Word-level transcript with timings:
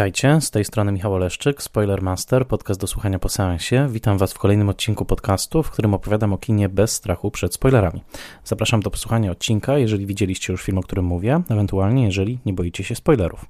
Witajcie, 0.00 0.40
z 0.40 0.50
tej 0.50 0.64
strony 0.64 0.92
Michał 0.92 1.14
Oleszczyk, 1.14 1.62
Spoilermaster, 1.62 2.46
podcast 2.46 2.80
do 2.80 2.86
słuchania 2.86 3.18
po 3.18 3.28
seansie. 3.28 3.88
Witam 3.90 4.18
Was 4.18 4.32
w 4.32 4.38
kolejnym 4.38 4.68
odcinku 4.68 5.04
podcastu, 5.04 5.62
w 5.62 5.70
którym 5.70 5.94
opowiadam 5.94 6.32
o 6.32 6.38
kinie 6.38 6.68
bez 6.68 6.92
strachu 6.92 7.30
przed 7.30 7.54
spoilerami. 7.54 8.02
Zapraszam 8.44 8.80
do 8.80 8.90
posłuchania 8.90 9.30
odcinka, 9.30 9.78
jeżeli 9.78 10.06
widzieliście 10.06 10.52
już 10.52 10.62
film, 10.62 10.78
o 10.78 10.82
którym 10.82 11.04
mówię, 11.04 11.42
ewentualnie 11.50 12.04
jeżeli 12.04 12.38
nie 12.46 12.52
boicie 12.52 12.84
się 12.84 12.94
spoilerów. 12.94 13.44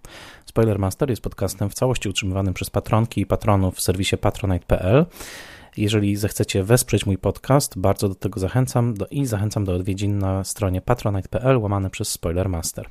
Spoilermaster 0.46 1.10
jest 1.10 1.22
podcastem 1.22 1.70
w 1.70 1.74
całości 1.74 2.08
utrzymywanym 2.08 2.54
przez 2.54 2.70
patronki 2.70 3.20
i 3.20 3.26
patronów 3.26 3.74
w 3.74 3.80
serwisie 3.80 4.16
patronite.pl. 4.16 5.06
Jeżeli 5.76 6.16
zechcecie 6.16 6.64
wesprzeć 6.64 7.06
mój 7.06 7.18
podcast, 7.18 7.78
bardzo 7.78 8.08
do 8.08 8.14
tego 8.14 8.40
zachęcam 8.40 8.94
do, 8.94 9.06
i 9.06 9.26
zachęcam 9.26 9.64
do 9.64 9.74
odwiedzin 9.74 10.18
na 10.18 10.44
stronie 10.44 10.80
patronite.pl 10.80 11.58
łamane 11.58 11.90
przez 11.90 12.08
Spoilermaster. 12.08 12.86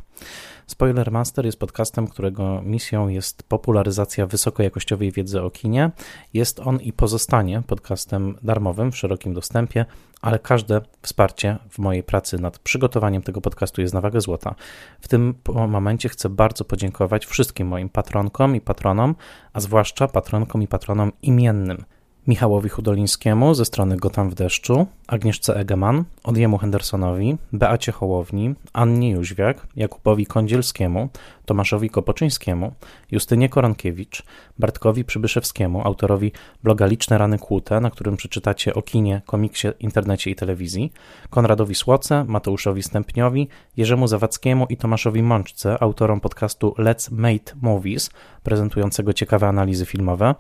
Spoilermaster 0.70 1.46
jest 1.46 1.60
podcastem, 1.60 2.08
którego 2.08 2.62
misją 2.62 3.08
jest 3.08 3.44
popularyzacja 3.44 4.28
wysokojakościowej 4.28 5.12
wiedzy 5.12 5.42
o 5.42 5.50
kinie. 5.50 5.92
Jest 6.34 6.60
on 6.60 6.80
i 6.82 6.94
pozostanie 6.94 7.62
podcastem 7.68 8.38
darmowym 8.44 8.92
w 8.92 8.98
szerokim 8.98 9.34
dostępie, 9.34 9.86
ale 10.22 10.40
każde 10.40 10.82
wsparcie 11.02 11.58
w 11.70 11.80
mojej 11.80 12.04
pracy 12.04 12.40
nad 12.40 12.60
przygotowaniem 12.60 13.22
tego 13.22 13.42
podcastu 13.42 13.82
jest 13.82 13.94
na 13.94 14.02
wagę 14.02 14.22
złota. 14.22 14.56
W 15.02 15.08
tym 15.08 15.34
momencie 15.68 16.10
chcę 16.10 16.30
bardzo 16.30 16.66
podziękować 16.66 17.26
wszystkim 17.26 17.68
moim 17.68 17.90
patronkom 17.90 18.56
i 18.56 18.62
patronom, 18.62 19.16
a 19.54 19.60
zwłaszcza 19.60 20.08
patronkom 20.08 20.64
i 20.64 20.68
patronom 20.68 21.12
imiennym– 21.22 21.84
Michałowi 22.30 22.70
Hudolińskiemu 22.70 23.54
ze 23.54 23.66
strony 23.66 23.98
Gotam 23.98 24.30
w 24.30 24.34
deszczu, 24.34 24.88
Agnieszce 25.08 25.56
Egeman, 25.56 26.04
Odjemu 26.24 26.58
Hendersonowi, 26.58 27.38
Beacie 27.54 27.92
Hołowni, 27.92 28.56
Annie 28.74 29.12
Jóźwiak, 29.12 29.68
Jakubowi 29.76 30.26
Kądzielskiemu, 30.26 31.10
Tomaszowi 31.46 31.90
Kopoczyńskiemu, 31.90 32.74
Justynie 33.12 33.50
Korankiewicz, 33.50 34.24
Bartkowi 34.60 35.04
Przybyszewskiemu, 35.04 35.82
autorowi 35.82 36.32
bloga 36.64 36.86
Liczne 36.86 37.18
Rany 37.18 37.40
Kłute, 37.40 37.80
na 37.80 37.92
którym 37.92 38.18
przeczytacie 38.18 38.74
o 38.74 38.82
kinie, 38.82 39.22
komiksie, 39.26 39.68
internecie 39.80 40.32
i 40.32 40.36
telewizji, 40.36 40.94
Konradowi 41.30 41.76
Słoce, 41.76 42.26
Mateuszowi 42.28 42.84
Stępniowi, 42.84 43.48
Jerzemu 43.78 44.08
Zawadzkiemu 44.08 44.66
i 44.70 44.78
Tomaszowi 44.78 45.24
Mączce, 45.24 45.84
autorom 45.84 46.20
podcastu 46.20 46.76
Let's 46.78 47.12
Mate 47.12 47.54
Movies, 47.62 48.10
prezentującego 48.44 49.14
ciekawe 49.14 49.48
analizy 49.48 49.86
filmowe, 49.86 50.36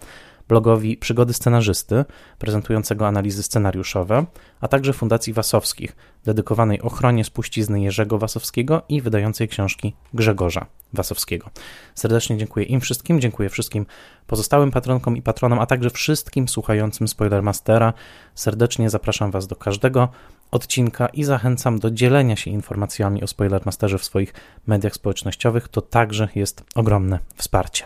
blogowi 0.49 0.97
Przygody 0.97 1.33
Scenarzysty, 1.33 2.05
prezentującego 2.37 3.07
analizy 3.07 3.43
scenariuszowe, 3.43 4.25
a 4.61 4.67
także 4.67 4.93
Fundacji 4.93 5.33
Wasowskich, 5.33 5.95
dedykowanej 6.25 6.81
ochronie 6.81 7.23
spuścizny 7.23 7.81
Jerzego 7.81 8.17
Wasowskiego 8.17 8.81
i 8.89 9.01
wydającej 9.01 9.47
książki 9.47 9.93
Grzegorza 10.13 10.65
Wasowskiego. 10.93 11.49
Serdecznie 11.95 12.37
dziękuję 12.37 12.65
im 12.65 12.81
wszystkim, 12.81 13.21
dziękuję 13.21 13.49
wszystkim 13.49 13.85
pozostałym 14.27 14.71
patronkom 14.71 15.17
i 15.17 15.21
patronom, 15.21 15.59
a 15.59 15.65
także 15.65 15.89
wszystkim 15.89 16.47
słuchającym 16.47 17.07
Spoilermastera. 17.07 17.93
Serdecznie 18.35 18.89
zapraszam 18.89 19.31
Was 19.31 19.47
do 19.47 19.55
każdego 19.55 20.09
odcinka 20.51 21.07
i 21.07 21.23
zachęcam 21.23 21.79
do 21.79 21.91
dzielenia 21.91 22.35
się 22.35 22.51
informacjami 22.51 23.23
o 23.23 23.27
Spoilermasterze 23.27 23.97
w 23.97 24.03
swoich 24.03 24.33
mediach 24.67 24.93
społecznościowych. 24.93 25.67
To 25.67 25.81
także 25.81 26.27
jest 26.35 26.63
ogromne 26.75 27.19
wsparcie. 27.35 27.85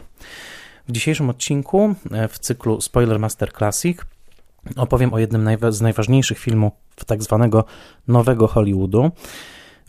W 0.87 0.91
dzisiejszym 0.91 1.29
odcinku 1.29 1.95
e, 2.11 2.27
w 2.27 2.39
cyklu 2.39 2.81
Spoiler 2.81 3.19
Master 3.19 3.53
Classic 3.53 3.97
opowiem 4.75 5.13
o 5.13 5.19
jednym 5.19 5.49
z 5.69 5.81
najważniejszych 5.81 6.39
filmów 6.39 6.73
tak 7.05 7.23
zwanego 7.23 7.65
nowego 8.07 8.47
Hollywoodu, 8.47 9.11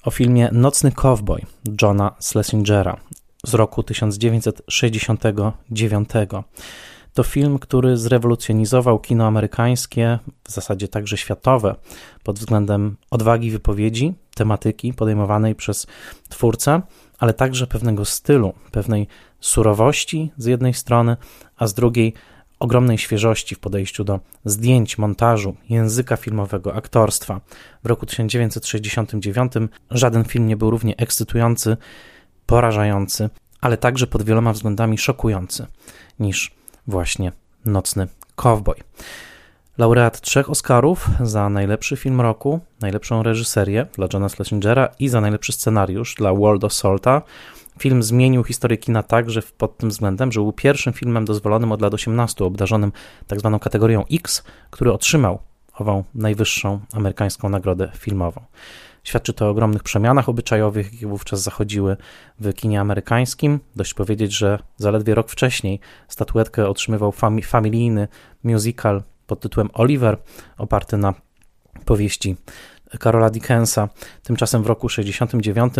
o 0.04 0.10
filmie 0.10 0.48
Nocny 0.52 0.92
Cowboy 0.92 1.40
Johna 1.82 2.14
Schlesingera 2.20 2.96
z 3.46 3.54
roku 3.54 3.82
1969. 3.82 6.08
To 7.14 7.22
film, 7.22 7.58
który 7.58 7.96
zrewolucjonizował 7.96 8.98
kino 8.98 9.26
amerykańskie, 9.26 10.18
w 10.44 10.50
zasadzie 10.50 10.88
także 10.88 11.16
światowe, 11.16 11.74
pod 12.22 12.38
względem 12.38 12.96
odwagi 13.10 13.50
wypowiedzi, 13.50 14.14
tematyki 14.34 14.92
podejmowanej 14.92 15.54
przez 15.54 15.86
twórcę, 16.28 16.82
ale 17.18 17.34
także 17.34 17.66
pewnego 17.66 18.04
stylu, 18.04 18.52
pewnej 18.72 19.06
surowości 19.40 20.32
z 20.36 20.46
jednej 20.46 20.74
strony, 20.74 21.16
a 21.56 21.66
z 21.66 21.74
drugiej 21.74 22.14
ogromnej 22.58 22.98
świeżości 22.98 23.54
w 23.54 23.58
podejściu 23.58 24.04
do 24.04 24.20
zdjęć, 24.44 24.98
montażu, 24.98 25.56
języka 25.68 26.16
filmowego, 26.16 26.74
aktorstwa. 26.74 27.40
W 27.84 27.86
roku 27.86 28.06
1969 28.06 29.52
żaden 29.90 30.24
film 30.24 30.46
nie 30.46 30.56
był 30.56 30.70
równie 30.70 30.96
ekscytujący, 30.96 31.76
porażający, 32.46 33.30
ale 33.60 33.76
także 33.76 34.06
pod 34.06 34.22
wieloma 34.22 34.52
względami 34.52 34.98
szokujący 34.98 35.66
niż 36.18 36.54
właśnie 36.86 37.32
Nocny 37.64 38.08
Cowboy. 38.36 38.76
Laureat 39.78 40.20
trzech 40.20 40.50
Oscarów 40.50 41.08
za 41.20 41.48
najlepszy 41.48 41.96
film 41.96 42.20
roku, 42.20 42.60
najlepszą 42.80 43.22
reżyserię 43.22 43.86
dla 43.92 44.06
Johna 44.12 44.28
Schlesingera 44.28 44.88
i 44.98 45.08
za 45.08 45.20
najlepszy 45.20 45.52
scenariusz 45.52 46.14
dla 46.14 46.34
Waldo 46.34 46.70
Salta. 46.70 47.22
Film 47.78 48.02
zmienił 48.02 48.44
historię 48.44 48.78
kina 48.78 49.02
także 49.02 49.42
pod 49.58 49.78
tym 49.78 49.88
względem, 49.88 50.32
że 50.32 50.40
był 50.40 50.52
pierwszym 50.52 50.92
filmem 50.92 51.24
dozwolonym 51.24 51.72
od 51.72 51.82
lat 51.82 51.94
18, 51.94 52.44
obdarzonym 52.44 52.92
tzw. 53.26 53.50
Tak 53.52 53.62
kategorią 53.62 54.04
X, 54.12 54.44
który 54.70 54.92
otrzymał 54.92 55.38
ową 55.78 56.04
najwyższą 56.14 56.80
amerykańską 56.92 57.48
nagrodę 57.48 57.90
filmową. 57.96 58.40
Świadczy 59.04 59.32
to 59.32 59.46
o 59.46 59.48
ogromnych 59.48 59.82
przemianach 59.82 60.28
obyczajowych, 60.28 60.92
jakie 60.92 61.06
wówczas 61.06 61.42
zachodziły 61.42 61.96
w 62.40 62.54
kinie 62.54 62.80
amerykańskim. 62.80 63.60
Dość 63.76 63.94
powiedzieć, 63.94 64.32
że 64.32 64.58
zaledwie 64.76 65.14
rok 65.14 65.30
wcześniej 65.30 65.80
statuetkę 66.08 66.68
otrzymywał 66.68 67.12
familijny 67.42 68.08
musical 68.44 69.02
pod 69.26 69.40
tytułem 69.40 69.68
Oliver, 69.72 70.18
oparty 70.58 70.96
na 70.96 71.14
powieści 71.84 72.36
Karola 73.00 73.30
Dickensa. 73.30 73.88
Tymczasem 74.22 74.62
w 74.62 74.66
roku 74.66 74.88
69 74.88 75.74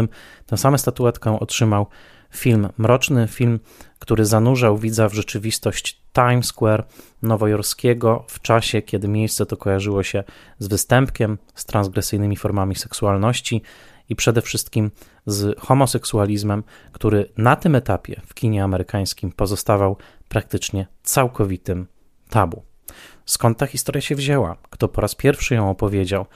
tę 0.46 0.56
samą 0.56 0.78
statuetkę 0.78 1.40
otrzymał 1.40 1.86
film 2.30 2.68
Mroczny, 2.78 3.28
film, 3.28 3.60
który 3.98 4.24
zanurzał 4.24 4.78
widza 4.78 5.08
w 5.08 5.14
rzeczywistość 5.14 6.02
Times 6.12 6.46
Square 6.46 6.84
nowojorskiego 7.22 8.24
w 8.28 8.40
czasie, 8.40 8.82
kiedy 8.82 9.08
miejsce 9.08 9.46
to 9.46 9.56
kojarzyło 9.56 10.02
się 10.02 10.24
z 10.58 10.68
występkiem, 10.68 11.38
z 11.54 11.64
transgresyjnymi 11.64 12.36
formami 12.36 12.74
seksualności 12.74 13.62
i 14.08 14.16
przede 14.16 14.42
wszystkim 14.42 14.90
z 15.26 15.58
homoseksualizmem, 15.60 16.64
który 16.92 17.32
na 17.36 17.56
tym 17.56 17.74
etapie 17.74 18.20
w 18.26 18.34
kinie 18.34 18.64
amerykańskim 18.64 19.32
pozostawał 19.32 19.96
praktycznie 20.28 20.86
całkowitym 21.02 21.86
tabu. 22.30 22.62
Skąd 23.26 23.58
ta 23.58 23.66
historia 23.66 24.00
się 24.00 24.14
wzięła? 24.14 24.56
Kto 24.70 24.88
po 24.88 25.00
raz 25.00 25.14
pierwszy 25.14 25.54
ją 25.54 25.70
opowiedział? 25.70 26.26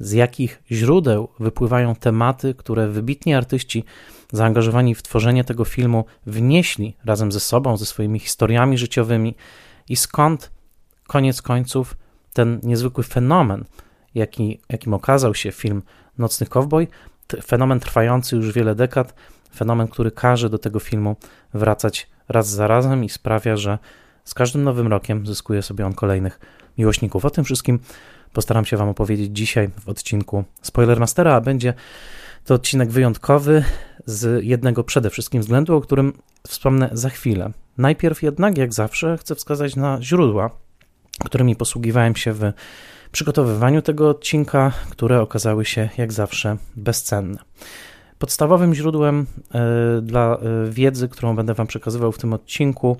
z 0.00 0.12
jakich 0.12 0.62
źródeł 0.70 1.28
wypływają 1.40 1.94
tematy, 1.94 2.54
które 2.54 2.88
wybitni 2.88 3.34
artyści 3.34 3.84
zaangażowani 4.32 4.94
w 4.94 5.02
tworzenie 5.02 5.44
tego 5.44 5.64
filmu 5.64 6.04
wnieśli 6.26 6.96
razem 7.04 7.32
ze 7.32 7.40
sobą, 7.40 7.76
ze 7.76 7.86
swoimi 7.86 8.18
historiami 8.18 8.78
życiowymi 8.78 9.34
i 9.88 9.96
skąd 9.96 10.50
koniec 11.06 11.42
końców 11.42 11.96
ten 12.32 12.60
niezwykły 12.62 13.04
fenomen, 13.04 13.64
jaki, 14.14 14.60
jakim 14.68 14.94
okazał 14.94 15.34
się 15.34 15.52
film 15.52 15.82
Nocny 16.18 16.46
Cowboy, 16.46 16.86
fenomen 17.44 17.80
trwający 17.80 18.36
już 18.36 18.52
wiele 18.52 18.74
dekad, 18.74 19.14
fenomen, 19.54 19.88
który 19.88 20.10
każe 20.10 20.50
do 20.50 20.58
tego 20.58 20.80
filmu 20.80 21.16
wracać 21.54 22.08
raz 22.28 22.48
za 22.48 22.66
razem 22.66 23.04
i 23.04 23.08
sprawia, 23.08 23.56
że 23.56 23.78
z 24.24 24.34
każdym 24.34 24.64
nowym 24.64 24.86
rokiem 24.86 25.26
zyskuje 25.26 25.62
sobie 25.62 25.86
on 25.86 25.92
kolejnych 25.94 26.40
miłośników. 26.78 27.24
O 27.24 27.30
tym 27.30 27.44
wszystkim 27.44 27.78
postaram 28.32 28.64
się 28.64 28.76
Wam 28.76 28.88
opowiedzieć 28.88 29.30
dzisiaj 29.32 29.68
w 29.80 29.88
odcinku 29.88 30.44
Spoilermastera, 30.62 31.34
a 31.34 31.40
będzie 31.40 31.74
to 32.44 32.54
odcinek 32.54 32.90
wyjątkowy 32.90 33.64
z 34.06 34.44
jednego 34.44 34.84
przede 34.84 35.10
wszystkim 35.10 35.40
względu, 35.40 35.76
o 35.76 35.80
którym 35.80 36.12
wspomnę 36.48 36.90
za 36.92 37.10
chwilę. 37.10 37.50
Najpierw 37.78 38.22
jednak, 38.22 38.58
jak 38.58 38.74
zawsze, 38.74 39.18
chcę 39.18 39.34
wskazać 39.34 39.76
na 39.76 39.98
źródła, 40.02 40.50
którymi 41.24 41.56
posługiwałem 41.56 42.16
się 42.16 42.32
w 42.32 42.52
przygotowywaniu 43.12 43.82
tego 43.82 44.08
odcinka, 44.08 44.72
które 44.90 45.20
okazały 45.20 45.64
się 45.64 45.88
jak 45.98 46.12
zawsze 46.12 46.56
bezcenne. 46.76 47.38
Podstawowym 48.18 48.74
źródłem 48.74 49.26
e, 49.54 50.00
dla 50.02 50.36
e, 50.36 50.70
wiedzy, 50.70 51.08
którą 51.08 51.36
będę 51.36 51.54
Wam 51.54 51.66
przekazywał 51.66 52.12
w 52.12 52.18
tym 52.18 52.32
odcinku, 52.32 52.96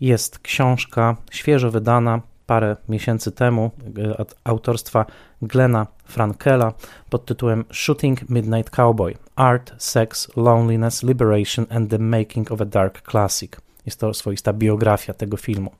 jest 0.00 0.38
książka 0.38 1.16
świeżo 1.30 1.70
wydana 1.70 2.20
parę 2.46 2.76
miesięcy 2.88 3.32
temu 3.32 3.70
e, 3.98 4.24
autorstwa 4.44 5.06
Glena 5.42 5.86
Frankela 6.04 6.72
pod 7.10 7.26
tytułem 7.26 7.64
Shooting 7.72 8.30
Midnight 8.30 8.70
Cowboy: 8.70 9.16
Art, 9.36 9.72
Sex, 9.78 10.36
Loneliness, 10.36 11.02
Liberation 11.02 11.66
and 11.70 11.90
the 11.90 11.98
Making 11.98 12.52
of 12.52 12.60
a 12.60 12.64
Dark 12.64 13.10
Classic. 13.10 13.60
Jest 13.86 14.00
to 14.00 14.14
swoista 14.14 14.52
biografia 14.52 15.14
tego 15.14 15.36
filmu. 15.36 15.70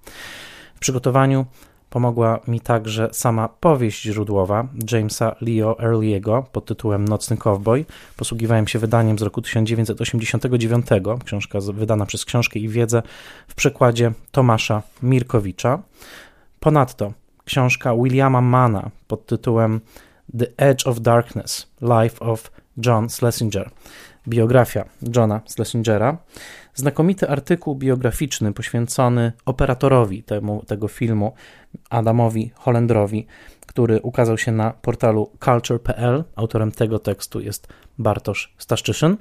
W 0.74 0.78
przygotowaniu 0.78 1.46
Pomogła 1.90 2.40
mi 2.48 2.60
także 2.60 3.08
sama 3.12 3.48
powieść 3.48 4.02
źródłowa 4.02 4.66
Jamesa 4.92 5.36
Leo 5.40 5.72
Early'ego 5.72 6.42
pod 6.52 6.64
tytułem 6.64 7.08
Nocny 7.08 7.36
Cowboy. 7.36 7.84
Posługiwałem 8.16 8.68
się 8.68 8.78
wydaniem 8.78 9.18
z 9.18 9.22
roku 9.22 9.42
1989, 9.42 10.86
książka 11.24 11.58
wydana 11.60 12.06
przez 12.06 12.24
Książkę 12.24 12.58
i 12.58 12.68
Wiedzę 12.68 13.02
w 13.48 13.54
przekładzie 13.54 14.12
Tomasza 14.30 14.82
Mirkowicza. 15.02 15.82
Ponadto 16.60 17.12
książka 17.44 17.94
Williama 17.94 18.40
Manna 18.40 18.90
pod 19.08 19.26
tytułem 19.26 19.80
The 20.38 20.46
Edge 20.56 20.86
of 20.86 21.00
Darkness 21.00 21.66
Life 21.82 22.20
of 22.20 22.50
John 22.86 23.08
Schlesinger 23.08 23.70
biografia 24.28 24.84
Johna 25.16 25.40
Schlesingera, 25.46 26.16
znakomity 26.74 27.28
artykuł 27.28 27.74
biograficzny 27.74 28.52
poświęcony 28.52 29.32
operatorowi 29.44 30.22
temu, 30.22 30.64
tego 30.66 30.88
filmu, 30.88 31.32
Adamowi 31.90 32.50
Holendrowi, 32.54 33.26
który 33.66 34.00
ukazał 34.00 34.38
się 34.38 34.52
na 34.52 34.70
portalu 34.70 35.30
culture.pl. 35.44 36.24
Autorem 36.36 36.72
tego 36.72 36.98
tekstu 36.98 37.40
jest 37.40 37.68
Bartosz 37.98 38.54
Staszczyszyn. 38.58 39.16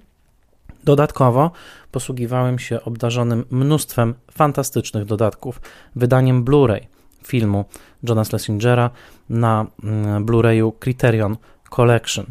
Dodatkowo 0.84 1.52
posługiwałem 1.92 2.60
się 2.60 2.84
obdarzonym 2.84 3.46
mnóstwem 3.52 4.14
fantastycznych 4.32 5.06
dodatków 5.06 5.62
wydaniem 5.96 6.46
Blu-ray 6.46 6.88
filmu 7.28 7.66
Johna 8.04 8.26
Schlesingera 8.26 8.90
na 9.30 9.66
mm, 9.84 10.26
Blu-rayu 10.26 10.72
Criterion 10.80 11.38
Collection. 11.70 12.26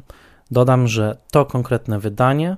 Dodam, 0.50 0.88
że 0.88 1.16
to 1.30 1.44
konkretne 1.44 1.98
wydanie, 1.98 2.56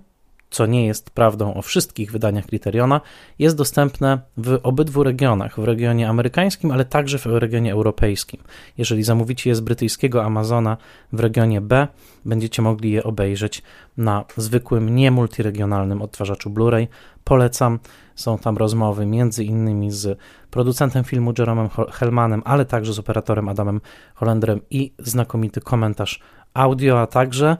co 0.50 0.67
nie 0.67 0.87
jest 0.87 1.11
prawdą 1.11 1.55
o 1.55 1.62
wszystkich 1.62 2.12
wydaniach 2.12 2.47
Criteriona, 2.47 3.00
jest 3.38 3.56
dostępne 3.56 4.20
w 4.37 4.61
obydwu 4.62 5.02
regionach, 5.02 5.61
w 5.61 5.64
regionie 5.64 6.08
amerykańskim, 6.08 6.70
ale 6.70 6.85
także 6.85 7.19
w 7.19 7.26
regionie 7.26 7.73
europejskim. 7.73 8.41
Jeżeli 8.79 9.02
zamówicie 9.02 9.50
je 9.50 9.56
z 9.56 9.61
brytyjskiego 9.61 10.25
Amazona 10.25 10.76
w 11.12 11.20
regionie 11.20 11.61
B, 11.61 11.88
będziecie 12.25 12.62
mogli 12.62 12.91
je 12.91 13.05
obejrzeć 13.05 13.62
na 13.97 14.25
zwykłym, 14.37 14.94
nie 14.94 15.11
multiregionalnym 15.11 16.02
odtwarzaczu 16.02 16.50
Blu-ray. 16.50 16.87
Polecam. 17.25 17.79
Są 18.14 18.38
tam 18.38 18.56
rozmowy 18.56 19.06
między 19.06 19.44
innymi 19.44 19.91
z 19.91 20.19
producentem 20.50 21.05
filmu 21.05 21.32
Jeromem 21.38 21.69
Hellmanem, 21.93 22.43
ale 22.44 22.64
także 22.64 22.93
z 22.93 22.99
operatorem 22.99 23.49
Adamem 23.49 23.81
Holendrem 24.14 24.61
i 24.70 24.93
znakomity 24.99 25.61
komentarz 25.61 26.20
audio, 26.55 27.00
a 27.00 27.06
także 27.06 27.56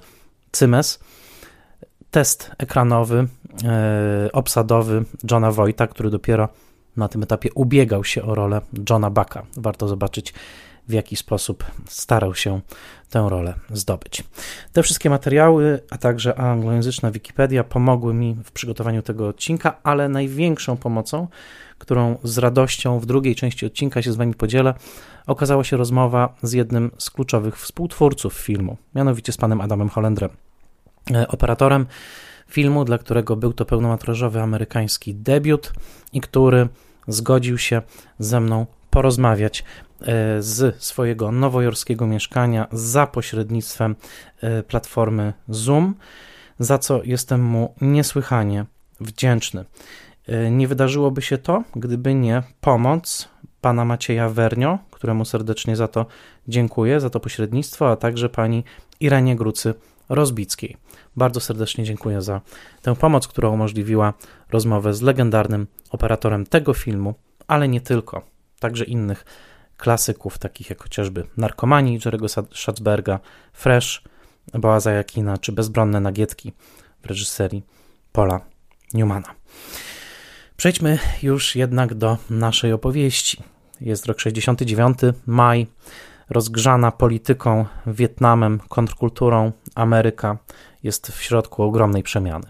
Cymes, 0.53 0.99
test 2.11 2.51
ekranowy, 2.59 3.27
e, 3.65 4.29
obsadowy 4.33 5.05
Johna 5.31 5.51
Wojta, 5.51 5.87
który 5.87 6.11
dopiero 6.11 6.49
na 6.97 7.09
tym 7.09 7.23
etapie 7.23 7.51
ubiegał 7.55 8.05
się 8.05 8.23
o 8.23 8.35
rolę 8.35 8.61
Johna 8.91 9.11
Bucka. 9.11 9.47
Warto 9.57 9.89
zobaczyć, 9.89 10.35
w 10.89 10.93
jaki 10.93 11.17
sposób 11.17 11.65
starał 11.87 12.35
się 12.35 12.61
tę 13.11 13.27
rolę 13.29 13.55
zdobyć. 13.73 14.25
Te 14.73 14.83
wszystkie 14.83 15.11
materiały, 15.11 15.81
a 15.91 15.99
także 15.99 16.39
anglojęzyczna 16.39 17.11
Wikipedia 17.11 17.65
pomogły 17.65 18.15
mi 18.15 18.37
w 18.45 18.53
przygotowaniu 18.53 19.03
tego 19.03 19.29
odcinka, 19.29 19.77
ale 19.83 20.09
największą 20.09 20.77
pomocą, 20.77 21.29
którą 21.79 22.19
z 22.23 22.39
radością 22.39 22.99
w 22.99 23.07
drugiej 23.07 23.35
części 23.35 23.67
odcinka 23.67 24.03
się 24.03 24.13
z 24.13 24.17
Wami 24.17 24.35
podzielę, 24.35 24.75
okazała 25.27 25.65
się 25.65 25.77
rozmowa 25.77 26.35
z 26.43 26.53
jednym 26.53 26.91
z 26.99 27.11
kluczowych 27.11 27.59
współtwórców 27.59 28.35
filmu, 28.35 28.77
mianowicie 28.95 29.33
z 29.33 29.37
panem 29.37 29.61
Adamem 29.61 29.89
Holendrem, 29.89 30.31
operatorem 31.29 31.87
filmu, 32.49 32.85
dla 32.85 32.99
którego 32.99 33.37
był 33.37 33.53
to 33.53 33.65
pełnometrażowy 33.65 34.41
amerykański 34.41 35.15
debiut 35.15 35.73
i 36.13 36.21
który 36.21 36.69
zgodził 37.09 37.59
się 37.59 37.83
ze 38.19 38.41
mną 38.41 38.67
porozmawiać 38.91 39.61
e, 39.61 39.65
z 40.43 40.83
swojego 40.83 41.33
nowojorskiego 41.33 42.07
mieszkania 42.07 42.67
za 42.73 43.07
pośrednictwem 43.07 43.97
e, 44.41 44.63
platformy 44.63 45.33
Zoom, 45.49 45.95
za 46.59 46.79
co 46.79 47.01
jestem 47.05 47.43
mu 47.43 47.75
niesłychanie 47.81 48.65
wdzięczny. 49.01 49.65
Nie 50.51 50.69
wydarzyłoby 50.69 51.23
się 51.23 51.39
to, 51.39 51.65
gdyby 51.77 52.15
nie 52.15 52.43
pomoc 52.61 53.29
pana 53.61 53.85
Macieja 53.85 54.29
Wernio, 54.29 54.79
któremu 54.91 55.25
serdecznie 55.25 55.77
za 55.77 55.89
to 55.89 56.07
dziękuję, 56.49 57.01
za 57.01 57.11
to 57.11 57.21
pośrednictwo, 57.21 57.91
a 57.91 57.97
także 57.97 58.29
pani 58.29 58.65
Irenie 59.01 59.37
Grucy 59.37 59.75
Rozbickiej. 60.09 60.77
Bardzo 61.17 61.41
serdecznie 61.41 61.85
dziękuję 61.85 62.23
za 62.23 62.41
tę 62.83 62.97
pomoc, 62.97 63.29
która 63.29 63.49
umożliwiła 63.49 64.15
rozmowę 64.51 64.95
z 64.95 65.03
legendarnym 65.03 65.67
operatorem 65.91 66.47
tego 66.47 66.75
filmu, 66.75 67.15
ale 67.47 67.69
nie 67.69 67.81
tylko, 67.81 68.23
także 68.59 68.85
innych 68.85 69.25
klasyków, 69.77 70.39
takich 70.39 70.71
jak 70.71 70.83
chociażby 70.83 71.27
Narkomanii 71.37 72.01
Jerry'ego 72.01 72.47
Schatzberga, 72.55 73.21
Fresh, 73.53 74.03
Boaza 74.55 74.93
Jakina 74.93 75.39
czy 75.39 75.53
Bezbronne 75.53 76.01
Nagietki 76.01 76.53
w 77.03 77.07
reżyserii 77.07 77.63
Paula 78.13 78.41
Newmana. 78.95 79.35
Przejdźmy 80.57 80.99
już 81.23 81.57
jednak 81.57 81.95
do 81.95 82.19
naszej 82.31 82.73
opowieści. 82.73 83.43
Jest 83.81 84.07
rok 84.07 84.21
69, 84.21 84.99
maj, 85.27 85.67
rozgrzana 86.31 86.91
polityką, 86.91 87.67
Wietnamem, 87.87 88.61
kontrkulturą, 88.69 89.53
Ameryka 89.75 90.39
jest 90.83 91.09
w 91.09 91.23
środku 91.23 91.63
ogromnej 91.63 92.03
przemiany. 92.03 92.47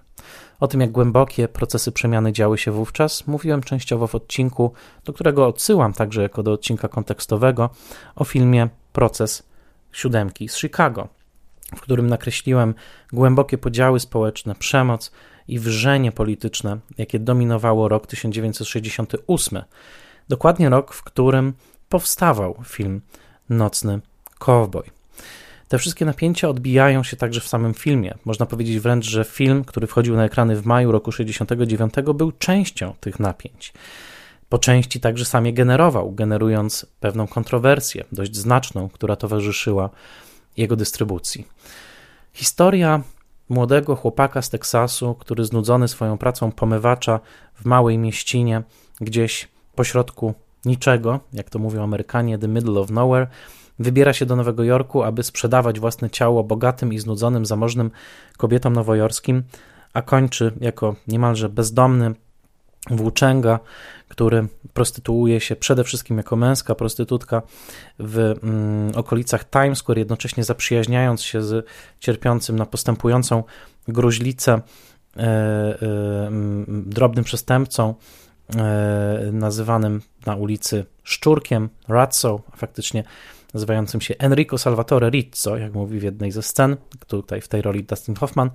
O 0.61 0.69
tym, 0.69 0.81
jak 0.81 0.91
głębokie 0.91 1.49
procesy 1.49 1.93
przemiany 1.93 2.33
działy 2.33 2.59
się 2.59 2.71
wówczas, 2.73 3.27
mówiłem 3.27 3.63
częściowo 3.63 4.07
w 4.07 4.15
odcinku, 4.15 4.73
do 5.05 5.13
którego 5.13 5.47
odsyłam 5.47 5.93
także 5.93 6.23
jako 6.23 6.43
do 6.43 6.53
odcinka 6.53 6.89
kontekstowego, 6.89 7.71
o 8.17 8.25
filmie 8.25 8.69
Proces 8.93 9.43
Siódemki 9.93 10.49
z 10.49 10.57
Chicago, 10.57 11.09
w 11.77 11.81
którym 11.81 12.07
nakreśliłem 12.07 12.75
głębokie 13.13 13.59
podziały 13.59 14.01
społeczne, 14.01 14.55
przemoc 14.55 15.13
i 15.49 15.59
wrzenie 15.59 16.13
polityczne, 16.13 16.79
jakie 16.99 17.19
dominowało 17.19 17.89
rok 17.89 18.07
1968. 18.07 19.63
Dokładnie 20.29 20.69
rok, 20.69 20.95
w 20.95 21.03
którym 21.03 21.53
powstawał 21.89 22.63
film 22.65 23.01
Nocny 23.49 24.01
Cowboy. 24.39 25.00
Te 25.71 25.79
wszystkie 25.79 26.05
napięcia 26.05 26.49
odbijają 26.49 27.03
się 27.03 27.17
także 27.17 27.41
w 27.41 27.49
samym 27.49 27.75
filmie. 27.75 28.15
Można 28.25 28.47
powiedzieć 28.47 28.79
wręcz, 28.79 29.05
że 29.05 29.25
film, 29.25 29.65
który 29.65 29.87
wchodził 29.87 30.17
na 30.17 30.25
ekrany 30.25 30.57
w 30.57 30.67
maju 30.67 30.93
roku 30.93 31.13
69, 31.13 31.95
był 32.15 32.33
częścią 32.33 32.95
tych 33.01 33.21
napięć. 33.21 33.73
Po 34.49 34.59
części 34.59 35.01
także 35.01 35.25
sam 35.25 35.47
je 35.47 35.53
generował, 35.53 36.13
generując 36.13 36.87
pewną 37.01 37.27
kontrowersję, 37.27 38.05
dość 38.13 38.37
znaczną, 38.37 38.89
która 38.89 39.17
towarzyszyła 39.17 39.91
jego 40.57 40.77
dystrybucji. 40.77 41.47
Historia 42.33 43.03
młodego 43.49 43.97
chłopaka 43.97 44.43
z 44.43 44.51
Teksasu, 44.51 45.15
który 45.15 45.45
znudzony 45.45 45.89
swoją 45.89 46.19
pracą 46.19 46.53
pomywacza 46.53 47.21
w 47.55 47.65
małej 47.65 47.99
mieścinie, 47.99 48.63
gdzieś 49.01 49.49
pośrodku 49.75 50.35
niczego, 50.65 51.21
jak 51.33 51.51
to 51.51 51.59
mówią 51.59 51.83
Amerykanie, 51.83 52.39
the 52.39 52.49
middle 52.49 52.81
of 52.81 52.91
nowhere, 52.91 53.27
wybiera 53.81 54.13
się 54.13 54.27
do 54.27 54.37
Nowego 54.37 54.65
Jorku, 54.65 55.03
aby 55.03 55.23
sprzedawać 55.23 55.81
własne 55.81 56.11
ciało 56.11 56.45
bogatym 56.45 56.93
i 56.93 56.99
znudzonym, 56.99 57.47
zamożnym 57.47 57.91
kobietom 58.37 58.73
nowojorskim, 58.73 59.43
a 59.93 60.03
kończy 60.03 60.53
jako 60.61 60.97
niemalże 61.09 61.49
bezdomny 61.49 62.15
włóczęga, 62.91 63.61
który 64.09 64.47
prostytuuje 64.75 65.41
się 65.41 65.57
przede 65.57 65.85
wszystkim 65.85 66.17
jako 66.17 66.37
męska 66.37 66.75
prostytutka 66.75 67.43
w 67.99 68.19
mm, 68.19 68.93
okolicach 68.95 69.51
Times 69.51 69.79
Square, 69.79 69.99
jednocześnie 69.99 70.45
zaprzyjaźniając 70.45 71.23
się 71.23 71.43
z 71.43 71.67
cierpiącym 72.01 72.57
na 72.57 72.67
postępującą 72.67 73.45
gruźlicę 73.89 74.53
e, 75.17 75.21
e, 75.23 76.31
drobnym 76.69 77.25
przestępcą, 77.25 77.95
e, 78.57 79.31
nazywanym 79.33 80.03
na 80.27 80.37
ulicy 80.37 80.85
Szczurkiem, 81.05 81.69
Razzo, 81.89 82.41
a 82.53 82.57
faktycznie 82.57 83.05
nazywającym 83.55 84.01
się 84.01 84.15
Enrico 84.19 84.59
Salvatore 84.59 85.11
Rizzo, 85.11 85.57
jak 85.57 85.75
mówi 85.75 85.99
w 85.99 86.03
jednej 86.03 86.33
ze 86.33 86.43
scen, 86.43 86.77
tutaj 87.07 87.41
w 87.41 87.49
tej 87.49 87.63
roli 87.63 87.85
Dustin 87.85 88.15
Hoffman. 88.15 88.51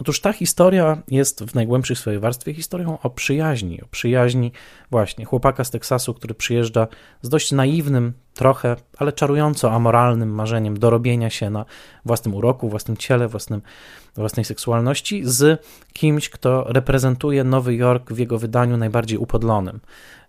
Otóż 0.00 0.20
ta 0.20 0.32
historia 0.32 1.02
jest 1.08 1.44
w 1.44 1.54
najgłębszej 1.54 1.96
swojej 1.96 2.20
warstwie 2.20 2.54
historią 2.54 2.98
o 3.02 3.10
przyjaźni, 3.10 3.82
o 3.82 3.86
przyjaźni 3.86 4.52
właśnie 4.90 5.24
chłopaka 5.24 5.64
z 5.64 5.70
Teksasu, 5.70 6.14
który 6.14 6.34
przyjeżdża 6.34 6.86
z 7.22 7.28
dość 7.28 7.52
naiwnym, 7.52 8.12
trochę, 8.34 8.76
ale 8.98 9.12
czarująco 9.12 9.72
amoralnym 9.72 10.34
marzeniem 10.34 10.78
dorobienia 10.78 11.30
się 11.30 11.50
na 11.50 11.64
własnym 12.04 12.34
uroku, 12.34 12.68
własnym 12.68 12.96
ciele, 12.96 13.28
własnym, 13.28 13.62
własnej 14.16 14.44
seksualności 14.44 15.22
z 15.24 15.64
kimś, 15.92 16.28
kto 16.28 16.64
reprezentuje 16.68 17.44
Nowy 17.44 17.74
Jork 17.74 18.12
w 18.12 18.18
jego 18.18 18.38
wydaniu 18.38 18.76
najbardziej 18.76 19.18
upodlonym 19.18 19.80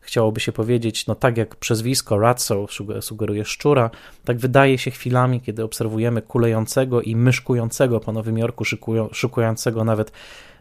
chciałoby 0.01 0.39
się 0.39 0.51
powiedzieć, 0.51 1.08
no 1.08 1.15
tak 1.15 1.38
jak 1.38 1.55
przezwisko 1.55 2.20
Ratso 2.20 2.65
sugeruje 3.01 3.46
szczura, 3.46 3.89
tak 4.25 4.38
wydaje 4.38 4.77
się 4.77 4.91
chwilami, 4.91 5.41
kiedy 5.41 5.63
obserwujemy 5.63 6.22
kulejącego 6.22 7.01
i 7.01 7.15
myszkującego 7.15 8.00
po 8.00 8.12
Nowym 8.12 8.38
Jorku, 8.38 8.63
szukającego 9.12 9.84
nawet 9.84 10.12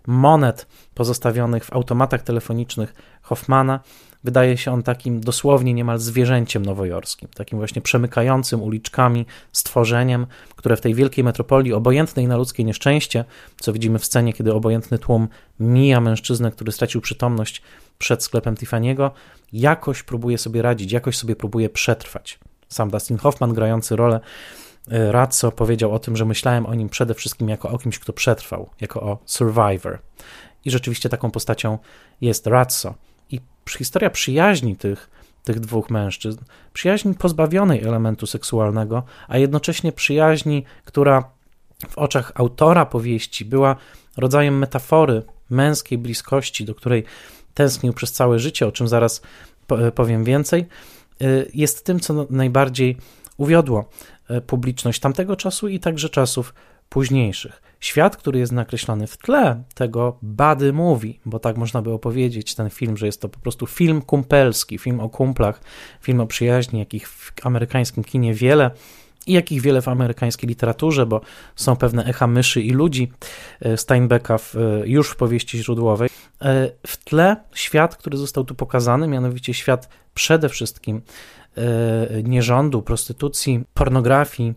monet 0.06 0.66
pozostawionych 0.94 1.64
w 1.64 1.72
automatach 1.72 2.22
telefonicznych 2.22 2.94
Hoffmana. 3.22 3.80
Wydaje 4.24 4.56
się 4.56 4.72
on 4.72 4.82
takim 4.82 5.20
dosłownie 5.20 5.74
niemal 5.74 5.98
zwierzęciem 5.98 6.66
nowojorskim, 6.66 7.28
takim 7.34 7.58
właśnie 7.58 7.82
przemykającym 7.82 8.62
uliczkami 8.62 9.26
stworzeniem, 9.52 10.26
które 10.56 10.76
w 10.76 10.80
tej 10.80 10.94
wielkiej 10.94 11.24
metropolii, 11.24 11.72
obojętnej 11.72 12.26
na 12.26 12.36
ludzkie 12.36 12.64
nieszczęście, 12.64 13.24
co 13.60 13.72
widzimy 13.72 13.98
w 13.98 14.04
scenie, 14.04 14.32
kiedy 14.32 14.54
obojętny 14.54 14.98
tłum 14.98 15.28
mija 15.60 16.00
mężczyznę, 16.00 16.50
który 16.50 16.72
stracił 16.72 17.00
przytomność 17.00 17.62
przed 17.98 18.24
sklepem 18.24 18.54
Tiffany'ego, 18.54 19.10
jakoś 19.52 20.02
próbuje 20.02 20.38
sobie 20.38 20.62
radzić, 20.62 20.92
jakoś 20.92 21.16
sobie 21.16 21.36
próbuje 21.36 21.68
przetrwać. 21.68 22.38
Sam 22.68 22.90
Dustin 22.90 23.18
Hoffman, 23.18 23.54
grający 23.54 23.96
rolę 23.96 24.20
e, 24.90 25.12
Razzo, 25.12 25.52
powiedział 25.52 25.92
o 25.92 25.98
tym, 25.98 26.16
że 26.16 26.24
myślałem 26.24 26.66
o 26.66 26.74
nim 26.74 26.88
przede 26.88 27.14
wszystkim 27.14 27.48
jako 27.48 27.68
o 27.68 27.78
kimś, 27.78 27.98
kto 27.98 28.12
przetrwał, 28.12 28.70
jako 28.80 29.02
o 29.02 29.18
survivor. 29.24 29.98
I 30.64 30.70
rzeczywiście 30.70 31.08
taką 31.08 31.30
postacią 31.30 31.78
jest 32.20 32.46
Razzo. 32.46 32.94
Historia 33.76 34.10
przyjaźni 34.10 34.76
tych, 34.76 35.10
tych 35.44 35.60
dwóch 35.60 35.90
mężczyzn, 35.90 36.40
przyjaźni 36.72 37.14
pozbawionej 37.14 37.82
elementu 37.84 38.26
seksualnego, 38.26 39.02
a 39.28 39.38
jednocześnie 39.38 39.92
przyjaźni, 39.92 40.64
która 40.84 41.30
w 41.88 41.98
oczach 41.98 42.32
autora 42.34 42.86
powieści 42.86 43.44
była 43.44 43.76
rodzajem 44.16 44.58
metafory 44.58 45.22
męskiej 45.50 45.98
bliskości, 45.98 46.64
do 46.64 46.74
której 46.74 47.04
tęsknił 47.54 47.92
przez 47.92 48.12
całe 48.12 48.38
życie, 48.38 48.66
o 48.66 48.72
czym 48.72 48.88
zaraz 48.88 49.22
powiem 49.94 50.24
więcej, 50.24 50.66
y, 51.22 51.50
jest 51.54 51.84
tym, 51.84 52.00
co 52.00 52.26
najbardziej 52.30 52.96
uwiodło 53.36 53.88
y, 54.30 54.40
publiczność 54.40 55.00
tamtego 55.00 55.36
czasu 55.36 55.68
i 55.68 55.80
także 55.80 56.08
czasów 56.08 56.54
późniejszych. 56.88 57.69
Świat, 57.80 58.16
który 58.16 58.38
jest 58.38 58.52
nakreślony 58.52 59.06
w 59.06 59.16
tle 59.16 59.62
tego 59.74 60.18
bady 60.22 60.72
movie, 60.72 61.14
bo 61.24 61.38
tak 61.38 61.56
można 61.56 61.82
by 61.82 61.92
opowiedzieć 61.92 62.54
ten 62.54 62.70
film, 62.70 62.96
że 62.96 63.06
jest 63.06 63.20
to 63.20 63.28
po 63.28 63.40
prostu 63.40 63.66
film 63.66 64.02
kumpelski, 64.02 64.78
film 64.78 65.00
o 65.00 65.08
kumplach, 65.08 65.60
film 66.02 66.20
o 66.20 66.26
przyjaźni, 66.26 66.78
jakich 66.78 67.08
w 67.08 67.32
amerykańskim 67.42 68.04
kinie 68.04 68.34
wiele 68.34 68.70
i 69.26 69.32
jakich 69.32 69.60
wiele 69.60 69.82
w 69.82 69.88
amerykańskiej 69.88 70.48
literaturze, 70.48 71.06
bo 71.06 71.20
są 71.56 71.76
pewne 71.76 72.04
echa 72.04 72.26
myszy 72.26 72.62
i 72.62 72.70
ludzi 72.70 73.12
e, 73.60 73.76
Steinbecka 73.76 74.38
w, 74.38 74.56
e, 74.56 74.60
już 74.84 75.10
w 75.10 75.16
powieści 75.16 75.58
źródłowej. 75.58 76.08
E, 76.42 76.70
w 76.86 76.96
tle 76.96 77.36
świat, 77.54 77.96
który 77.96 78.18
został 78.18 78.44
tu 78.44 78.54
pokazany, 78.54 79.08
mianowicie 79.08 79.54
świat 79.54 79.88
przede 80.14 80.48
wszystkim 80.48 81.02
nierządu, 82.24 82.82
prostytucji, 82.82 83.64
pornografii, 83.74 84.54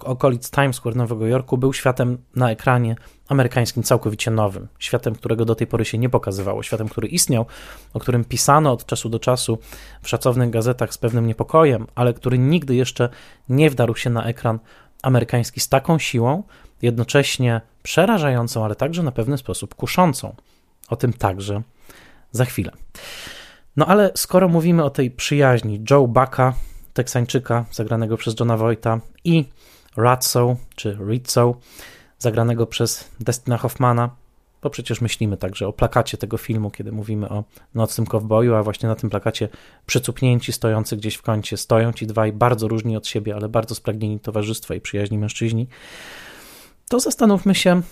okolic 0.00 0.50
Times 0.50 0.76
Square 0.76 0.96
Nowego 0.96 1.26
Jorku 1.26 1.58
był 1.58 1.72
światem 1.72 2.18
na 2.36 2.50
ekranie 2.50 2.96
amerykańskim 3.28 3.82
całkowicie 3.82 4.30
nowym, 4.30 4.68
światem, 4.78 5.14
którego 5.14 5.44
do 5.44 5.54
tej 5.54 5.66
pory 5.66 5.84
się 5.84 5.98
nie 5.98 6.08
pokazywało, 6.08 6.62
światem, 6.62 6.88
który 6.88 7.08
istniał, 7.08 7.46
o 7.94 8.00
którym 8.00 8.24
pisano 8.24 8.72
od 8.72 8.86
czasu 8.86 9.08
do 9.08 9.18
czasu 9.18 9.58
w 10.02 10.08
szacownych 10.08 10.50
gazetach 10.50 10.94
z 10.94 10.98
pewnym 10.98 11.26
niepokojem, 11.26 11.86
ale 11.94 12.14
który 12.14 12.38
nigdy 12.38 12.74
jeszcze 12.74 13.08
nie 13.48 13.70
wdarł 13.70 13.96
się 13.96 14.10
na 14.10 14.24
ekran 14.24 14.58
amerykański 15.02 15.60
z 15.60 15.68
taką 15.68 15.98
siłą, 15.98 16.42
jednocześnie 16.82 17.60
przerażającą, 17.82 18.64
ale 18.64 18.74
także 18.74 19.02
na 19.02 19.12
pewien 19.12 19.38
sposób 19.38 19.74
kuszącą. 19.74 20.34
O 20.88 20.96
tym 20.96 21.12
także 21.12 21.62
za 22.32 22.44
chwilę. 22.44 22.72
No 23.76 23.86
ale 23.86 24.10
skoro 24.14 24.48
mówimy 24.48 24.84
o 24.84 24.90
tej 24.90 25.10
przyjaźni 25.10 25.84
Joe 25.90 26.06
Bucka 26.06 26.54
Teksańczyka, 26.94 27.64
zagranego 27.72 28.16
przez 28.16 28.34
Johna 28.40 28.56
Voigta, 28.56 29.00
i 29.24 29.44
Ratso, 29.96 30.56
czy 30.74 30.98
Rizzo, 31.08 31.54
zagranego 32.18 32.66
przez 32.66 33.10
Destina 33.20 33.58
Hoffmana, 33.58 34.10
bo 34.62 34.70
przecież 34.70 35.00
myślimy 35.00 35.36
także 35.36 35.68
o 35.68 35.72
plakacie 35.72 36.18
tego 36.18 36.36
filmu, 36.36 36.70
kiedy 36.70 36.92
mówimy 36.92 37.28
o 37.28 37.44
nocnym 37.74 38.06
kowboju, 38.06 38.54
a 38.54 38.62
właśnie 38.62 38.88
na 38.88 38.94
tym 38.94 39.10
plakacie 39.10 39.48
przycupnięci, 39.86 40.52
stojący 40.52 40.96
gdzieś 40.96 41.14
w 41.14 41.22
kącie, 41.22 41.56
stoją 41.56 41.92
ci 41.92 42.06
dwaj 42.06 42.32
bardzo 42.32 42.68
różni 42.68 42.96
od 42.96 43.06
siebie, 43.06 43.34
ale 43.34 43.48
bardzo 43.48 43.74
spragnieni 43.74 44.20
towarzystwa 44.20 44.74
i 44.74 44.80
przyjaźni 44.80 45.18
mężczyźni, 45.18 45.66
to 46.88 47.00
zastanówmy 47.00 47.54
się, 47.54 47.82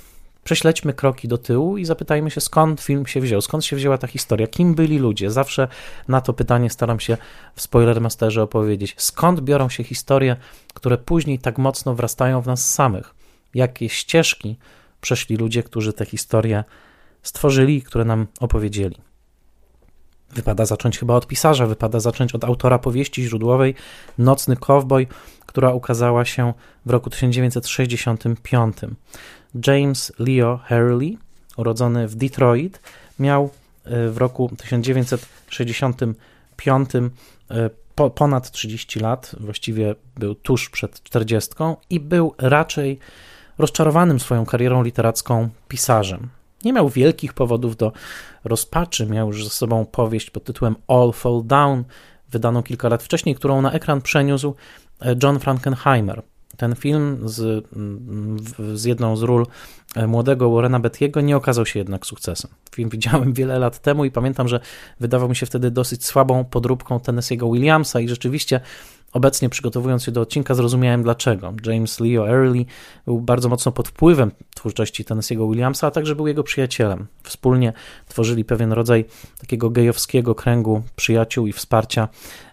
prześledźmy 0.45 0.93
kroki 0.93 1.29
do 1.29 1.39
tyłu 1.39 1.77
i 1.77 1.85
zapytajmy 1.85 2.31
się, 2.31 2.41
skąd 2.41 2.81
film 2.81 3.07
się 3.07 3.21
wziął, 3.21 3.41
skąd 3.41 3.65
się 3.65 3.77
wzięła 3.77 3.99
ta 3.99 4.07
historia, 4.07 4.47
kim 4.47 4.75
byli 4.75 4.99
ludzie. 4.99 5.31
Zawsze 5.31 5.69
na 6.09 6.21
to 6.21 6.33
pytanie 6.33 6.71
staram 6.71 7.01
się 7.01 7.17
w 7.55 7.63
Spoilermasterze 7.63 8.43
opowiedzieć. 8.43 8.95
Skąd 8.97 9.41
biorą 9.41 9.69
się 9.69 9.85
historie, 9.85 10.37
które 10.75 10.99
później 10.99 11.39
tak 11.39 11.59
mocno 11.59 11.95
wrastają 11.95 12.41
w 12.41 12.47
nas 12.47 12.71
samych? 12.71 13.15
Jakie 13.55 13.89
ścieżki 13.89 14.57
przeszli 15.01 15.37
ludzie, 15.37 15.63
którzy 15.63 15.93
te 15.93 16.05
historie 16.05 16.65
stworzyli, 17.23 17.83
które 17.83 18.05
nam 18.05 18.27
opowiedzieli? 18.41 18.97
Wypada 20.35 20.67
zacząć 20.67 20.99
chyba 20.99 21.15
od 21.15 21.27
pisarza, 21.27 21.67
wypada 21.67 22.01
zacząć 22.01 22.35
od 22.35 22.45
autora 22.45 22.79
powieści 22.79 23.23
źródłowej 23.23 23.75
Nocny 24.19 24.57
Kowboj, 24.57 25.07
która 25.47 25.73
ukazała 25.73 26.25
się 26.25 26.53
w 26.87 26.91
roku 26.91 27.11
1965. 27.11 28.77
James 29.67 30.13
Leo 30.19 30.61
Hurley, 30.69 31.19
urodzony 31.57 32.09
w 32.09 32.15
Detroit, 32.15 32.81
miał 33.19 33.51
e, 33.85 34.09
w 34.09 34.19
roku 34.19 34.51
1965 34.57 36.91
e, 36.95 37.11
po, 37.95 38.11
ponad 38.11 38.51
30 38.51 39.01
lat, 39.01 39.37
właściwie 39.41 39.95
był 40.17 40.35
tuż 40.35 40.71
przed 40.71 41.03
40 41.03 41.51
i 41.91 42.01
był 42.01 42.35
raczej 42.39 42.99
rozczarowanym 43.59 44.21
swoją 44.21 44.47
karierą 44.47 44.83
literacką 44.83 45.49
pisarzem. 45.69 46.29
Nie 46.65 46.73
miał 46.73 46.89
wielkich 46.89 47.33
powodów 47.33 47.77
do 47.77 47.93
rozpaczy, 48.45 49.07
miał 49.07 49.27
już 49.27 49.45
ze 49.45 49.51
sobą 49.51 49.85
powieść 49.85 50.31
pod 50.31 50.45
tytułem 50.45 50.77
All 50.89 51.13
Fall 51.13 51.43
Down, 51.45 51.85
wydaną 52.31 52.63
kilka 52.63 52.89
lat 52.89 53.03
wcześniej, 53.03 53.35
którą 53.35 53.63
na 53.63 53.73
ekran 53.73 54.03
przeniósł 54.03 54.55
e, 55.01 55.17
John 55.23 55.41
Frankenheimer. 55.41 56.23
Ten 56.63 56.75
film 56.75 57.19
z, 57.25 57.67
z 58.75 58.85
jedną 58.85 59.17
z 59.17 59.23
ról 59.23 59.47
e, 59.97 60.07
młodego 60.07 60.51
Warrena 60.51 60.81
Bettiego 60.81 61.21
nie 61.21 61.37
okazał 61.37 61.67
się 61.67 61.79
jednak 61.79 62.07
sukcesem. 62.07 62.51
Film 62.75 62.91
widziałem 62.91 63.33
wiele 63.39 63.59
lat 63.59 63.79
temu 63.79 64.05
i 64.05 64.11
pamiętam, 64.11 64.49
że 64.49 64.61
wydawał 65.01 65.29
mi 65.29 65.37
się 65.37 65.47
wtedy 65.47 65.71
dosyć 65.71 66.07
słabą 66.07 66.45
podróbką 66.45 66.97
Tennessee'ego 66.97 67.53
Williamsa 67.53 68.01
i 68.01 68.09
rzeczywiście 68.09 68.61
Obecnie 69.13 69.49
przygotowując 69.49 70.05
się 70.05 70.13
do 70.13 70.21
odcinka 70.21 70.55
zrozumiałem 70.55 71.03
dlaczego. 71.03 71.53
James 71.67 72.01
Leo 72.01 72.29
Early 72.29 72.65
był 73.05 73.21
bardzo 73.21 73.49
mocno 73.49 73.73
pod 73.73 73.89
wpływem 73.89 74.33
twórczości 74.55 75.05
Tennessee'ego 75.05 75.51
Williamsa, 75.51 75.87
a 75.87 75.91
także 75.91 76.15
był 76.15 76.27
jego 76.27 76.43
przyjacielem. 76.43 77.07
Wspólnie 77.23 77.73
tworzyli 78.09 78.45
pewien 78.45 78.73
rodzaj 78.73 79.05
takiego 79.41 79.71
gejowskiego 79.71 80.35
kręgu 80.35 80.83
przyjaciół 80.97 81.47
i 81.47 81.53
wsparcia 81.53 82.09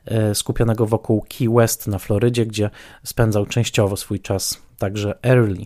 e, 0.05 0.35
skupionego 0.35 0.85
wokół 0.85 1.25
Key 1.37 1.49
West 1.49 1.87
na 1.87 1.99
Florydzie, 1.99 2.45
gdzie 2.45 2.69
spędzał 3.03 3.45
częściowo 3.45 3.97
swój 3.97 4.19
czas 4.19 4.61
także 4.77 5.17
Early. 5.23 5.65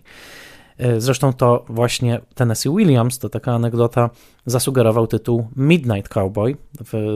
E, 0.77 1.01
zresztą 1.01 1.33
to 1.33 1.65
właśnie 1.69 2.21
Tennessee 2.35 2.69
Williams, 2.69 3.19
to 3.19 3.29
taka 3.29 3.53
anegdota, 3.53 4.09
zasugerował 4.45 5.07
tytuł 5.07 5.47
Midnight 5.55 6.13
Cowboy. 6.13 6.57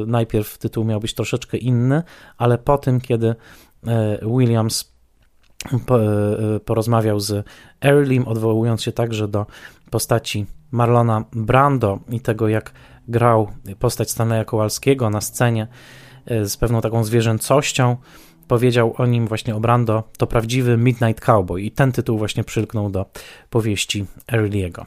Najpierw 0.08 0.58
tytuł 0.58 0.84
miał 0.86 1.00
być 1.00 1.14
troszeczkę 1.14 1.58
inny, 1.58 2.04
ale 2.38 2.58
po 2.58 2.78
tym, 2.78 3.02
kiedy 3.02 3.36
Williams 4.38 4.94
e, 5.74 6.60
porozmawiał 6.60 7.20
z 7.20 7.46
Earlym, 7.82 8.28
odwołując 8.28 8.84
się 8.84 8.92
także 8.92 9.28
do 9.28 9.46
postaci 9.90 10.46
Marlona 10.72 11.24
Brando 11.32 12.00
i 12.10 12.22
tego, 12.22 12.48
jak 12.48 12.74
grał 13.08 13.52
postać 13.80 14.12
Stanleya 14.12 14.46
Kowalskiego 14.46 15.10
na 15.10 15.22
scenie 15.22 15.68
e, 16.26 16.46
z 16.46 16.58
pewną 16.58 16.82
taką 16.82 17.04
zwierzęcością. 17.04 17.98
Powiedział 18.48 18.94
o 18.98 19.06
nim 19.06 19.28
właśnie 19.28 19.56
o 19.56 19.60
Brando, 19.60 20.04
to 20.18 20.28
prawdziwy 20.28 20.78
Midnight 20.78 21.26
Cowboy 21.26 21.62
i 21.62 21.72
ten 21.72 21.92
tytuł 21.92 22.18
właśnie 22.18 22.44
przylknął 22.44 22.90
do 22.90 23.06
powieści 23.50 24.06
Early'ego. 24.32 24.86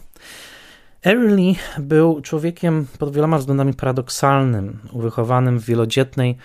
Early 1.07 1.55
był 1.79 2.21
człowiekiem 2.21 2.87
pod 2.99 3.15
wieloma 3.15 3.39
względami 3.39 3.75
paradoksalnym, 3.75 4.79
wychowanym 4.93 5.59
w 5.59 5.65
wielodzietnej 5.65 6.37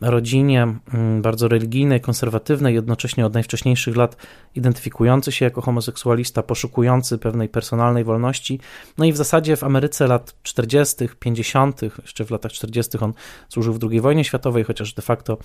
rodzinie 0.00 0.62
mm, 0.94 1.22
bardzo 1.22 1.48
religijnej, 1.48 2.00
konserwatywnej, 2.00 2.74
jednocześnie 2.74 3.26
od 3.26 3.34
najwcześniejszych 3.34 3.96
lat 3.96 4.16
identyfikujący 4.54 5.32
się 5.32 5.44
jako 5.44 5.60
homoseksualista, 5.60 6.42
poszukujący 6.42 7.18
pewnej 7.18 7.48
personalnej 7.48 8.04
wolności. 8.04 8.60
No 8.98 9.04
i 9.04 9.12
w 9.12 9.16
zasadzie 9.16 9.56
w 9.56 9.64
Ameryce 9.64 10.06
lat 10.06 10.34
40., 10.42 11.08
50., 11.18 11.82
jeszcze 11.82 12.24
w 12.24 12.30
latach 12.30 12.52
40. 12.52 12.98
on 12.98 13.12
służył 13.48 13.74
w 13.74 13.78
II 13.90 14.00
wojnie 14.00 14.24
światowej, 14.24 14.64
chociaż 14.64 14.94
de 14.94 15.02
facto 15.02 15.38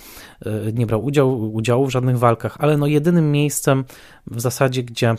e, 0.45 0.71
nie 0.73 0.85
brał 0.85 1.05
udziału, 1.05 1.53
udziału 1.53 1.85
w 1.85 1.89
żadnych 1.89 2.19
walkach, 2.19 2.57
ale 2.59 2.77
no 2.77 2.87
jedynym 2.87 3.31
miejscem 3.31 3.85
w 4.27 4.41
zasadzie, 4.41 4.83
gdzie 4.83 5.15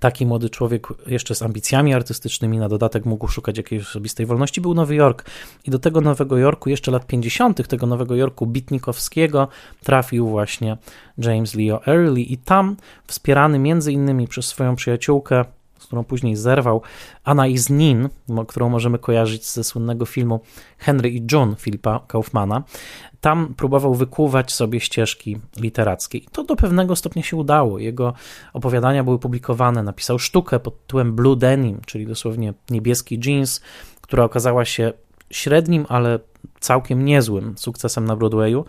taki 0.00 0.26
młody 0.26 0.50
człowiek 0.50 0.86
jeszcze 1.06 1.34
z 1.34 1.42
ambicjami 1.42 1.94
artystycznymi 1.94 2.58
na 2.58 2.68
dodatek 2.68 3.04
mógł 3.04 3.28
szukać 3.28 3.56
jakiejś 3.56 3.82
osobistej 3.82 4.26
wolności, 4.26 4.60
był 4.60 4.74
Nowy 4.74 4.94
Jork. 4.94 5.24
I 5.64 5.70
do 5.70 5.78
tego 5.78 6.00
Nowego 6.00 6.38
Jorku, 6.38 6.70
jeszcze 6.70 6.90
lat 6.90 7.06
50., 7.06 7.68
tego 7.68 7.86
Nowego 7.86 8.16
Jorku 8.16 8.46
bitnikowskiego, 8.46 9.48
trafił 9.84 10.28
właśnie 10.28 10.76
James 11.18 11.54
Leo 11.54 11.86
Early 11.86 12.20
i 12.20 12.38
tam, 12.38 12.76
wspierany 13.06 13.58
między 13.58 13.92
innymi 13.92 14.28
przez 14.28 14.46
swoją 14.46 14.76
przyjaciółkę, 14.76 15.44
którą 15.86 16.04
później 16.04 16.36
zerwał, 16.36 16.82
Anna 17.24 17.46
is 17.46 17.70
Nin, 17.70 18.08
którą 18.48 18.68
możemy 18.68 18.98
kojarzyć 18.98 19.46
ze 19.46 19.64
słynnego 19.64 20.06
filmu 20.06 20.40
Henry 20.78 21.10
i 21.10 21.26
June 21.32 21.56
Filipa 21.56 22.00
Kaufmana, 22.08 22.62
tam 23.20 23.54
próbował 23.54 23.94
wykuwać 23.94 24.52
sobie 24.52 24.80
ścieżki 24.80 25.38
literackie. 25.56 26.18
I 26.18 26.26
to 26.32 26.44
do 26.44 26.56
pewnego 26.56 26.96
stopnia 26.96 27.22
się 27.22 27.36
udało. 27.36 27.78
Jego 27.78 28.14
opowiadania 28.52 29.04
były 29.04 29.18
publikowane. 29.18 29.82
Napisał 29.82 30.18
sztukę 30.18 30.60
pod 30.60 30.80
tytułem 30.80 31.14
Blue 31.16 31.36
Denim, 31.36 31.80
czyli 31.86 32.06
dosłownie 32.06 32.54
niebieski 32.70 33.20
jeans, 33.24 33.60
która 34.00 34.24
okazała 34.24 34.64
się 34.64 34.92
średnim, 35.30 35.86
ale 35.88 36.18
całkiem 36.60 37.04
niezłym 37.04 37.58
sukcesem 37.58 38.04
na 38.04 38.16
Broadwayu. 38.16 38.64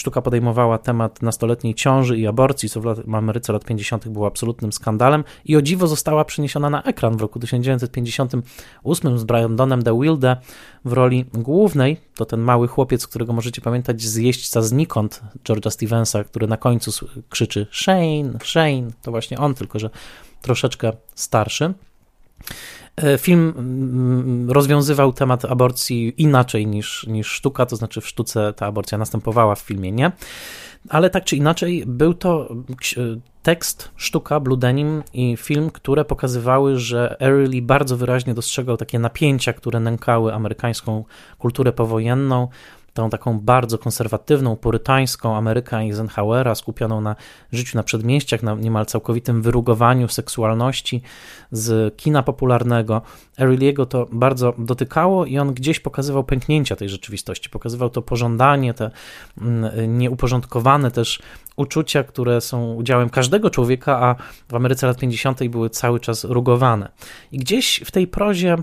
Sztuka 0.00 0.22
podejmowała 0.22 0.78
temat 0.78 1.22
nastoletniej 1.22 1.74
ciąży 1.74 2.18
i 2.18 2.26
aborcji, 2.26 2.68
co 2.68 2.80
w 2.80 3.14
Ameryce 3.14 3.52
lat 3.52 3.64
50. 3.64 4.08
było 4.08 4.26
absolutnym 4.26 4.72
skandalem 4.72 5.24
i 5.44 5.56
o 5.56 5.62
dziwo 5.62 5.86
została 5.86 6.24
przeniesiona 6.24 6.70
na 6.70 6.82
ekran 6.82 7.16
w 7.16 7.20
roku 7.20 7.38
1958 7.38 9.18
z 9.18 9.24
Bryandonem 9.24 9.82
de 9.82 10.00
Wilde 10.00 10.36
w 10.84 10.92
roli 10.92 11.24
głównej. 11.34 12.00
To 12.14 12.24
ten 12.24 12.40
mały 12.40 12.68
chłopiec, 12.68 13.06
którego 13.06 13.32
możecie 13.32 13.62
pamiętać 13.62 14.02
z 14.02 14.16
jeźdźca 14.16 14.62
znikąd 14.62 15.20
George'a 15.44 15.70
Stevensa, 15.70 16.24
który 16.24 16.46
na 16.46 16.56
końcu 16.56 17.06
krzyczy 17.28 17.66
Shane, 17.72 18.38
Shane. 18.44 18.90
To 19.02 19.10
właśnie 19.10 19.38
on, 19.38 19.54
tylko 19.54 19.78
że 19.78 19.90
troszeczkę 20.42 20.92
starszy. 21.14 21.74
E, 23.02 23.18
film 23.18 23.54
mm, 23.56 24.50
rozwiązywał 24.50 25.12
temat 25.12 25.44
aborcji 25.44 26.14
inaczej 26.22 26.66
niż, 26.66 27.06
niż 27.06 27.26
sztuka, 27.26 27.66
to 27.66 27.76
znaczy 27.76 28.00
w 28.00 28.08
sztuce 28.08 28.52
ta 28.56 28.66
aborcja 28.66 28.98
następowała, 28.98 29.54
w 29.54 29.60
filmie 29.60 29.92
nie. 29.92 30.12
Ale 30.88 31.10
tak 31.10 31.24
czy 31.24 31.36
inaczej, 31.36 31.84
był 31.86 32.14
to 32.14 32.54
tekst, 33.42 33.90
sztuka, 33.96 34.40
Blue 34.40 34.58
Denim 34.58 35.02
i 35.12 35.36
film, 35.36 35.70
które 35.70 36.04
pokazywały, 36.04 36.78
że 36.78 37.16
Early 37.20 37.62
bardzo 37.62 37.96
wyraźnie 37.96 38.34
dostrzegał 38.34 38.76
takie 38.76 38.98
napięcia, 38.98 39.52
które 39.52 39.80
nękały 39.80 40.34
amerykańską 40.34 41.04
kulturę 41.38 41.72
powojenną, 41.72 42.48
tą 42.94 43.10
taką 43.10 43.40
bardzo 43.40 43.78
konserwatywną, 43.78 44.56
purytańską 44.56 45.36
Amerykę 45.36 45.76
Eisenhowera, 45.76 46.54
skupioną 46.54 47.00
na 47.00 47.16
życiu 47.52 47.78
na 47.78 47.82
przedmieściach, 47.82 48.42
na 48.42 48.54
niemal 48.54 48.86
całkowitym 48.86 49.42
wyrugowaniu 49.42 50.08
seksualności 50.08 51.02
z 51.52 51.96
kina 51.96 52.22
popularnego. 52.22 53.02
Early'ego 53.38 53.86
to 53.86 54.06
bardzo 54.12 54.54
dotykało 54.58 55.26
i 55.26 55.38
on 55.38 55.54
gdzieś 55.54 55.80
pokazywał 55.80 56.24
pęknięcia 56.24 56.76
tej 56.76 56.88
rzeczywistości, 56.88 57.50
pokazywał 57.50 57.90
to 57.90 58.02
pożądanie, 58.02 58.74
te 58.74 58.90
mm, 59.40 59.98
nieuporządkowane 59.98 60.90
też 60.90 61.22
uczucia, 61.56 62.04
które 62.04 62.40
są 62.40 62.74
udziałem 62.74 63.10
każdego 63.10 63.50
człowieka, 63.50 64.00
a 64.02 64.14
w 64.48 64.54
Ameryce 64.54 64.86
lat 64.86 64.98
50. 64.98 65.48
były 65.48 65.70
cały 65.70 66.00
czas 66.00 66.24
rugowane. 66.24 66.88
I 67.32 67.38
gdzieś 67.38 67.82
w 67.84 67.90
tej 67.90 68.06
prozie 68.06 68.56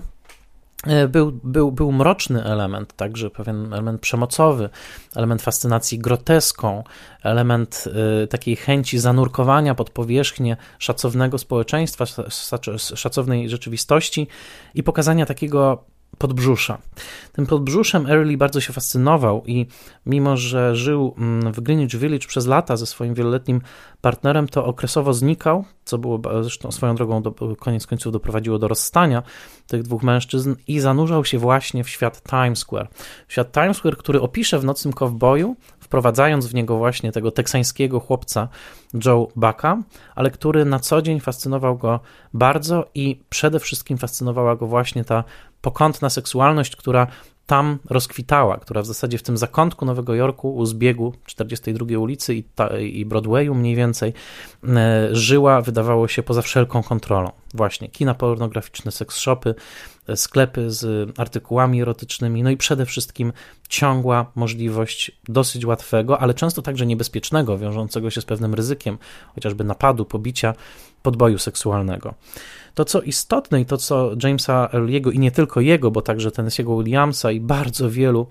był, 1.08 1.32
był, 1.44 1.72
był 1.72 1.92
mroczny 1.92 2.44
element, 2.44 2.96
także 2.96 3.30
pewien 3.30 3.72
element 3.72 4.00
przemocowy, 4.00 4.70
element 5.16 5.42
fascynacji 5.42 5.98
groteską, 5.98 6.84
element 7.22 7.84
y, 8.22 8.26
takiej 8.26 8.56
chęci 8.56 8.98
zanurkowania 8.98 9.74
pod 9.74 9.90
powierzchnię 9.90 10.56
szacownego 10.78 11.38
społeczeństwa, 11.38 12.04
szacownej 12.94 13.48
rzeczywistości 13.48 14.26
i 14.74 14.82
pokazania 14.82 15.26
takiego 15.26 15.84
podbrzusza. 16.18 16.78
Tym 17.32 17.46
podbrzuszem 17.46 18.06
Early 18.06 18.36
bardzo 18.36 18.60
się 18.60 18.72
fascynował 18.72 19.42
i 19.46 19.66
mimo, 20.06 20.36
że 20.36 20.76
żył 20.76 21.14
mm, 21.18 21.52
w 21.52 21.60
Greenwich 21.60 21.96
Village 21.96 22.26
przez 22.26 22.46
lata 22.46 22.76
ze 22.76 22.86
swoim 22.86 23.14
wieloletnim 23.14 23.60
partnerem, 24.00 24.48
to 24.48 24.64
okresowo 24.64 25.14
znikał, 25.14 25.64
co 25.84 25.98
było 25.98 26.20
zresztą 26.42 26.72
swoją 26.72 26.94
drogą 26.94 27.22
do, 27.22 27.32
koniec 27.56 27.86
końców 27.86 28.12
doprowadziło 28.12 28.58
do 28.58 28.68
rozstania 28.68 29.22
tych 29.66 29.82
dwóch 29.82 30.02
mężczyzn 30.02 30.54
i 30.66 30.80
zanurzał 30.80 31.24
się 31.24 31.38
właśnie 31.38 31.84
w 31.84 31.88
świat 31.88 32.22
Times 32.22 32.58
Square. 32.58 32.88
W 33.28 33.32
świat 33.32 33.52
Times 33.52 33.76
Square, 33.76 33.96
który 33.96 34.20
opisze 34.20 34.58
w 34.58 34.64
Nocnym 34.64 34.94
Kowboju, 34.94 35.56
wprowadzając 35.80 36.46
w 36.46 36.54
niego 36.54 36.76
właśnie 36.76 37.12
tego 37.12 37.30
teksańskiego 37.30 38.00
chłopca 38.00 38.48
Joe 39.04 39.28
Bucka, 39.36 39.82
ale 40.14 40.30
który 40.30 40.64
na 40.64 40.78
co 40.78 41.02
dzień 41.02 41.20
fascynował 41.20 41.78
go 41.78 42.00
bardzo 42.34 42.86
i 42.94 43.20
przede 43.28 43.60
wszystkim 43.60 43.98
fascynowała 43.98 44.56
go 44.56 44.66
właśnie 44.66 45.04
ta 45.04 45.24
pokątna 45.60 46.10
seksualność, 46.10 46.76
która 46.76 47.06
tam 47.48 47.78
rozkwitała, 47.90 48.56
która 48.56 48.82
w 48.82 48.86
zasadzie 48.86 49.18
w 49.18 49.22
tym 49.22 49.36
zakątku 49.36 49.84
Nowego 49.84 50.14
Jorku, 50.14 50.56
u 50.56 50.66
zbiegu 50.66 51.14
42 51.26 51.98
ulicy 51.98 52.34
i, 52.34 52.44
ta, 52.44 52.78
i 52.78 53.04
Broadwayu 53.04 53.54
mniej 53.54 53.76
więcej, 53.76 54.12
e, 54.68 55.08
żyła, 55.12 55.60
wydawało 55.60 56.08
się, 56.08 56.22
poza 56.22 56.42
wszelką 56.42 56.82
kontrolą. 56.82 57.30
Właśnie 57.54 57.88
kina 57.88 58.14
pornograficzne, 58.14 58.92
seks 58.92 59.16
shopy, 59.16 59.54
e, 60.08 60.16
sklepy 60.16 60.70
z 60.70 61.10
artykułami 61.18 61.82
erotycznymi, 61.82 62.42
no 62.42 62.50
i 62.50 62.56
przede 62.56 62.86
wszystkim 62.86 63.32
ciągła 63.68 64.32
możliwość 64.34 65.12
dosyć 65.28 65.64
łatwego, 65.64 66.20
ale 66.20 66.34
często 66.34 66.62
także 66.62 66.86
niebezpiecznego, 66.86 67.58
wiążącego 67.58 68.10
się 68.10 68.20
z 68.20 68.24
pewnym 68.24 68.54
ryzykiem, 68.54 68.98
chociażby 69.34 69.64
napadu, 69.64 70.04
pobicia, 70.04 70.54
podboju 71.02 71.38
seksualnego. 71.38 72.14
To, 72.78 72.84
co 72.84 73.00
istotne 73.00 73.60
i 73.60 73.66
to, 73.66 73.76
co 73.76 74.10
Jamesa 74.22 74.68
Early'ego 74.72 75.12
i 75.12 75.18
nie 75.18 75.30
tylko 75.30 75.60
jego, 75.60 75.90
bo 75.90 76.02
także 76.02 76.30
Tennessee'ego 76.30 76.78
Williamsa 76.78 77.30
i 77.30 77.40
bardzo 77.40 77.90
wielu 77.90 78.26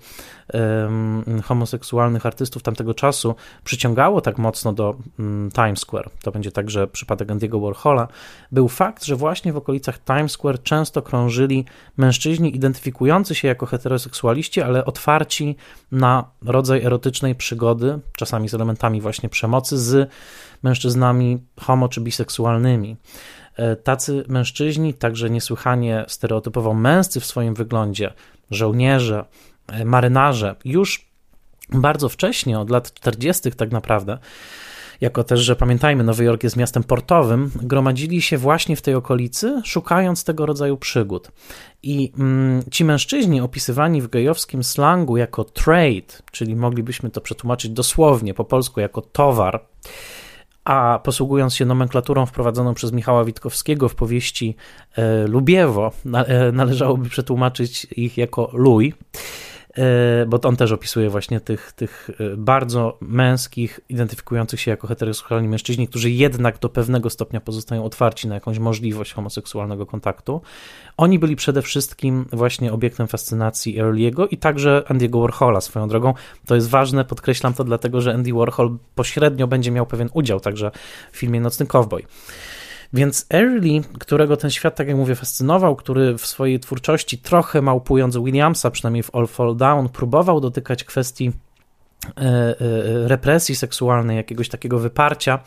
um, 0.54 1.42
homoseksualnych 1.42 2.26
artystów 2.26 2.62
tamtego 2.62 2.94
czasu 2.94 3.34
przyciągało 3.64 4.20
tak 4.20 4.38
mocno 4.38 4.72
do 4.72 4.96
um, 5.18 5.50
Times 5.54 5.80
Square, 5.80 6.10
to 6.22 6.32
będzie 6.32 6.52
także 6.52 6.86
przypadek 6.86 7.28
Andy'ego 7.28 7.62
Warhola, 7.62 8.08
był 8.52 8.68
fakt, 8.68 9.04
że 9.04 9.16
właśnie 9.16 9.52
w 9.52 9.56
okolicach 9.56 10.04
Times 10.04 10.32
Square 10.32 10.62
często 10.62 11.02
krążyli 11.02 11.64
mężczyźni 11.96 12.56
identyfikujący 12.56 13.34
się 13.34 13.48
jako 13.48 13.66
heteroseksualiści, 13.66 14.62
ale 14.62 14.84
otwarci 14.84 15.56
na 15.92 16.24
rodzaj 16.44 16.82
erotycznej 16.82 17.34
przygody, 17.34 17.98
czasami 18.16 18.48
z 18.48 18.54
elementami 18.54 19.00
właśnie 19.00 19.28
przemocy, 19.28 19.78
z 19.78 20.10
mężczyznami 20.62 21.38
homo 21.60 21.88
czy 21.88 22.00
biseksualnymi. 22.00 22.96
E, 23.58 23.76
tacy 23.76 24.24
mężczyźni, 24.28 24.94
także 24.94 25.30
niesłychanie 25.30 26.04
stereotypowo 26.08 26.74
męscy 26.74 27.20
w 27.20 27.26
swoim 27.26 27.54
wyglądzie, 27.54 28.12
żołnierze, 28.50 29.24
e, 29.66 29.84
marynarze, 29.84 30.56
już 30.64 31.08
bardzo 31.72 32.08
wcześnie, 32.08 32.58
od 32.58 32.70
lat 32.70 32.92
40. 32.92 33.52
tak 33.52 33.70
naprawdę, 33.70 34.18
jako 35.00 35.24
też, 35.24 35.40
że 35.40 35.56
pamiętajmy, 35.56 36.04
Nowy 36.04 36.24
Jork 36.24 36.44
jest 36.44 36.56
miastem 36.56 36.84
portowym, 36.84 37.50
gromadzili 37.62 38.22
się 38.22 38.38
właśnie 38.38 38.76
w 38.76 38.82
tej 38.82 38.94
okolicy, 38.94 39.62
szukając 39.64 40.24
tego 40.24 40.46
rodzaju 40.46 40.76
przygód. 40.76 41.30
I 41.82 42.12
mm, 42.18 42.62
ci 42.70 42.84
mężczyźni 42.84 43.40
opisywani 43.40 44.02
w 44.02 44.08
gejowskim 44.08 44.64
slangu 44.64 45.16
jako 45.16 45.44
trade, 45.44 46.22
czyli 46.32 46.56
moglibyśmy 46.56 47.10
to 47.10 47.20
przetłumaczyć 47.20 47.70
dosłownie 47.70 48.34
po 48.34 48.44
polsku 48.44 48.80
jako 48.80 49.00
towar, 49.02 49.64
a 50.68 51.00
posługując 51.04 51.54
się 51.54 51.64
nomenklaturą 51.64 52.26
wprowadzoną 52.26 52.74
przez 52.74 52.92
Michała 52.92 53.24
Witkowskiego 53.24 53.88
w 53.88 53.94
powieści 53.94 54.56
e, 54.96 55.26
Lubiewo, 55.26 55.92
e, 56.14 56.52
należałoby 56.52 57.08
przetłumaczyć 57.08 57.86
ich 57.96 58.18
jako 58.18 58.50
luj. 58.52 58.94
E, 59.78 60.26
bo 60.26 60.40
on 60.40 60.56
też 60.56 60.72
opisuje 60.72 61.10
właśnie 61.10 61.40
tych, 61.40 61.72
tych 61.72 62.10
e, 62.20 62.36
bardzo 62.36 62.98
męskich, 63.00 63.80
identyfikujących 63.88 64.60
się 64.60 64.70
jako 64.70 64.86
heteroseksualni 64.86 65.48
mężczyźni, 65.48 65.88
którzy 65.88 66.10
jednak 66.10 66.58
do 66.58 66.68
pewnego 66.68 67.10
stopnia 67.10 67.40
pozostają 67.40 67.84
otwarci 67.84 68.28
na 68.28 68.34
jakąś 68.34 68.58
możliwość 68.58 69.12
homoseksualnego 69.12 69.86
kontaktu. 69.86 70.40
Oni 70.96 71.18
byli 71.18 71.36
przede 71.36 71.62
wszystkim 71.62 72.26
właśnie 72.32 72.72
obiektem 72.72 73.08
fascynacji 73.08 73.82
Early'ego 73.82 74.26
i 74.30 74.38
także 74.38 74.84
Andy'ego 74.88 75.20
Warhola 75.20 75.60
swoją 75.60 75.88
drogą. 75.88 76.14
To 76.46 76.54
jest 76.54 76.68
ważne, 76.68 77.04
podkreślam 77.04 77.54
to 77.54 77.64
dlatego, 77.64 78.00
że 78.00 78.14
Andy 78.14 78.32
Warhol 78.32 78.78
pośrednio 78.94 79.46
będzie 79.46 79.70
miał 79.70 79.86
pewien 79.86 80.08
udział 80.12 80.40
także 80.40 80.70
w 81.12 81.16
filmie 81.16 81.40
Nocny 81.40 81.66
Cowboy. 81.66 82.02
Więc 82.92 83.26
Early, 83.34 83.80
którego 83.98 84.36
ten 84.36 84.50
świat, 84.50 84.76
tak 84.76 84.88
jak 84.88 84.96
mówię, 84.96 85.14
fascynował, 85.14 85.76
który 85.76 86.18
w 86.18 86.26
swojej 86.26 86.60
twórczości, 86.60 87.18
trochę 87.18 87.62
małpując 87.62 88.16
Williamsa, 88.16 88.70
przynajmniej 88.70 89.02
w 89.02 89.14
All 89.14 89.26
Fall 89.26 89.56
Down, 89.56 89.88
próbował 89.88 90.40
dotykać 90.40 90.84
kwestii 90.84 91.32
e, 92.16 92.20
e, 92.20 92.54
represji 93.08 93.56
seksualnej, 93.56 94.16
jakiegoś 94.16 94.48
takiego 94.48 94.78
wyparcia, 94.78 95.38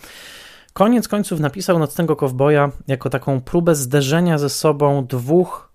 koniec 0.73 1.07
końców 1.07 1.39
napisał 1.39 1.79
Nocnego 1.79 2.15
Kowboja 2.15 2.71
jako 2.87 3.09
taką 3.09 3.41
próbę 3.41 3.75
zderzenia 3.75 4.37
ze 4.37 4.49
sobą 4.49 5.05
dwóch 5.05 5.71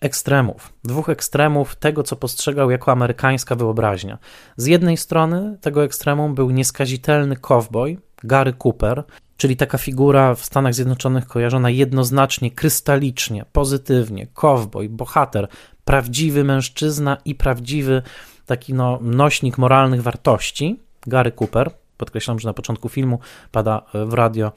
ekstremów, 0.00 0.72
dwóch 0.84 1.08
ekstremów 1.08 1.76
tego, 1.76 2.02
co 2.02 2.16
postrzegał 2.16 2.70
jako 2.70 2.92
amerykańska 2.92 3.54
wyobraźnia. 3.54 4.18
Z 4.56 4.66
jednej 4.66 4.96
strony 4.96 5.58
tego 5.60 5.84
ekstremum 5.84 6.34
był 6.34 6.50
nieskazitelny 6.50 7.36
cowboy, 7.36 7.98
Gary 8.24 8.52
Cooper, 8.64 9.04
czyli 9.36 9.56
taka 9.56 9.78
figura 9.78 10.34
w 10.34 10.44
Stanach 10.44 10.74
Zjednoczonych 10.74 11.26
kojarzona 11.26 11.70
jednoznacznie, 11.70 12.50
krystalicznie, 12.50 13.44
pozytywnie, 13.52 14.26
cowboy, 14.26 14.88
bohater, 14.88 15.48
prawdziwy 15.84 16.44
mężczyzna 16.44 17.16
i 17.24 17.34
prawdziwy 17.34 18.02
taki 18.46 18.74
no, 18.74 18.98
nośnik 19.02 19.58
moralnych 19.58 20.02
wartości, 20.02 20.80
Gary 21.06 21.32
Cooper. 21.32 21.70
Podkreślam, 21.96 22.38
że 22.38 22.48
na 22.48 22.54
początku 22.54 22.88
filmu 22.88 23.18
pada 23.50 23.82
w 23.94 24.12
radio 24.12 24.52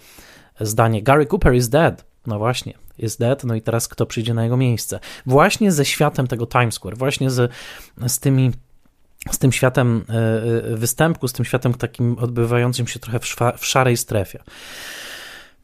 zdanie 0.59 1.03
Gary 1.03 1.25
Cooper 1.25 1.55
is 1.55 1.69
dead. 1.69 2.05
No 2.27 2.37
właśnie, 2.37 2.73
is 2.97 3.17
dead, 3.17 3.43
no 3.43 3.55
i 3.55 3.61
teraz 3.61 3.87
kto 3.87 4.05
przyjdzie 4.05 4.33
na 4.33 4.43
jego 4.43 4.57
miejsce. 4.57 4.99
Właśnie 5.25 5.71
ze 5.71 5.85
światem 5.85 6.27
tego 6.27 6.47
Times 6.47 6.75
Square, 6.75 6.97
właśnie 6.97 7.29
z, 7.29 7.51
z 8.07 8.19
tymi 8.19 8.51
z 9.31 9.37
tym 9.37 9.51
światem 9.51 10.05
występku, 10.73 11.27
z 11.27 11.33
tym 11.33 11.45
światem 11.45 11.73
takim 11.73 12.17
odbywającym 12.19 12.87
się 12.87 12.99
trochę 12.99 13.19
w, 13.19 13.25
szwa, 13.25 13.51
w 13.51 13.65
szarej 13.65 13.97
strefie. 13.97 14.39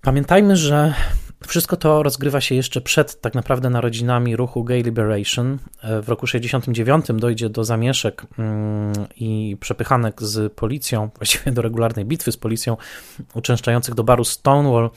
Pamiętajmy, 0.01 0.57
że 0.57 0.93
wszystko 1.47 1.77
to 1.77 2.03
rozgrywa 2.03 2.41
się 2.41 2.55
jeszcze 2.55 2.81
przed 2.81 3.21
tak 3.21 3.35
naprawdę 3.35 3.69
narodzinami 3.69 4.35
ruchu 4.35 4.63
Gay 4.63 4.81
Liberation. 4.81 5.57
W 6.01 6.09
roku 6.09 6.27
69 6.27 7.05
dojdzie 7.13 7.49
do 7.49 7.63
zamieszek 7.63 8.25
mm, 8.39 8.93
i 9.15 9.57
przepychanek 9.59 10.21
z 10.23 10.53
policją, 10.53 11.09
właściwie 11.17 11.51
do 11.51 11.61
regularnej 11.61 12.05
bitwy 12.05 12.31
z 12.31 12.37
policją, 12.37 12.77
uczęszczających 13.33 13.95
do 13.95 14.03
baru 14.03 14.23
Stonewall 14.23 14.89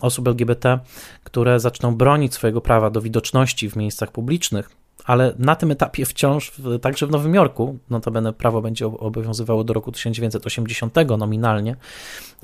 osób 0.00 0.28
LGBT, 0.28 0.78
które 1.24 1.60
zaczną 1.60 1.96
bronić 1.96 2.34
swojego 2.34 2.60
prawa 2.60 2.90
do 2.90 3.00
widoczności 3.00 3.70
w 3.70 3.76
miejscach 3.76 4.12
publicznych 4.12 4.70
ale 5.04 5.34
na 5.38 5.56
tym 5.56 5.70
etapie 5.70 6.06
wciąż, 6.06 6.52
także 6.82 7.06
w 7.06 7.10
Nowym 7.10 7.34
Jorku, 7.34 7.78
notabene 7.90 8.32
prawo 8.32 8.62
będzie 8.62 8.86
obowiązywało 8.86 9.64
do 9.64 9.74
roku 9.74 9.92
1980 9.92 10.94
nominalnie, 11.18 11.76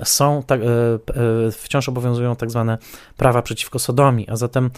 są 0.03 0.43
tak, 0.43 0.61
e, 0.61 0.65
e, 1.47 1.51
wciąż 1.51 1.89
obowiązują 1.89 2.35
tak 2.35 2.51
zwane 2.51 2.77
prawa 3.17 3.41
przeciwko 3.41 3.79
sodomii, 3.79 4.29
a 4.29 4.35
zatem 4.35 4.69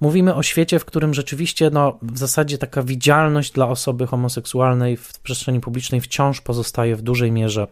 mówimy 0.00 0.34
o 0.34 0.42
świecie, 0.42 0.78
w 0.78 0.84
którym 0.84 1.14
rzeczywiście 1.14 1.70
no, 1.70 1.98
w 2.02 2.18
zasadzie 2.18 2.58
taka 2.58 2.82
widzialność 2.82 3.52
dla 3.52 3.68
osoby 3.68 4.06
homoseksualnej 4.06 4.96
w 4.96 5.20
przestrzeni 5.20 5.60
publicznej 5.60 6.00
wciąż 6.00 6.40
pozostaje 6.40 6.96
w 6.96 7.02
dużej 7.02 7.32
mierze 7.32 7.66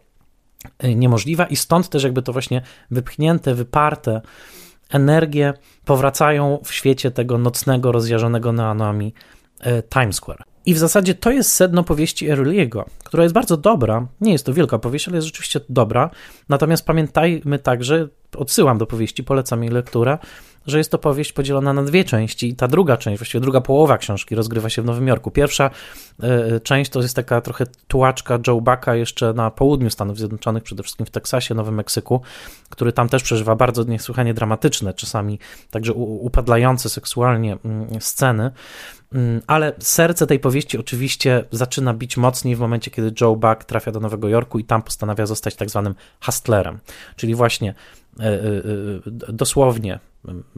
e, 0.78 0.94
niemożliwa 0.94 1.46
i 1.46 1.56
stąd 1.56 1.88
też 1.88 2.04
jakby 2.04 2.22
to 2.22 2.32
właśnie 2.32 2.62
wypchnięte, 2.90 3.54
wyparte 3.54 4.20
energie 4.94 5.54
powracają 5.84 6.58
w 6.64 6.72
świecie 6.72 7.10
tego 7.10 7.38
nocnego, 7.38 7.92
rozjarzonego 7.92 8.52
neonami 8.52 9.14
E, 9.60 9.82
Times 9.82 10.16
Square. 10.16 10.44
I 10.66 10.74
w 10.74 10.78
zasadzie 10.78 11.14
to 11.14 11.30
jest 11.30 11.52
sedno 11.52 11.84
powieści 11.84 12.30
Early'ego, 12.30 12.84
która 13.04 13.22
jest 13.22 13.34
bardzo 13.34 13.56
dobra. 13.56 14.06
Nie 14.20 14.32
jest 14.32 14.46
to 14.46 14.52
wielka 14.54 14.78
powieść, 14.78 15.08
ale 15.08 15.16
jest 15.16 15.26
rzeczywiście 15.26 15.60
dobra. 15.68 16.10
Natomiast 16.48 16.86
pamiętajmy 16.86 17.58
także, 17.58 18.08
odsyłam 18.36 18.78
do 18.78 18.86
powieści, 18.86 19.24
polecam 19.24 19.62
jej 19.62 19.72
lekturę, 19.72 20.18
że 20.66 20.78
jest 20.78 20.90
to 20.90 20.98
powieść 20.98 21.32
podzielona 21.32 21.72
na 21.72 21.82
dwie 21.82 22.04
części 22.04 22.54
ta 22.54 22.68
druga 22.68 22.96
część, 22.96 23.18
właściwie 23.18 23.40
druga 23.40 23.60
połowa 23.60 23.98
książki 23.98 24.34
rozgrywa 24.34 24.70
się 24.70 24.82
w 24.82 24.84
Nowym 24.84 25.08
Jorku. 25.08 25.30
Pierwsza 25.30 25.70
e, 26.22 26.60
część 26.60 26.90
to 26.90 27.02
jest 27.02 27.16
taka 27.16 27.40
trochę 27.40 27.66
tułaczka 27.88 28.38
Joe 28.46 28.60
Bucka 28.60 28.94
jeszcze 28.94 29.32
na 29.32 29.50
południu 29.50 29.90
Stanów 29.90 30.18
Zjednoczonych, 30.18 30.62
przede 30.62 30.82
wszystkim 30.82 31.06
w 31.06 31.10
Teksasie, 31.10 31.54
Nowym 31.54 31.74
Meksyku, 31.74 32.20
który 32.70 32.92
tam 32.92 33.08
też 33.08 33.22
przeżywa 33.22 33.56
bardzo 33.56 33.84
niesłychanie 33.84 34.34
dramatyczne, 34.34 34.94
czasami 34.94 35.38
także 35.70 35.92
upadlające 35.92 36.88
seksualnie 36.88 37.56
mm, 37.64 38.00
sceny. 38.00 38.50
Mm, 39.12 39.42
ale 39.46 39.72
serce 39.78 40.26
tej 40.26 40.40
powieści 40.40 40.78
oczywiście 40.78 41.44
zaczyna 41.50 41.94
bić 41.94 42.16
mocniej 42.16 42.56
w 42.56 42.60
momencie, 42.60 42.90
kiedy 42.90 43.12
Joe 43.20 43.36
Buck 43.36 43.64
trafia 43.64 43.92
do 43.92 44.00
Nowego 44.00 44.28
Jorku 44.28 44.58
i 44.58 44.64
tam 44.64 44.82
postanawia 44.82 45.26
zostać 45.26 45.56
tak 45.56 45.70
zwanym 45.70 45.94
hustlerem, 46.20 46.78
czyli 47.16 47.34
właśnie 47.34 47.74
dosłownie 49.28 49.98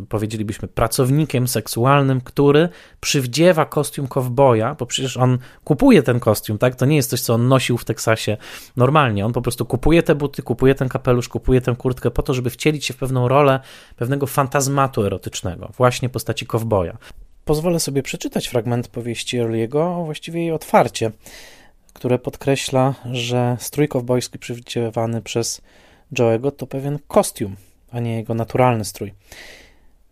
powiedzielibyśmy, 0.08 0.68
pracownikiem 0.68 1.48
seksualnym, 1.48 2.20
który 2.20 2.68
przywdziewa 3.00 3.64
kostium 3.64 4.06
kowboja, 4.06 4.74
bo 4.74 4.86
przecież 4.86 5.16
on 5.16 5.38
kupuje 5.64 6.02
ten 6.02 6.20
kostium, 6.20 6.58
tak? 6.58 6.74
To 6.74 6.86
nie 6.86 6.96
jest 6.96 7.10
coś, 7.10 7.20
co 7.20 7.34
on 7.34 7.48
nosił 7.48 7.78
w 7.78 7.84
Teksasie 7.84 8.36
normalnie. 8.76 9.26
On 9.26 9.32
po 9.32 9.42
prostu 9.42 9.66
kupuje 9.66 10.02
te 10.02 10.14
buty, 10.14 10.42
kupuje 10.42 10.74
ten 10.74 10.88
kapelusz, 10.88 11.28
kupuje 11.28 11.60
tę 11.60 11.76
kurtkę 11.76 12.10
po 12.10 12.22
to, 12.22 12.34
żeby 12.34 12.50
wcielić 12.50 12.84
się 12.84 12.94
w 12.94 12.96
pewną 12.96 13.28
rolę 13.28 13.60
pewnego 13.96 14.26
fantazmatu 14.26 15.04
erotycznego, 15.04 15.72
właśnie 15.76 16.08
postaci 16.08 16.46
kowboja. 16.46 16.98
Pozwolę 17.44 17.80
sobie 17.80 18.02
przeczytać 18.02 18.46
fragment 18.46 18.88
powieści 18.88 19.40
Early'ego, 19.40 20.04
właściwie 20.04 20.40
jej 20.40 20.52
otwarcie, 20.52 21.10
które 21.92 22.18
podkreśla, 22.18 22.94
że 23.12 23.56
strój 23.60 23.88
kowbojski 23.88 24.38
przywdziewany 24.38 25.22
przez 25.22 25.62
Joe'ego 26.12 26.52
to 26.52 26.66
pewien 26.66 26.98
kostium, 27.08 27.56
a 27.90 28.00
nie 28.00 28.16
jego 28.16 28.34
naturalny 28.34 28.84
strój. 28.84 29.12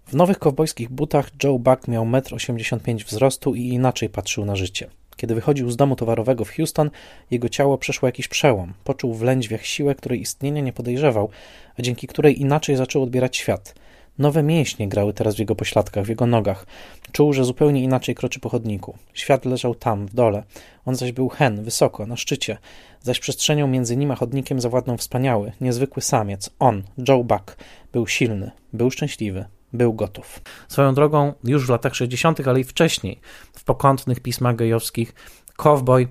W 0.07 0.15
nowych 0.15 0.39
kowbojskich 0.39 0.91
butach 0.91 1.31
Joe 1.45 1.59
Buck 1.59 1.89
miał 1.89 2.05
1,85 2.05 2.91
m 2.91 2.99
wzrostu 2.99 3.55
i 3.55 3.69
inaczej 3.69 4.09
patrzył 4.09 4.45
na 4.45 4.57
życie. 4.57 4.91
Kiedy 5.17 5.35
wychodził 5.35 5.71
z 5.71 5.77
domu 5.77 5.97
towarowego 5.97 6.45
w 6.45 6.51
Houston, 6.51 6.91
jego 7.31 7.49
ciało 7.49 7.79
przeszło 7.79 8.09
jakiś 8.09 8.29
przełom. 8.29 8.73
Poczuł 8.85 9.15
w 9.15 9.23
lędźwiach 9.23 9.67
siłę, 9.67 9.95
której 9.95 10.21
istnienia 10.21 10.63
nie 10.63 10.73
podejrzewał, 10.73 11.31
a 11.79 11.83
dzięki 11.83 12.07
której 12.07 12.41
inaczej 12.41 12.77
zaczął 12.77 13.03
odbierać 13.03 13.37
świat. 13.37 13.75
Nowe 14.19 14.43
mięśnie 14.43 14.89
grały 14.89 15.13
teraz 15.13 15.37
w 15.37 15.39
jego 15.39 15.55
pośladkach, 15.55 16.05
w 16.05 16.09
jego 16.09 16.27
nogach. 16.27 16.67
Czuł, 17.13 17.33
że 17.33 17.45
zupełnie 17.45 17.83
inaczej 17.83 18.15
kroczy 18.15 18.41
po 18.41 18.49
chodniku. 18.49 18.99
Świat 19.15 19.45
leżał 19.45 19.75
tam, 19.75 20.07
w 20.07 20.15
dole. 20.15 20.43
On 20.85 20.95
zaś 20.95 21.13
był 21.13 21.29
hen, 21.29 21.65
wysoko, 21.65 22.07
na 22.07 22.17
szczycie. 22.17 22.59
Zaś 23.01 23.21
przestrzenią 23.21 23.67
między 23.67 23.97
nim 23.97 24.11
a 24.11 24.15
chodnikiem 24.15 24.61
zawładnął 24.61 24.97
wspaniały, 24.97 25.53
niezwykły 25.61 26.03
samiec. 26.03 26.51
On, 26.59 26.83
Joe 27.09 27.25
Buck, 27.25 27.57
był 27.93 28.07
silny, 28.07 28.51
był 28.73 28.91
szczęśliwy, 28.91 29.45
był 29.73 29.95
gotów. 29.95 30.41
Swoją 30.69 30.95
drogą, 30.95 31.33
już 31.45 31.67
w 31.67 31.71
latach 31.71 31.95
60., 31.95 32.49
ale 32.49 32.61
i 32.61 32.65
wcześniej, 32.65 33.21
w 33.53 33.65
pokątnych 33.65 34.21
pismach 34.21 34.57
gejowskich, 34.57 35.15
Cowboy 35.57 36.09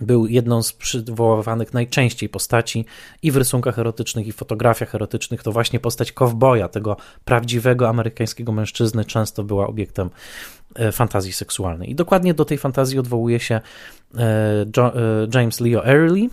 był 0.00 0.26
jedną 0.26 0.62
z 0.62 0.72
przywoływanych 0.72 1.74
najczęściej 1.74 2.28
postaci 2.28 2.84
i 3.22 3.30
w 3.30 3.36
rysunkach 3.36 3.78
erotycznych, 3.78 4.26
i 4.26 4.32
w 4.32 4.36
fotografiach 4.36 4.94
erotycznych. 4.94 5.42
To 5.42 5.52
właśnie 5.52 5.80
postać 5.80 6.12
kowboja, 6.12 6.68
tego 6.68 6.96
prawdziwego 7.24 7.88
amerykańskiego 7.88 8.52
mężczyzny, 8.52 9.04
często 9.04 9.44
była 9.44 9.66
obiektem 9.66 10.10
fantazji 10.92 11.32
seksualnej. 11.32 11.90
I 11.90 11.94
dokładnie 11.94 12.34
do 12.34 12.44
tej 12.44 12.58
fantazji 12.58 12.98
odwołuje 12.98 13.40
się 13.40 13.54
e, 13.54 14.20
e, 14.78 14.92
James 15.34 15.60
Leo 15.60 15.86
Early, 15.86 16.28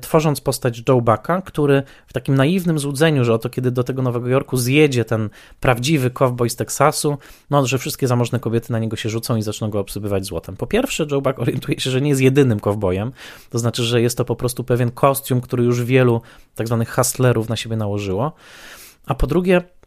tworząc 0.00 0.40
postać 0.40 0.82
Joe 0.88 1.00
Bucka, 1.00 1.42
który 1.42 1.82
w 2.06 2.12
takim 2.12 2.34
naiwnym 2.34 2.78
złudzeniu, 2.78 3.24
że 3.24 3.34
oto 3.34 3.50
kiedy 3.50 3.70
do 3.70 3.84
tego 3.84 4.02
Nowego 4.02 4.28
Jorku 4.28 4.56
zjedzie 4.56 5.04
ten 5.04 5.30
prawdziwy 5.60 6.10
cowboy 6.10 6.50
z 6.50 6.56
Teksasu, 6.56 7.18
no, 7.50 7.66
że 7.66 7.78
wszystkie 7.78 8.06
zamożne 8.06 8.40
kobiety 8.40 8.72
na 8.72 8.78
niego 8.78 8.96
się 8.96 9.08
rzucą 9.08 9.36
i 9.36 9.42
zaczną 9.42 9.70
go 9.70 9.80
obsypywać 9.80 10.24
złotem. 10.24 10.56
Po 10.56 10.66
pierwsze, 10.66 11.06
Joe 11.10 11.20
Buck 11.20 11.38
orientuje 11.38 11.80
się, 11.80 11.90
że 11.90 12.00
nie 12.00 12.08
jest 12.08 12.20
jedynym 12.20 12.60
cowboyem, 12.60 13.12
to 13.50 13.58
znaczy, 13.58 13.82
że 13.82 14.02
jest 14.02 14.18
to 14.18 14.24
po 14.24 14.36
prostu 14.36 14.64
pewien 14.64 14.90
kostium, 14.90 15.40
który 15.40 15.64
już 15.64 15.84
wielu 15.84 16.20
tak 16.54 16.66
zwanych 16.66 16.94
hustlerów 16.94 17.48
na 17.48 17.56
siebie 17.56 17.76
nałożyło, 17.76 18.32
a 19.06 19.14
po 19.14 19.26
drugie, 19.26 19.60
E, 19.60 19.79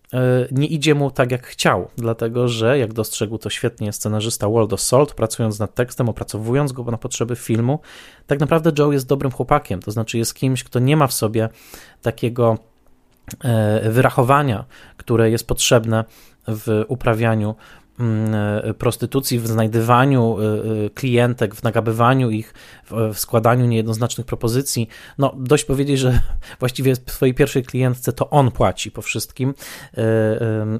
nie 0.51 0.67
idzie 0.67 0.95
mu 0.95 1.11
tak 1.11 1.31
jak 1.31 1.47
chciał, 1.47 1.87
dlatego 1.97 2.47
że, 2.47 2.77
jak 2.77 2.93
dostrzegł 2.93 3.37
to 3.37 3.49
świetnie 3.49 3.93
scenarzysta 3.93 4.49
Waldo 4.49 4.77
Salt, 4.77 5.13
pracując 5.13 5.59
nad 5.59 5.75
tekstem, 5.75 6.09
opracowując 6.09 6.71
go 6.71 6.83
na 6.83 6.97
potrzeby 6.97 7.35
filmu, 7.35 7.79
tak 8.27 8.39
naprawdę 8.39 8.71
Joe 8.79 8.91
jest 8.91 9.07
dobrym 9.07 9.31
chłopakiem, 9.31 9.81
to 9.81 9.91
znaczy 9.91 10.17
jest 10.17 10.33
kimś, 10.33 10.63
kto 10.63 10.79
nie 10.79 10.97
ma 10.97 11.07
w 11.07 11.13
sobie 11.13 11.49
takiego 12.01 12.57
e, 13.43 13.89
wyrachowania, 13.89 14.65
które 14.97 15.31
jest 15.31 15.47
potrzebne 15.47 16.05
w 16.47 16.85
uprawianiu 16.87 17.49
e, 17.49 17.82
prostytucji, 18.77 19.39
w 19.39 19.47
znajdywaniu 19.47 20.37
e, 20.39 20.45
e, 20.85 20.89
klientek, 20.89 21.55
w 21.55 21.63
nagabywaniu 21.63 22.29
ich, 22.29 22.53
w 23.13 23.19
składaniu 23.19 23.65
niejednoznacznych 23.65 24.27
propozycji. 24.27 24.87
No, 25.17 25.35
dość 25.37 25.65
powiedzieć, 25.65 25.99
że 25.99 26.19
właściwie 26.59 26.95
swojej 26.95 27.33
pierwszej 27.33 27.63
klientce 27.63 28.13
to 28.13 28.29
on 28.29 28.51
płaci 28.51 28.91
po 28.91 29.01
wszystkim 29.01 29.53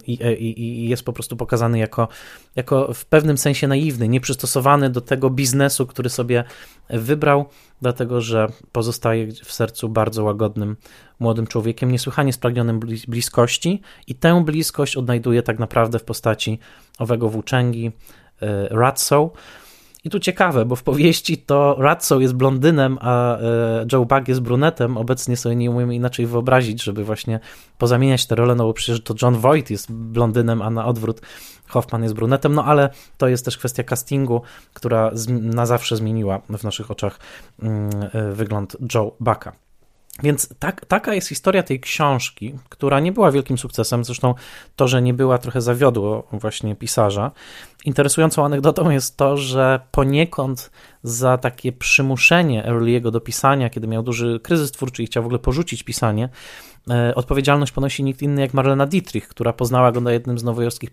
i, 0.08 0.13
i, 0.13 0.62
i 0.62 0.89
jest 0.89 1.04
po 1.04 1.13
prostu 1.13 1.38
pokazany 1.38 1.80
jako, 1.80 2.08
jako 2.56 2.93
w 2.93 3.06
pewnym 3.06 3.38
sensie 3.38 3.67
naiwny, 3.67 4.08
nieprzystosowany 4.08 4.89
do 4.89 5.02
tego 5.02 5.30
biznesu, 5.30 5.88
który 5.88 6.10
sobie 6.10 6.43
wybrał, 6.89 7.45
dlatego 7.84 8.22
że 8.22 8.48
pozostaje 8.72 9.28
w 9.32 9.54
sercu 9.54 9.89
bardzo 9.89 10.24
łagodnym 10.24 10.76
młodym 11.19 11.48
człowiekiem, 11.48 11.91
niesłychanie 11.91 12.34
spragnionym 12.34 12.80
bliskości 13.08 13.82
i 14.08 14.15
tę 14.15 14.43
bliskość 14.43 14.98
odnajduje 14.98 15.43
tak 15.43 15.60
naprawdę 15.60 16.00
w 16.00 16.04
postaci 16.04 16.60
owego 17.00 17.30
włóczęgi 17.30 17.91
e, 18.41 18.67
Ratso. 18.69 19.32
I 20.04 20.10
tu 20.10 20.20
ciekawe, 20.20 20.66
bo 20.66 20.76
w 20.76 20.84
powieści 20.84 21.38
to 21.38 21.76
Ratso 21.80 22.20
jest 22.20 22.34
blondynem, 22.34 22.98
a 23.02 23.38
e, 23.38 23.86
Joe 23.92 24.06
Bug 24.06 24.28
jest 24.28 24.42
brunetem. 24.42 24.98
Obecnie 24.98 25.38
sobie 25.38 25.56
nie 25.56 25.72
umiemy 25.72 25.96
inaczej 25.96 26.26
wyobrazić, 26.26 26.84
żeby 26.84 27.04
właśnie 27.04 27.39
pozamieniać 27.78 28.26
te 28.26 28.36
role, 28.36 28.56
no 28.56 28.63
bo 28.63 28.74
przecież 28.74 29.04
to 29.04 29.16
John 29.22 29.36
Voight 29.36 29.72
jest 29.72 29.92
blondynem, 29.92 30.62
a 30.62 30.70
na 30.70 30.86
odwrót 30.86 31.22
Hoffman 31.68 32.04
jest 32.04 32.16
brunetem, 32.16 32.54
no 32.54 32.66
ale 32.66 32.89
to 33.18 33.28
jest 33.28 33.46
też 33.46 33.58
kwestia 33.58 33.84
castingu, 33.84 34.42
która 34.74 35.12
na 35.30 35.66
zawsze 35.66 35.98
zmieniła 35.98 36.42
w 36.58 36.63
naszych 36.63 36.92
oczach 36.92 37.20
mm, 37.62 37.89
e, 38.13 38.32
wygląd 38.32 38.78
Joe 38.94 39.16
Bucka. 39.20 39.62
Więc 40.21 40.49
tak, 40.60 40.86
taka 40.86 41.13
jest 41.13 41.28
historia 41.28 41.63
tej 41.63 41.80
książki, 41.80 42.54
która 42.69 42.99
nie 42.99 43.12
była 43.12 43.32
wielkim 43.32 43.58
sukcesem. 43.58 44.04
Zresztą 44.04 44.34
to, 44.76 44.88
że 44.88 45.02
nie 45.02 45.13
była, 45.13 45.38
trochę 45.38 45.62
zawiodło 45.62 46.28
właśnie 46.32 46.76
pisarza. 46.76 47.32
Interesującą 47.86 48.45
anegdotą 48.45 48.89
jest 48.89 49.17
to, 49.17 49.38
że 49.38 49.80
poniekąd 49.91 50.71
za 51.04 51.38
takie 51.38 51.71
przymuszenie 51.71 52.63
Early'ego 52.67 53.12
do 53.12 53.21
pisania, 53.21 53.69
kiedy 53.69 53.88
miał 53.88 54.04
duży 54.04 54.39
kryzys 54.43 54.71
twórczy 54.71 55.04
i 55.04 55.06
chciał 55.06 55.23
w 55.23 55.26
ogóle 55.26 55.39
porzucić 55.39 55.84
pisanie, 55.84 56.30
odpowiedzialność 57.15 57.72
ponosi 57.72 58.04
nikt 58.04 58.22
inny 58.22 58.41
jak 58.41 58.54
Marlena 58.54 58.86
Dietrich, 58.86 59.28
która 59.28 59.54
poznała 59.54 59.91
go 59.91 60.02
na 60.02 60.12
jednym 60.12 60.39
z 60.39 60.43
nowojorskich 60.43 60.89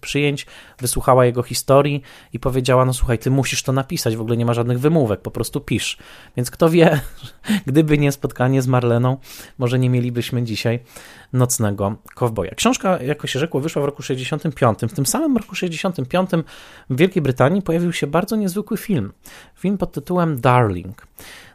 przyjęć, 0.00 0.46
wysłuchała 0.78 1.26
jego 1.26 1.42
historii 1.42 2.02
i 2.32 2.38
powiedziała, 2.38 2.84
no 2.84 2.92
słuchaj, 2.92 3.18
ty 3.18 3.30
musisz 3.30 3.62
to 3.62 3.72
napisać, 3.72 4.16
w 4.16 4.20
ogóle 4.20 4.36
nie 4.36 4.46
ma 4.46 4.54
żadnych 4.54 4.80
wymówek, 4.80 5.20
po 5.20 5.30
prostu 5.30 5.60
pisz. 5.60 5.98
Więc 6.36 6.50
kto 6.50 6.70
wie, 6.70 7.00
gdyby 7.66 7.98
nie 7.98 8.12
spotkanie 8.12 8.62
z 8.62 8.66
Marleną, 8.66 9.16
może 9.58 9.78
nie 9.78 9.90
mielibyśmy 9.90 10.42
dzisiaj 10.42 10.80
nocnego 11.32 11.96
kowboja. 12.14 12.54
Książka, 12.54 13.02
jako 13.02 13.26
się 13.26 13.38
rzekło, 13.38 13.60
wyszła 13.60 13.82
w 13.82 13.84
roku 13.84 14.02
65. 14.02 14.78
W 14.78 14.92
tym 14.92 15.06
samym 15.06 15.36
roku 15.36 15.54
65 15.54 16.30
w 16.90 16.96
Wielkiej 16.96 17.22
Brytanii 17.22 17.62
pojawił 17.62 17.92
się 17.92 18.06
bardzo 18.06 18.36
niezwykły 18.36 18.76
film. 18.76 19.12
Film 19.54 19.78
pod 19.78 19.92
tytułem 19.92 20.40
Darling. 20.40 21.06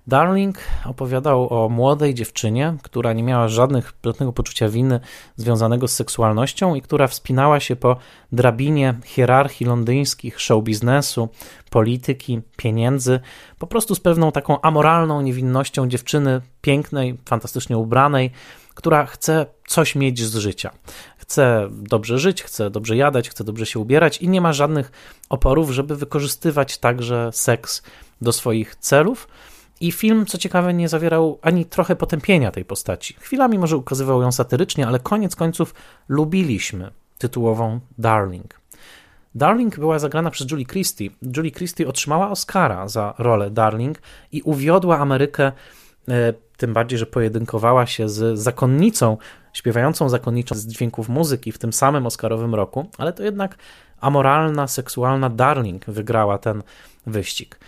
Darling 0.08 0.58
opowiadał 0.86 1.54
o 1.54 1.70
młodej 1.70 2.14
dziewczynie, 2.14 2.78
która 2.84 3.14
nie 3.14 3.24
miała 3.24 3.48
żadnych, 3.48 3.94
żadnego 4.06 4.34
poczucia 4.34 4.70
winy 4.70 5.00
związanego 5.36 5.88
z 5.88 5.94
seksualnością 5.94 6.76
i 6.76 6.82
która 6.82 7.08
wspinała 7.08 7.60
się 7.60 7.76
po 7.76 7.98
drabinie 8.32 8.94
hierarchii 9.06 9.66
londyńskich 9.68 10.42
show 10.42 10.64
biznesu, 10.64 11.30
polityki, 11.70 12.42
pieniędzy, 12.58 13.20
po 13.60 13.68
prostu 13.68 13.96
z 13.96 14.00
pewną 14.00 14.32
taką 14.32 14.62
amoralną 14.62 15.22
niewinnością 15.22 15.88
dziewczyny 15.88 16.42
pięknej, 16.62 17.18
fantastycznie 17.26 17.78
ubranej, 17.78 18.32
która 18.74 19.06
chce 19.06 19.46
coś 19.68 19.96
mieć 19.96 20.24
z 20.24 20.36
życia. 20.36 20.72
Chce 21.18 21.68
dobrze 21.72 22.20
żyć, 22.20 22.44
chce 22.44 22.70
dobrze 22.70 22.98
jadać, 22.98 23.30
chce 23.30 23.44
dobrze 23.44 23.66
się 23.66 23.80
ubierać 23.80 24.18
i 24.18 24.30
nie 24.30 24.42
ma 24.42 24.54
żadnych 24.54 24.92
oporów, 25.30 25.72
żeby 25.72 25.96
wykorzystywać 25.96 26.78
także 26.78 27.30
seks 27.34 27.84
do 28.22 28.32
swoich 28.32 28.76
celów. 28.76 29.28
I 29.86 29.92
film, 29.92 30.26
co 30.26 30.38
ciekawe, 30.38 30.74
nie 30.74 30.90
zawierał 30.90 31.40
ani 31.42 31.66
trochę 31.66 31.96
potępienia 31.96 32.52
tej 32.52 32.66
postaci. 32.66 33.16
Chwilami 33.20 33.60
może 33.60 33.78
ukazywał 33.78 34.22
ją 34.22 34.32
satyrycznie, 34.32 34.88
ale 34.88 35.00
koniec 35.00 35.36
końców 35.36 35.74
lubiliśmy 36.08 36.92
tytułową 37.18 37.80
Darling. 37.98 38.62
Darling 39.36 39.80
była 39.80 40.00
zagrana 40.00 40.32
przez 40.32 40.52
Julie 40.52 40.66
Christie. 40.66 41.10
Julie 41.38 41.52
Christie 41.52 41.88
otrzymała 41.88 42.30
Oscara 42.30 42.88
za 42.88 43.14
rolę 43.18 43.50
Darling 43.50 44.02
i 44.32 44.42
uwiodła 44.42 45.00
Amerykę, 45.00 45.52
e, 46.10 46.34
tym 46.58 46.74
bardziej, 46.74 47.00
że 47.00 47.06
pojedynkowała 47.06 47.86
się 47.86 48.10
z 48.10 48.40
zakonnicą, 48.40 49.18
śpiewającą 49.54 50.10
zakonniczą 50.10 50.56
z 50.56 50.68
dźwięków 50.68 51.10
muzyki 51.10 51.52
w 51.52 51.58
tym 51.58 51.74
samym 51.74 52.06
Oscarowym 52.06 52.56
roku, 52.56 52.90
ale 52.98 53.14
to 53.14 53.24
jednak 53.24 53.58
amoralna, 54.02 54.68
seksualna 54.68 55.30
Darling 55.30 55.86
wygrała 55.86 56.38
ten 56.38 56.64
wyścig 57.08 57.60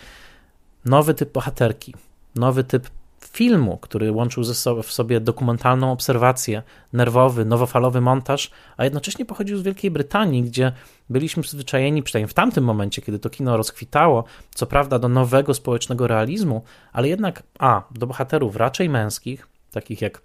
nowy 0.88 1.14
typ 1.14 1.34
bohaterki, 1.34 1.94
nowy 2.38 2.64
typ 2.64 2.90
filmu, 3.20 3.78
który 3.78 4.12
łączył 4.12 4.44
ze 4.44 4.56
sobą 4.56 4.82
w 4.82 4.92
sobie 4.92 5.20
dokumentalną 5.20 5.92
obserwację, 5.92 6.64
nerwowy, 6.94 7.46
nowofalowy 7.46 8.02
montaż, 8.02 8.52
a 8.78 8.84
jednocześnie 8.84 9.26
pochodził 9.26 9.58
z 9.58 9.62
Wielkiej 9.62 9.92
Brytanii, 9.92 10.44
gdzie 10.44 10.72
byliśmy 11.10 11.44
przyzwyczajeni, 11.44 12.04
przynajmniej 12.04 12.30
w 12.30 12.34
tamtym 12.34 12.64
momencie, 12.64 13.02
kiedy 13.02 13.20
to 13.20 13.30
kino 13.30 13.58
rozkwitało, 13.58 14.24
co 14.56 14.66
prawda 14.66 15.00
do 15.00 15.10
nowego 15.10 15.54
społecznego 15.54 16.08
realizmu, 16.08 16.64
ale 16.94 17.08
jednak 17.08 17.44
a, 17.60 17.84
do 17.92 18.08
bohaterów 18.08 18.56
raczej 18.56 18.90
męskich, 18.90 19.48
takich 19.72 20.02
jak 20.02 20.22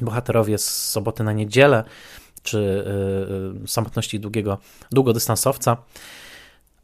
bohaterowie 0.00 0.58
z 0.58 0.90
soboty 0.90 1.24
na 1.24 1.32
niedzielę, 1.32 1.84
czy 2.42 2.84
yy, 3.52 3.60
yy, 3.60 3.68
samotności 3.68 4.20
długiego, 4.20 4.58
długodystansowca, 4.90 5.76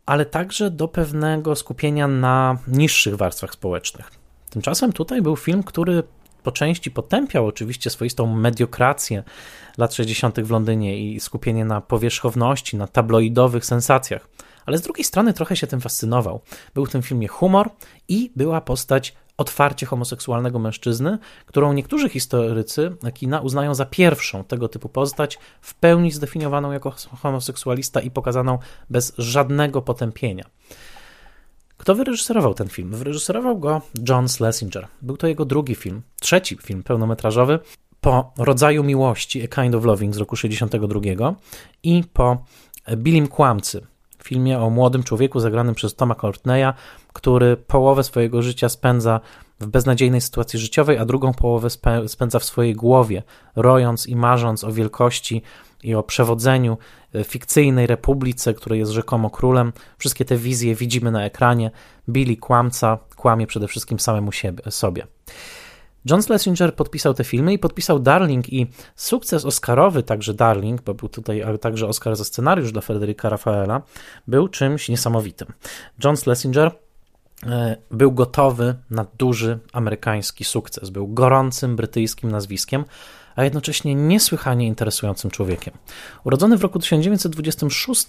ale 0.07 0.27
także 0.27 0.71
do 0.71 0.89
pewnego 0.89 1.57
skupienia 1.57 2.09
na 2.09 2.59
niższych 2.69 3.17
warstwach 3.17 3.53
społecznych. 3.53 4.20
Tymczasem 4.51 4.93
tutaj 4.93 5.23
był 5.23 5.37
film, 5.37 5.63
który 5.63 6.03
po 6.43 6.53
części 6.53 6.91
potępiał 6.91 7.47
oczywiście 7.47 7.91
swoistą 7.91 8.27
mediokrację 8.27 9.23
lat 9.79 9.95
60. 9.95 10.41
w 10.41 10.51
Londynie 10.51 10.99
i 10.99 11.21
skupienie 11.21 11.65
na 11.65 11.81
powierzchowności, 11.81 12.77
na 12.77 12.87
tabloidowych 12.87 13.65
sensacjach. 13.65 14.29
Ale 14.67 14.79
z 14.79 14.83
drugiej 14.83 15.05
strony 15.05 15.33
trochę 15.33 15.57
się 15.57 15.67
tym 15.67 15.81
fascynował. 15.81 16.41
Był 16.75 16.87
w 16.87 16.91
tym 16.91 17.03
filmie 17.03 17.29
humor 17.29 17.71
i 18.09 18.33
była 18.37 18.61
postać 18.61 19.15
otwarcie 19.37 19.87
homoseksualnego 19.87 20.59
mężczyzny, 20.59 21.19
którą 21.47 21.73
niektórzy 21.73 22.09
historycy 22.09 22.97
kina 23.15 23.41
uznają 23.41 23.75
za 23.75 23.87
pierwszą 23.87 24.45
tego 24.45 24.69
typu 24.69 24.89
postać, 24.89 25.39
w 25.61 25.75
pełni 25.75 26.13
zdefiniowaną 26.13 26.73
jako 26.73 26.95
homoseksualista 27.23 28.01
i 28.01 28.11
pokazaną 28.11 28.59
bez 28.91 29.13
żadnego 29.19 29.83
potępienia. 29.83 30.45
Kto 31.81 31.95
wyreżyserował 31.95 32.55
ten 32.55 32.69
film? 32.69 32.91
Wyreżyserował 32.91 33.59
go 33.59 33.83
John 34.09 34.29
Schlesinger. 34.29 34.89
Był 35.03 35.17
to 35.17 35.27
jego 35.27 35.45
drugi 35.45 35.75
film, 35.75 36.03
trzeci 36.21 36.59
film 36.63 36.83
pełnometrażowy 36.83 37.59
po 38.01 38.33
Rodzaju 38.39 38.85
Miłości, 38.85 39.43
A 39.45 39.49
Kind 39.63 39.75
of 39.75 39.85
Loving 39.85 40.15
z 40.15 40.19
roku 40.19 40.37
62 40.37 41.01
i 41.83 42.05
po 42.13 42.45
Billim 42.97 43.29
Kłamcy, 43.29 43.87
filmie 44.25 44.59
o 44.59 44.71
młodym 44.71 45.03
człowieku 45.03 45.41
zagranym 45.41 45.75
przez 45.75 45.95
Toma 45.95 46.15
Courtneya, 46.15 46.73
który 47.13 47.57
połowę 47.57 48.05
swojego 48.05 48.43
życia 48.43 48.69
spędza 48.69 49.21
w 49.61 49.67
beznadziejnej 49.67 50.21
sytuacji 50.21 50.59
życiowej, 50.59 50.99
a 50.99 51.05
drugą 51.05 51.35
połowę 51.35 51.69
spędza 52.07 52.39
w 52.39 52.45
swojej 52.45 52.75
głowie, 52.75 53.23
rojąc 53.57 54.07
i 54.07 54.17
marząc 54.17 54.65
o 54.65 54.73
wielkości 54.73 55.43
i 55.83 55.95
o 55.95 56.03
przewodzeniu 56.03 56.79
fikcyjnej 57.25 57.87
republice, 57.87 58.55
której 58.55 58.79
jest 58.79 58.93
rzekomo 58.93 59.31
królem. 59.31 59.73
Wszystkie 59.99 60.25
te 60.25 60.37
wizje 60.37 60.75
widzimy 60.75 61.11
na 61.11 61.25
ekranie. 61.25 61.71
Billy 62.09 62.37
kłamca 62.37 62.99
kłamie 63.17 63.47
przede 63.47 63.69
wszystkim 63.69 64.01
samemu 64.01 64.33
siebie, 64.33 64.63
sobie. 64.71 65.07
John 66.05 66.23
Schlesinger 66.23 66.75
podpisał 66.75 67.15
te 67.15 67.25
filmy 67.25 67.53
i 67.53 67.59
podpisał 67.59 67.99
Darling 67.99 68.53
i 68.53 68.67
sukces 68.97 69.45
oscarowy, 69.45 70.03
także 70.03 70.35
Darling, 70.35 70.83
bo 70.83 70.95
był 70.95 71.09
tutaj 71.09 71.43
także 71.61 71.87
Oscar 71.87 72.17
za 72.17 72.25
scenariusz 72.25 72.73
dla 72.73 72.81
Frederica 72.81 73.29
Rafaela, 73.29 73.83
był 74.27 74.49
czymś 74.49 74.89
niesamowitym. 74.89 75.49
John 76.05 76.17
Schlesinger 76.17 76.73
e, 77.47 77.77
był 77.91 78.13
gotowy 78.13 78.75
na 78.91 79.07
duży 79.19 79.59
amerykański 79.73 80.45
sukces, 80.45 80.91
był 80.91 81.09
gorącym 81.09 81.77
brytyjskim 81.77 82.31
nazwiskiem, 82.31 82.85
a 83.37 83.45
jednocześnie 83.45 83.95
niesłychanie 83.95 84.67
interesującym 84.67 85.31
człowiekiem. 85.31 85.75
Urodzony 86.25 86.57
w 86.57 86.63
roku 86.63 86.79
1926, 86.79 88.07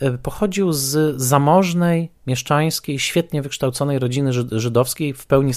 e, 0.00 0.18
pochodził 0.18 0.72
z 0.72 1.20
zamożnej, 1.20 2.10
mieszczańskiej, 2.26 2.98
świetnie 2.98 3.42
wykształconej 3.42 3.98
rodziny 3.98 4.32
żydowskiej, 4.52 5.14
w 5.14 5.26
pełni 5.26 5.52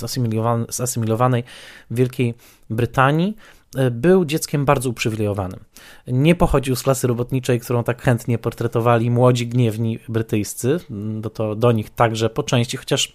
zasymilowanej 0.70 1.44
w 1.92 1.96
Wielkiej 1.96 2.34
Brytanii 2.70 3.36
e, 3.76 3.92
był 3.92 4.26
dzieckiem 4.26 4.66
bardzo 4.66 4.90
uprzywilejowanym. 4.90 5.60
Nie 6.08 6.36
pochodził 6.36 6.76
z 6.76 6.84
klasy 6.84 7.08
robotniczej, 7.08 7.60
którą 7.60 7.84
tak 7.84 8.02
chętnie 8.02 8.38
portretowali 8.38 9.12
młodzi, 9.12 9.48
gniewni 9.48 10.00
brytyjscy. 10.10 10.80
Do, 11.22 11.30
to, 11.30 11.56
do 11.56 11.72
nich 11.72 11.90
także 11.90 12.30
po 12.30 12.44
części, 12.44 12.78
chociaż 12.78 13.12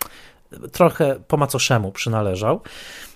trochę 0.72 1.16
po 1.28 1.36
macoszemu 1.36 1.92
przynależał 1.92 2.60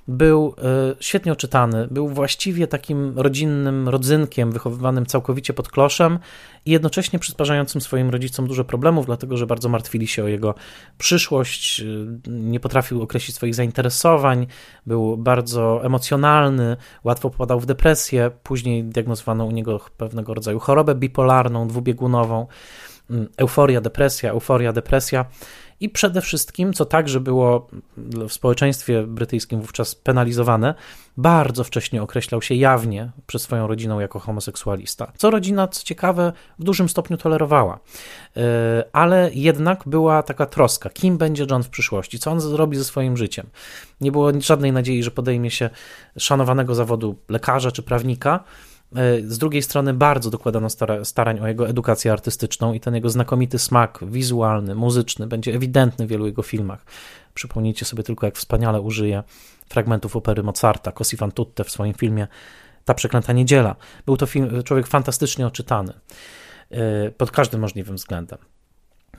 był 0.09 0.55
e, 0.59 0.95
świetnie 1.01 1.33
oczytany, 1.33 1.89
był 1.91 2.09
właściwie 2.09 2.67
takim 2.67 3.19
rodzinnym 3.19 3.89
rodzynkiem, 3.89 4.53
wychowywanym 4.53 5.07
całkowicie 5.07 5.53
pod 5.53 5.69
kloszem 5.69 6.19
i 6.65 6.71
jednocześnie 6.71 7.19
przysparzającym 7.19 7.81
swoim 7.81 8.11
rodzicom 8.11 8.47
dużo 8.47 8.65
problemów, 8.65 9.07
dlatego 9.07 9.37
że 9.37 9.47
bardzo 9.47 9.69
martwili 9.69 10.07
się 10.07 10.25
o 10.25 10.29
jego 10.29 10.55
przyszłość, 10.99 11.81
e, 11.81 11.85
nie 12.31 12.61
potrafił 12.61 13.03
określić 13.03 13.37
swoich 13.37 13.55
zainteresowań, 13.55 14.47
był 14.87 15.17
bardzo 15.17 15.85
emocjonalny, 15.85 16.77
łatwo 17.05 17.31
popadał 17.31 17.61
w 17.61 17.67
depresję, 17.67 18.31
później 18.43 18.85
diagnozowano 18.85 19.45
u 19.45 19.51
niego 19.51 19.81
pewnego 19.97 20.35
rodzaju 20.35 20.59
chorobę 20.59 20.95
bipolarną, 20.95 21.69
dwubiegunową, 21.69 22.47
mm, 23.11 23.29
euforia, 23.37 23.81
depresja, 23.81 24.31
euforia, 24.31 24.73
depresja. 24.73 25.25
I 25.81 25.89
przede 25.89 26.21
wszystkim, 26.21 26.73
co 26.73 26.85
także 26.85 27.21
było 27.21 27.69
w 28.29 28.33
społeczeństwie 28.33 29.03
brytyjskim 29.03 29.61
wówczas 29.61 29.95
penalizowane, 29.95 30.75
bardzo 31.17 31.65
wcześnie 31.65 32.03
określał 32.03 32.43
się 32.43 32.55
jawnie 32.55 33.11
przez 33.27 33.43
swoją 33.43 33.67
rodziną 33.67 34.01
jako 34.01 34.19
homoseksualista. 34.19 35.13
Co 35.17 35.31
rodzina, 35.31 35.69
co 35.69 35.85
ciekawe, 35.85 36.33
w 36.59 36.65
dużym 36.65 36.89
stopniu 36.89 37.17
tolerowała. 37.17 37.79
E, 38.37 38.85
ale 38.93 39.31
jednak 39.35 39.83
była 39.87 40.23
taka 40.23 40.47
troska, 40.47 40.91
kim 40.91 41.19
będzie 41.19 41.47
John 41.51 41.63
w 41.63 41.69
przyszłości, 41.69 42.19
co 42.19 42.31
on 42.31 42.41
zrobi 42.41 42.77
ze 42.77 42.85
swoim 42.85 43.17
życiem. 43.17 43.47
Nie 44.01 44.13
było 44.13 44.33
żadnej 44.41 44.73
nadziei, 44.73 45.03
że 45.03 45.11
podejmie 45.11 45.51
się 45.51 45.71
szanowanego 46.19 46.75
zawodu 46.75 47.17
lekarza 47.29 47.71
czy 47.71 47.83
prawnika 47.83 48.45
z 49.25 49.39
drugiej 49.39 49.63
strony 49.63 49.95
bardzo 49.95 50.31
dokładano 50.31 50.69
starań 51.03 51.41
o 51.41 51.49
jego 51.49 51.69
edukację 51.69 52.13
artystyczną 52.13 52.73
i 52.73 52.81
ten 52.81 52.95
jego 52.95 53.11
znakomity 53.11 53.59
smak 53.59 53.99
wizualny, 54.03 54.75
muzyczny 54.75 55.27
będzie 55.27 55.55
ewidentny 55.55 56.07
w 56.07 56.09
wielu 56.09 56.27
jego 56.27 56.43
filmach. 56.43 56.85
Przypomnijcie 57.35 57.85
sobie 57.85 58.03
tylko, 58.03 58.27
jak 58.27 58.37
wspaniale 58.37 58.81
użyje 58.81 59.23
fragmentów 59.69 60.17
opery 60.17 60.43
Mozarta, 60.43 60.93
Cosi 60.93 61.17
fan 61.17 61.33
tutte 61.33 61.65
w 61.65 61.71
swoim 61.71 61.95
filmie 61.95 62.27
Ta 62.85 62.95
przeklęta 62.95 63.33
niedziela. 63.33 63.77
Był 64.07 64.17
to 64.17 64.27
film, 64.27 64.63
człowiek 64.63 64.87
fantastycznie 64.87 65.47
oczytany 65.47 65.93
e, 66.71 67.11
pod 67.11 67.31
każdym 67.31 67.61
możliwym 67.61 67.97
względem. 67.97 68.39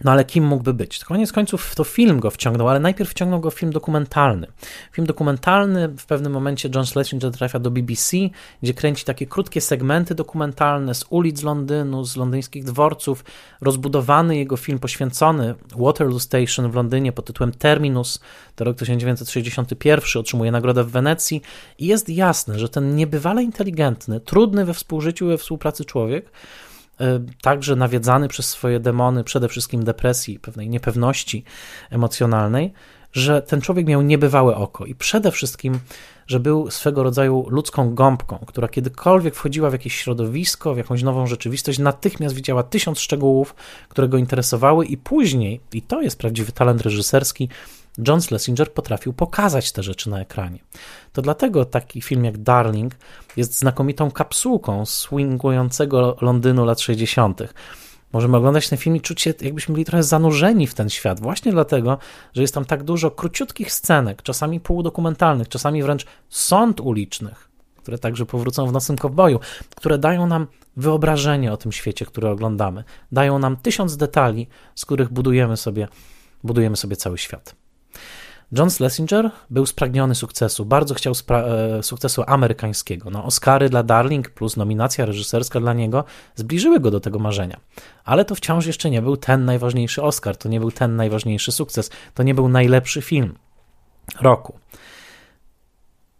No 0.03 0.11
ale 0.11 0.25
kim 0.25 0.43
mógłby 0.43 0.73
być? 0.73 0.99
Koniec 0.99 1.31
końców 1.31 1.75
to 1.75 1.83
film 1.83 2.19
go 2.19 2.31
wciągnął, 2.31 2.69
ale 2.69 2.79
najpierw 2.79 3.09
wciągnął 3.09 3.39
go 3.39 3.51
film 3.51 3.71
dokumentalny. 3.71 4.47
Film 4.91 5.07
dokumentalny, 5.07 5.87
w 5.87 6.05
pewnym 6.05 6.33
momencie 6.33 6.69
John 6.75 6.85
Schlesinger 6.85 7.31
trafia 7.31 7.59
do 7.59 7.71
BBC, 7.71 8.17
gdzie 8.63 8.73
kręci 8.73 9.05
takie 9.05 9.25
krótkie 9.25 9.61
segmenty 9.61 10.15
dokumentalne 10.15 10.95
z 10.95 11.05
ulic 11.09 11.43
Londynu, 11.43 12.05
z 12.05 12.15
londyńskich 12.15 12.63
dworców. 12.63 13.23
Rozbudowany 13.61 14.37
jego 14.37 14.57
film 14.57 14.79
poświęcony 14.79 15.55
Waterloo 15.77 16.19
Station 16.19 16.71
w 16.71 16.75
Londynie 16.75 17.11
pod 17.11 17.25
tytułem 17.25 17.51
Terminus, 17.51 18.19
to 18.55 18.63
rok 18.63 18.77
1961, 18.77 20.21
otrzymuje 20.21 20.51
nagrodę 20.51 20.83
w 20.83 20.91
Wenecji 20.91 21.41
i 21.77 21.85
jest 21.85 22.09
jasne, 22.09 22.59
że 22.59 22.69
ten 22.69 22.95
niebywale 22.95 23.43
inteligentny, 23.43 24.19
trudny 24.19 24.65
we 24.65 24.73
współżyciu, 24.73 25.27
we 25.27 25.37
współpracy 25.37 25.85
człowiek 25.85 26.31
także 27.41 27.75
nawiedzany 27.75 28.27
przez 28.27 28.49
swoje 28.49 28.79
demony, 28.79 29.23
przede 29.23 29.47
wszystkim 29.47 29.83
depresji, 29.83 30.39
pewnej 30.39 30.69
niepewności 30.69 31.43
emocjonalnej, 31.89 32.73
że 33.13 33.41
ten 33.41 33.61
człowiek 33.61 33.87
miał 33.87 34.01
niebywałe 34.01 34.55
oko 34.55 34.85
i 34.85 34.95
przede 34.95 35.31
wszystkim, 35.31 35.79
że 36.27 36.39
był 36.39 36.71
swego 36.71 37.03
rodzaju 37.03 37.45
ludzką 37.49 37.95
gąbką, 37.95 38.39
która 38.47 38.67
kiedykolwiek 38.67 39.35
wchodziła 39.35 39.69
w 39.69 39.73
jakieś 39.73 39.95
środowisko, 39.95 40.73
w 40.73 40.77
jakąś 40.77 41.03
nową 41.03 41.27
rzeczywistość, 41.27 41.79
natychmiast 41.79 42.35
widziała 42.35 42.63
tysiąc 42.63 42.99
szczegółów, 42.99 43.55
które 43.89 44.07
go 44.07 44.17
interesowały 44.17 44.85
i 44.85 44.97
później, 44.97 45.61
i 45.73 45.81
to 45.81 46.01
jest 46.01 46.19
prawdziwy 46.19 46.51
talent 46.51 46.81
reżyserski, 46.81 47.49
John 48.07 48.21
Schlesinger 48.21 48.73
potrafił 48.73 49.13
pokazać 49.13 49.71
te 49.71 49.83
rzeczy 49.83 50.09
na 50.09 50.19
ekranie. 50.19 50.59
To 51.13 51.21
dlatego 51.21 51.65
taki 51.65 52.01
film 52.01 52.25
jak 52.25 52.37
Darling 52.37 52.95
jest 53.37 53.59
znakomitą 53.59 54.11
kapsułką 54.11 54.85
swingującego 54.85 56.17
Londynu 56.21 56.65
lat 56.65 56.81
60. 56.81 57.41
Możemy 58.13 58.37
oglądać 58.37 58.69
ten 58.69 58.77
film 58.77 58.95
i 58.95 59.01
czuć 59.01 59.21
się, 59.21 59.33
jakbyśmy 59.41 59.73
byli 59.73 59.85
trochę 59.85 60.03
zanurzeni 60.03 60.67
w 60.67 60.73
ten 60.73 60.89
świat, 60.89 61.19
właśnie 61.19 61.51
dlatego, 61.51 61.97
że 62.33 62.41
jest 62.41 62.53
tam 62.53 62.65
tak 62.65 62.83
dużo 62.83 63.11
króciutkich 63.11 63.71
scenek, 63.71 64.21
czasami 64.21 64.59
półdokumentalnych, 64.59 65.49
czasami 65.49 65.83
wręcz 65.83 66.05
sąd 66.29 66.79
ulicznych, 66.79 67.49
które 67.77 67.97
także 67.97 68.25
powrócą 68.25 68.67
w 68.67 68.71
Nocnym 68.71 68.97
Kowboju, 68.97 69.39
które 69.75 69.97
dają 69.97 70.27
nam 70.27 70.47
wyobrażenie 70.77 71.53
o 71.53 71.57
tym 71.57 71.71
świecie, 71.71 72.05
który 72.05 72.29
oglądamy. 72.29 72.83
Dają 73.11 73.39
nam 73.39 73.57
tysiąc 73.57 73.97
detali, 73.97 74.47
z 74.75 74.85
których 74.85 75.09
budujemy 75.09 75.57
sobie, 75.57 75.87
budujemy 76.43 76.77
sobie 76.77 76.95
cały 76.95 77.17
świat. 77.17 77.58
John 78.51 78.69
Schlesinger 78.69 79.31
był 79.49 79.65
spragniony 79.65 80.15
sukcesu, 80.15 80.65
bardzo 80.65 80.95
chciał 80.95 81.13
e, 81.29 81.83
sukcesu 81.83 82.23
amerykańskiego. 82.27 83.09
No, 83.09 83.25
Oscary 83.25 83.69
dla 83.69 83.83
Darling 83.83 84.29
plus 84.29 84.57
nominacja 84.57 85.05
reżyserska 85.05 85.59
dla 85.59 85.73
niego 85.73 86.03
zbliżyły 86.35 86.79
go 86.79 86.91
do 86.91 86.99
tego 86.99 87.19
marzenia. 87.19 87.59
Ale 88.05 88.25
to 88.25 88.35
wciąż 88.35 88.65
jeszcze 88.65 88.89
nie 88.89 89.01
był 89.01 89.17
ten 89.17 89.45
najważniejszy 89.45 90.03
Oscar, 90.03 90.37
to 90.37 90.49
nie 90.49 90.59
był 90.59 90.71
ten 90.71 90.95
najważniejszy 90.95 91.51
sukces, 91.51 91.89
to 92.13 92.23
nie 92.23 92.33
był 92.33 92.49
najlepszy 92.49 93.01
film 93.01 93.35
roku. 94.21 94.59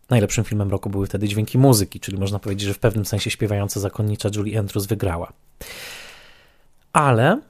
Najlepszym 0.10 0.44
filmem 0.44 0.70
roku 0.70 0.90
były 0.90 1.08
wtedy 1.08 1.28
dźwięki 1.28 1.58
muzyki, 1.58 2.00
czyli 2.00 2.18
można 2.18 2.40
powiedzieć, 2.40 2.68
że 2.68 2.74
w 2.74 2.80
pewnym 2.80 3.06
sensie 3.06 3.32
śpiewająca 3.32 3.80
zakonnicza 3.80 4.30
Julie 4.36 4.60
Andrews 4.60 4.86
wygrała. 4.86 5.34
Ale 6.94 7.42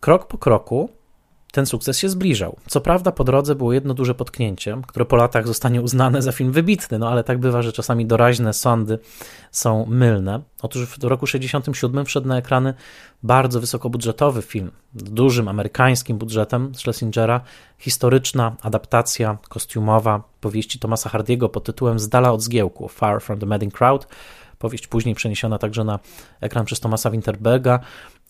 krok 0.00 0.26
po 0.26 0.38
kroku 0.38 0.88
ten 1.54 1.66
sukces 1.66 1.98
się 1.98 2.08
zbliżał. 2.08 2.56
Co 2.66 2.80
prawda 2.80 3.12
po 3.12 3.24
drodze 3.24 3.54
było 3.54 3.72
jedno 3.72 3.94
duże 3.94 4.14
potknięcie, 4.14 4.80
które 4.86 5.04
po 5.04 5.16
latach 5.16 5.46
zostanie 5.46 5.82
uznane 5.82 6.22
za 6.22 6.32
film 6.32 6.52
wybitny, 6.52 6.98
no 6.98 7.08
ale 7.08 7.24
tak 7.24 7.38
bywa, 7.38 7.62
że 7.62 7.72
czasami 7.72 8.06
doraźne 8.06 8.52
sądy 8.52 8.98
są 9.50 9.86
mylne. 9.86 10.40
Otóż 10.62 10.86
w 10.86 11.04
roku 11.04 11.26
67 11.26 12.04
wszedł 12.04 12.28
na 12.28 12.38
ekrany 12.38 12.74
bardzo 13.22 13.60
wysokobudżetowy 13.60 14.42
film, 14.42 14.70
dużym 14.94 15.48
amerykańskim 15.48 16.18
budżetem 16.18 16.74
Schlesingera, 16.74 17.40
historyczna 17.78 18.56
adaptacja 18.62 19.38
kostiumowa 19.48 20.22
powieści 20.40 20.78
Thomasa 20.78 21.10
Hardiego 21.10 21.48
pod 21.48 21.64
tytułem 21.64 21.98
Z 21.98 22.08
dala 22.08 22.32
od 22.32 22.42
zgiełku, 22.42 22.88
Far 22.88 23.22
from 23.22 23.38
the 23.38 23.46
Madding 23.46 23.74
Crowd, 23.74 24.06
powieść 24.64 24.86
później 24.86 25.14
przeniesiona 25.14 25.58
także 25.58 25.84
na 25.84 25.98
ekran 26.40 26.64
przez 26.64 26.80
Tomasa 26.80 27.10
Winterberga. 27.10 27.80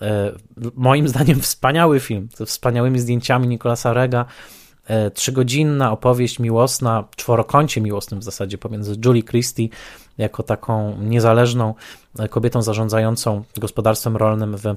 E, 0.03 0.33
moim 0.75 1.09
zdaniem 1.09 1.41
wspaniały 1.41 2.01
film, 2.01 2.29
ze 2.37 2.47
wspaniałymi 2.47 3.01
zdjęciami 3.01 3.49
Nicolasa 3.49 3.93
Rega, 3.93 4.25
e, 4.87 5.11
trzygodzinna 5.11 5.93
opowieść 5.93 6.39
miłosna, 6.39 7.05
czworokącie 7.17 7.81
miłosnym 7.81 8.21
w 8.21 8.25
zasadzie 8.25 8.59
pomiędzy 8.59 8.97
Julie 9.05 9.23
Christie 9.23 9.69
jako 10.19 10.43
taką 10.43 10.97
niezależną 10.99 11.75
e, 12.19 12.29
kobietą 12.29 12.63
zarządzającą 12.63 13.45
gospodarstwem 13.59 14.17
rolnym 14.17 14.57
w 14.57 14.77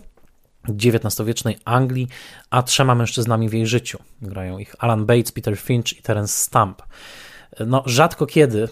XIX-wiecznej 0.70 1.58
Anglii, 1.66 2.08
a 2.50 2.64
trzema 2.64 2.96
mężczyznami 2.96 3.50
w 3.50 3.54
jej 3.54 3.68
życiu. 3.68 4.00
Grają 4.22 4.58
ich 4.58 4.76
Alan 4.80 5.06
Bates, 5.06 5.32
Peter 5.32 5.58
Finch 5.58 6.00
i 6.00 6.02
Terence 6.02 6.34
Stamp. 6.34 6.82
No, 7.66 7.84
rzadko 7.86 8.26
kiedy 8.26 8.68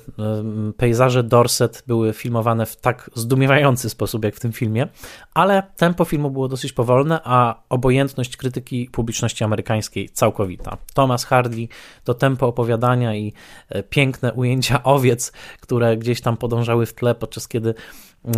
pejzaże 0.78 1.24
Dorset 1.24 1.84
były 1.88 2.14
filmowane 2.14 2.66
w 2.66 2.76
tak 2.76 3.10
zdumiewający 3.16 3.90
sposób 3.90 4.26
jak 4.26 4.36
w 4.36 4.40
tym 4.40 4.52
filmie, 4.52 4.88
ale 5.34 5.64
tempo 5.76 6.06
filmu 6.06 6.32
było 6.32 6.48
dosyć 6.48 6.74
powolne, 6.74 7.20
a 7.24 7.64
obojętność 7.70 8.38
krytyki 8.38 8.90
publiczności 8.92 9.44
amerykańskiej 9.44 10.10
całkowita. 10.10 10.78
Thomas 10.94 11.26
Hardy 11.26 11.68
to 12.04 12.14
tempo 12.14 12.48
opowiadania 12.48 13.16
i 13.16 13.34
e, 13.70 13.84
piękne 13.84 14.34
ujęcia 14.34 14.84
owiec, 14.84 15.32
które 15.62 15.98
gdzieś 15.98 16.22
tam 16.22 16.38
podążały 16.38 16.86
w 16.86 16.94
tle, 16.94 17.16
podczas 17.16 17.48
kiedy 17.48 17.74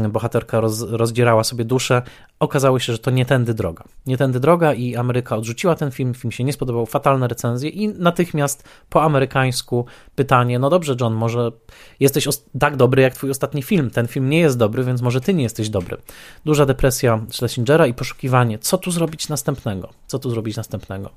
bohaterka 0.09 0.59
roz, 0.59 0.81
rozdzierała 0.81 1.43
sobie 1.43 1.65
duszę. 1.65 2.01
Okazało 2.39 2.79
się, 2.79 2.93
że 2.93 2.99
to 2.99 3.11
nie 3.11 3.25
tędy 3.25 3.53
droga. 3.53 3.83
Nie 4.05 4.17
tędy 4.17 4.39
droga 4.39 4.73
i 4.73 4.95
Ameryka 4.95 5.35
odrzuciła 5.35 5.75
ten 5.75 5.91
film, 5.91 6.13
film 6.13 6.31
się 6.31 6.43
nie 6.43 6.53
spodobał, 6.53 6.85
fatalne 6.85 7.27
recenzje 7.27 7.69
i 7.69 7.87
natychmiast 7.87 8.63
po 8.89 9.03
amerykańsku 9.03 9.85
pytanie, 10.15 10.59
no 10.59 10.69
dobrze 10.69 10.95
John, 11.01 11.13
może 11.13 11.51
jesteś 11.99 12.27
tak 12.59 12.75
dobry 12.75 13.01
jak 13.01 13.13
twój 13.13 13.31
ostatni 13.31 13.63
film, 13.63 13.89
ten 13.89 14.07
film 14.07 14.29
nie 14.29 14.39
jest 14.39 14.57
dobry, 14.57 14.83
więc 14.83 15.01
może 15.01 15.21
ty 15.21 15.33
nie 15.33 15.43
jesteś 15.43 15.69
dobry. 15.69 15.97
Duża 16.45 16.65
depresja 16.65 17.19
Schlesingera 17.31 17.87
i 17.87 17.93
poszukiwanie, 17.93 18.59
co 18.59 18.77
tu 18.77 18.91
zrobić 18.91 19.29
następnego, 19.29 19.89
co 20.07 20.19
tu 20.19 20.29
zrobić 20.29 20.57
następnego. 20.57 21.09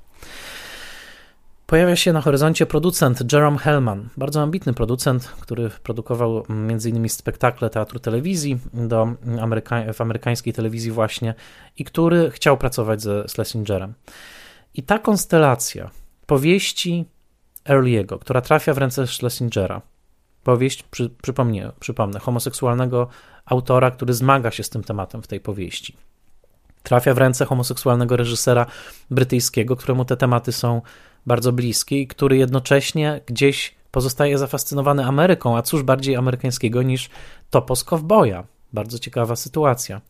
Pojawia 1.71 1.95
się 1.95 2.13
na 2.13 2.21
horyzoncie 2.21 2.65
producent 2.65 3.33
Jerome 3.33 3.57
Hellman, 3.57 4.09
bardzo 4.17 4.41
ambitny 4.41 4.73
producent, 4.73 5.27
który 5.27 5.69
produkował 5.69 6.43
m.in. 6.49 7.09
spektakle 7.09 7.69
teatru 7.69 7.99
telewizji 7.99 8.59
do 8.73 9.13
Ameryka 9.41 9.93
w 9.93 10.01
amerykańskiej 10.01 10.53
telewizji 10.53 10.91
właśnie 10.91 11.33
i 11.77 11.85
który 11.85 12.31
chciał 12.31 12.57
pracować 12.57 13.01
ze 13.01 13.27
Schlesingerem. 13.27 13.93
I 14.73 14.83
ta 14.83 14.99
konstelacja 14.99 15.89
powieści 16.25 17.05
Early'ego, 17.65 18.19
która 18.19 18.41
trafia 18.41 18.73
w 18.73 18.77
ręce 18.77 19.07
Schlesingera, 19.07 19.81
powieść, 20.43 20.83
przy, 20.83 21.09
przypomnę, 21.21 21.71
przypomnę, 21.79 22.19
homoseksualnego 22.19 23.07
autora, 23.45 23.91
który 23.91 24.13
zmaga 24.13 24.51
się 24.51 24.63
z 24.63 24.69
tym 24.69 24.83
tematem 24.83 25.21
w 25.21 25.27
tej 25.27 25.39
powieści. 25.39 25.97
Trafia 26.83 27.13
w 27.13 27.17
ręce 27.17 27.45
homoseksualnego 27.45 28.17
reżysera 28.17 28.65
brytyjskiego, 29.11 29.75
któremu 29.75 30.05
te 30.05 30.17
tematy 30.17 30.51
są 30.51 30.81
bardzo 31.25 31.51
bliski, 31.51 32.07
który 32.07 32.37
jednocześnie 32.37 33.21
gdzieś 33.25 33.75
pozostaje 33.91 34.37
zafascynowany 34.37 35.05
Ameryką, 35.05 35.57
a 35.57 35.61
cóż 35.61 35.83
bardziej 35.83 36.15
amerykańskiego 36.15 36.81
niż 36.81 37.09
topos 37.49 37.83
kowboja. 37.83 38.43
Bardzo 38.73 38.99
ciekawa 38.99 39.35
sytuacja. 39.35 40.01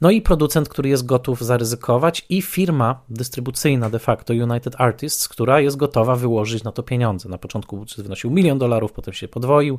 No 0.00 0.10
i 0.10 0.22
producent, 0.22 0.68
który 0.68 0.88
jest 0.88 1.06
gotów 1.06 1.40
zaryzykować, 1.40 2.26
i 2.28 2.42
firma 2.42 3.00
dystrybucyjna 3.08 3.90
de 3.90 3.98
facto 3.98 4.34
United 4.34 4.74
Artists, 4.78 5.28
która 5.28 5.60
jest 5.60 5.76
gotowa 5.76 6.16
wyłożyć 6.16 6.64
na 6.64 6.72
to 6.72 6.82
pieniądze. 6.82 7.28
Na 7.28 7.38
początku 7.38 7.76
budżet 7.76 8.00
wynosił 8.00 8.30
milion 8.30 8.58
dolarów, 8.58 8.92
potem 8.92 9.14
się 9.14 9.28
podwoił. 9.28 9.78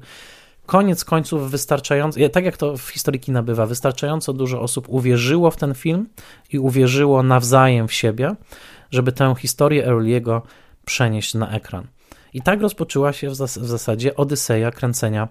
Koniec 0.65 1.05
końców 1.05 1.51
wystarczająco, 1.51 2.19
tak 2.31 2.45
jak 2.45 2.57
to 2.57 2.77
w 2.77 2.89
historii 2.89 3.19
kina 3.19 3.43
bywa, 3.43 3.65
wystarczająco 3.65 4.33
dużo 4.33 4.61
osób 4.61 4.89
uwierzyło 4.89 5.51
w 5.51 5.57
ten 5.57 5.73
film 5.73 6.09
i 6.53 6.59
uwierzyło 6.59 7.23
nawzajem 7.23 7.87
w 7.87 7.93
siebie, 7.93 8.35
żeby 8.91 9.11
tę 9.11 9.35
historię 9.37 9.87
Early'ego 9.87 10.41
przenieść 10.85 11.33
na 11.33 11.51
ekran. 11.51 11.87
I 12.33 12.41
tak 12.41 12.61
rozpoczęła 12.61 13.13
się 13.13 13.29
w, 13.29 13.35
zas 13.35 13.57
w 13.57 13.65
zasadzie 13.65 14.15
odyseja 14.15 14.71
kręcenia 14.71 15.27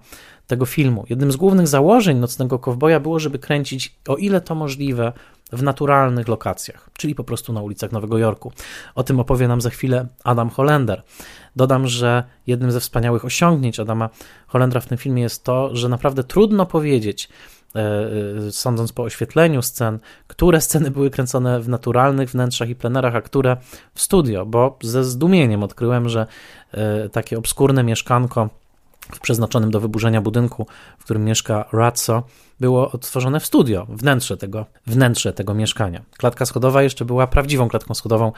tego 0.47 0.65
filmu. 0.65 1.05
Jednym 1.09 1.31
z 1.31 1.35
głównych 1.35 1.67
założeń 1.67 2.17
Nocnego 2.17 2.59
Kowboja 2.59 2.99
było, 2.99 3.19
żeby 3.19 3.39
kręcić, 3.39 3.95
o 4.07 4.15
ile 4.15 4.41
to 4.41 4.55
możliwe, 4.55 5.13
w 5.51 5.63
naturalnych 5.63 6.27
lokacjach, 6.27 6.89
czyli 6.97 7.15
po 7.15 7.23
prostu 7.23 7.53
na 7.53 7.61
ulicach 7.61 7.91
Nowego 7.91 8.17
Jorku. 8.17 8.51
O 8.95 9.03
tym 9.03 9.19
opowie 9.19 9.47
nam 9.47 9.61
za 9.61 9.69
chwilę 9.69 10.07
Adam 10.23 10.49
Hollender. 10.49 11.03
Dodam, 11.55 11.87
że 11.87 12.23
jednym 12.47 12.71
ze 12.71 12.79
wspaniałych 12.79 13.25
osiągnięć 13.25 13.79
Adama 13.79 14.09
Hollendra 14.47 14.81
w 14.81 14.85
tym 14.85 14.97
filmie 14.97 15.21
jest 15.21 15.43
to, 15.43 15.75
że 15.75 15.89
naprawdę 15.89 16.23
trudno 16.23 16.65
powiedzieć, 16.65 17.29
sądząc 18.51 18.93
po 18.93 19.03
oświetleniu 19.03 19.61
scen, 19.61 19.99
które 20.27 20.61
sceny 20.61 20.91
były 20.91 21.09
kręcone 21.09 21.59
w 21.59 21.69
naturalnych 21.69 22.29
wnętrzach 22.29 22.69
i 22.69 22.75
plenerach, 22.75 23.15
a 23.15 23.21
które 23.21 23.57
w 23.93 24.01
studio, 24.01 24.45
bo 24.45 24.77
ze 24.81 25.03
zdumieniem 25.03 25.63
odkryłem, 25.63 26.09
że 26.09 26.27
e, 26.71 27.09
takie 27.09 27.37
obskurne 27.37 27.83
mieszkanko 27.83 28.49
w 29.11 29.19
przeznaczonym 29.19 29.71
do 29.71 29.79
wyburzenia 29.79 30.21
budynku, 30.21 30.67
w 30.97 31.03
którym 31.03 31.25
mieszka 31.25 31.65
Razzo, 31.73 32.23
było 32.59 32.91
odtworzone 32.91 33.39
w 33.39 33.45
studio, 33.45 33.87
wnętrze 33.89 34.37
tego, 34.37 34.65
wnętrze 34.87 35.33
tego 35.33 35.53
mieszkania. 35.53 36.01
Klatka 36.17 36.45
schodowa 36.45 36.83
jeszcze 36.83 37.05
była 37.05 37.27
prawdziwą 37.27 37.69
klatką 37.69 37.93
schodową 37.93 38.31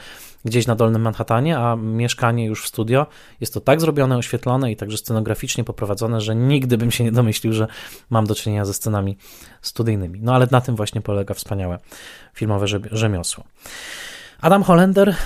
gdzieś 0.44 0.66
na 0.66 0.74
Dolnym 0.74 1.02
Manhattanie, 1.02 1.58
a 1.58 1.76
mieszkanie 1.76 2.46
już 2.46 2.64
w 2.64 2.68
studio 2.68 3.06
jest 3.40 3.54
to 3.54 3.60
tak 3.60 3.80
zrobione, 3.80 4.16
oświetlone 4.16 4.72
i 4.72 4.76
także 4.76 4.96
scenograficznie 4.96 5.64
poprowadzone, 5.64 6.20
że 6.20 6.36
nigdy 6.36 6.78
bym 6.78 6.90
się 6.90 7.04
nie 7.04 7.12
domyślił, 7.12 7.52
że 7.52 7.66
mam 8.10 8.26
do 8.26 8.34
czynienia 8.34 8.64
ze 8.64 8.74
scenami 8.74 9.16
studyjnymi. 9.62 10.20
No 10.22 10.34
ale 10.34 10.48
na 10.50 10.60
tym 10.60 10.76
właśnie 10.76 11.00
polega 11.00 11.34
wspaniałe 11.34 11.78
filmowe 12.34 12.66
rzemiosło. 12.92 13.44
Adam 14.40 14.62
Hollender, 14.62 15.16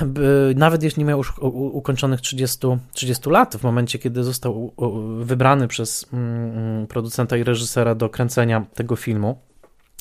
nawet 0.57 0.83
jeśli 0.83 1.01
nie 1.01 1.05
miał 1.05 1.19
już 1.19 1.33
ukończonych 1.73 2.21
30, 2.21 2.59
30 2.93 3.31
lat, 3.31 3.57
w 3.57 3.63
momencie, 3.63 3.99
kiedy 3.99 4.25
został 4.25 4.75
wybrany 5.21 5.69
przez 5.69 6.07
mm, 6.13 6.59
mm, 6.59 6.87
producenta 6.87 7.37
i 7.37 7.45
reżysera 7.45 7.95
do 7.95 8.09
kręcenia 8.09 8.67
tego 8.75 8.97
filmu, 8.97 9.39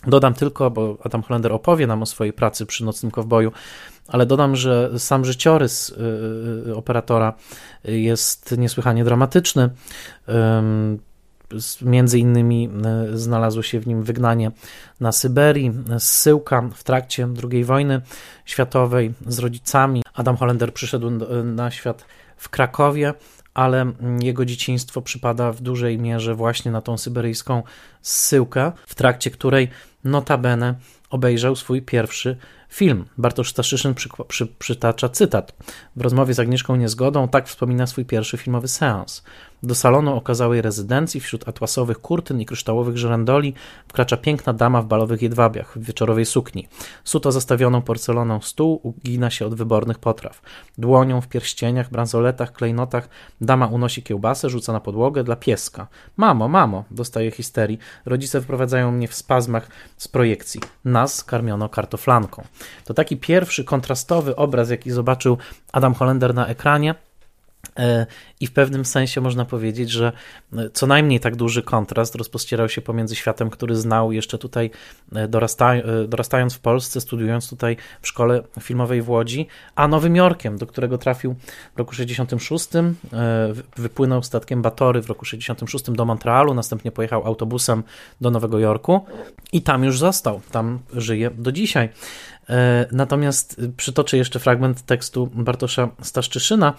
Dodam 0.07 0.33
tylko, 0.33 0.71
bo 0.71 0.97
Adam 1.03 1.23
Hollender 1.23 1.51
opowie 1.51 1.87
nam 1.87 2.01
o 2.01 2.05
swojej 2.05 2.33
pracy 2.33 2.65
przy 2.65 2.85
Nocnym 2.85 3.11
Kowboju, 3.11 3.51
ale 4.07 4.25
dodam, 4.25 4.55
że 4.55 4.99
sam 4.99 5.25
życiorys 5.25 5.89
y, 5.89 5.95
y, 6.69 6.75
operatora 6.75 7.33
jest 7.83 8.57
niesłychanie 8.57 9.03
dramatyczny. 9.03 9.69
Między 11.81 12.19
innymi 12.19 12.69
e, 12.85 13.17
znalazło 13.17 13.63
się 13.63 13.79
w 13.79 13.87
nim 13.87 14.03
wygnanie 14.03 14.51
na 14.99 15.11
Syberii, 15.11 15.71
zsyłka 15.99 16.69
w 16.75 16.83
trakcie 16.83 17.27
II 17.51 17.63
wojny 17.63 18.01
światowej 18.45 19.13
z 19.27 19.39
rodzicami. 19.39 20.01
Adam 20.13 20.37
Hollender 20.37 20.73
przyszedł 20.73 21.09
na 21.43 21.71
świat 21.71 22.05
w 22.37 22.49
Krakowie, 22.49 23.13
ale 23.53 23.91
jego 24.21 24.45
dzieciństwo 24.45 25.01
przypada 25.01 25.51
w 25.51 25.61
dużej 25.61 25.99
mierze 25.99 26.35
właśnie 26.35 26.71
na 26.71 26.81
tą 26.81 26.97
syberyjską 26.97 27.63
zsyłkę, 28.01 28.71
w 28.87 28.95
trakcie 28.95 29.31
której 29.31 29.69
notabene 30.03 30.75
obejrzał 31.09 31.55
swój 31.55 31.81
pierwszy 31.81 32.37
film. 32.73 33.05
Bartosz 33.17 33.49
Staszyszyn 33.49 33.93
przy, 33.93 34.09
przy, 34.27 34.47
przytacza 34.47 35.09
cytat. 35.09 35.53
W 35.95 36.01
rozmowie 36.01 36.33
z 36.33 36.39
Agnieszką 36.39 36.75
Niezgodą 36.75 37.27
tak 37.27 37.47
wspomina 37.47 37.87
swój 37.87 38.05
pierwszy 38.05 38.37
filmowy 38.37 38.67
seans. 38.67 39.23
Do 39.63 39.75
salonu 39.75 40.15
okazałej 40.15 40.61
rezydencji 40.61 41.19
wśród 41.19 41.47
atłasowych 41.47 41.99
kurtyn 41.99 42.41
i 42.41 42.45
kryształowych 42.45 42.97
żerandoli 42.97 43.53
wkracza 43.87 44.17
piękna 44.17 44.53
dama 44.53 44.81
w 44.81 44.85
balowych 44.85 45.21
jedwabiach, 45.21 45.79
w 45.79 45.83
wieczorowej 45.83 46.25
sukni. 46.25 46.67
Suto 47.03 47.31
zastawioną 47.31 47.81
porcelaną 47.81 48.41
stół 48.41 48.79
ugina 48.83 49.29
się 49.29 49.45
od 49.45 49.55
wybornych 49.55 49.99
potraw. 49.99 50.41
Dłonią 50.77 51.21
w 51.21 51.27
pierścieniach, 51.27 51.89
bransoletach, 51.89 52.53
klejnotach 52.53 53.09
dama 53.41 53.67
unosi 53.67 54.03
kiełbasę, 54.03 54.49
rzuca 54.49 54.73
na 54.73 54.79
podłogę 54.79 55.23
dla 55.23 55.35
pieska. 55.35 55.87
Mamo, 56.17 56.47
mamo, 56.47 56.83
dostaje 56.91 57.31
histerii. 57.31 57.79
Rodzice 58.05 58.41
wprowadzają 58.41 58.91
mnie 58.91 59.07
w 59.07 59.15
spazmach 59.15 59.67
z 59.97 60.07
projekcji. 60.07 60.61
Nas 60.85 61.23
karmiono 61.23 61.69
kartoflanką. 61.69 62.43
To 62.85 62.93
taki 62.93 63.17
pierwszy 63.17 63.63
kontrastowy 63.63 64.35
obraz, 64.35 64.69
jaki 64.69 64.91
zobaczył 64.91 65.37
Adam 65.71 65.93
Hollender 65.93 66.33
na 66.33 66.47
ekranie. 66.47 66.95
E, 67.79 68.05
I 68.39 68.47
w 68.47 68.51
pewnym 68.51 68.85
sensie 68.85 69.21
można 69.21 69.45
powiedzieć, 69.45 69.91
że 69.91 70.11
e, 70.57 70.69
co 70.69 70.87
najmniej 70.87 71.19
tak 71.19 71.35
duży 71.35 71.63
kontrast 71.63 72.15
rozpościerał 72.15 72.69
się 72.69 72.81
pomiędzy 72.81 73.15
światem, 73.15 73.49
który 73.49 73.75
znał 73.75 74.11
jeszcze 74.11 74.37
tutaj, 74.37 74.71
e, 75.15 75.27
dorasta, 75.27 75.73
dorastając 76.07 76.53
w 76.53 76.59
Polsce, 76.59 77.01
studiując 77.01 77.49
tutaj 77.49 77.77
w 78.01 78.07
szkole 78.07 78.43
filmowej 78.59 79.01
w 79.01 79.09
Łodzi, 79.09 79.47
a 79.75 79.87
Nowym 79.87 80.15
Jorkiem, 80.15 80.57
do 80.57 80.67
którego 80.67 80.97
trafił 80.97 81.35
w 81.75 81.79
roku 81.79 81.93
66, 81.93 82.69
wypłynął 83.77 84.23
statkiem 84.23 84.61
Batory 84.61 85.01
w 85.01 85.09
roku 85.09 85.25
66 85.25 85.91
do 85.91 86.05
Montrealu, 86.05 86.53
następnie 86.53 86.91
pojechał 86.91 87.25
autobusem 87.25 87.83
do 88.21 88.31
Nowego 88.31 88.59
Jorku 88.59 89.05
i 89.51 89.61
tam 89.61 89.83
już 89.83 89.99
został, 89.99 90.41
tam 90.51 90.79
żyje 90.93 91.31
do 91.31 91.51
dzisiaj. 91.51 91.89
E, 92.49 92.85
natomiast 92.91 93.61
przytoczę 93.77 94.17
jeszcze 94.17 94.39
fragment 94.39 94.81
tekstu 94.81 95.29
Bartosza 95.33 95.89
Staszczyszyna, 96.01 96.73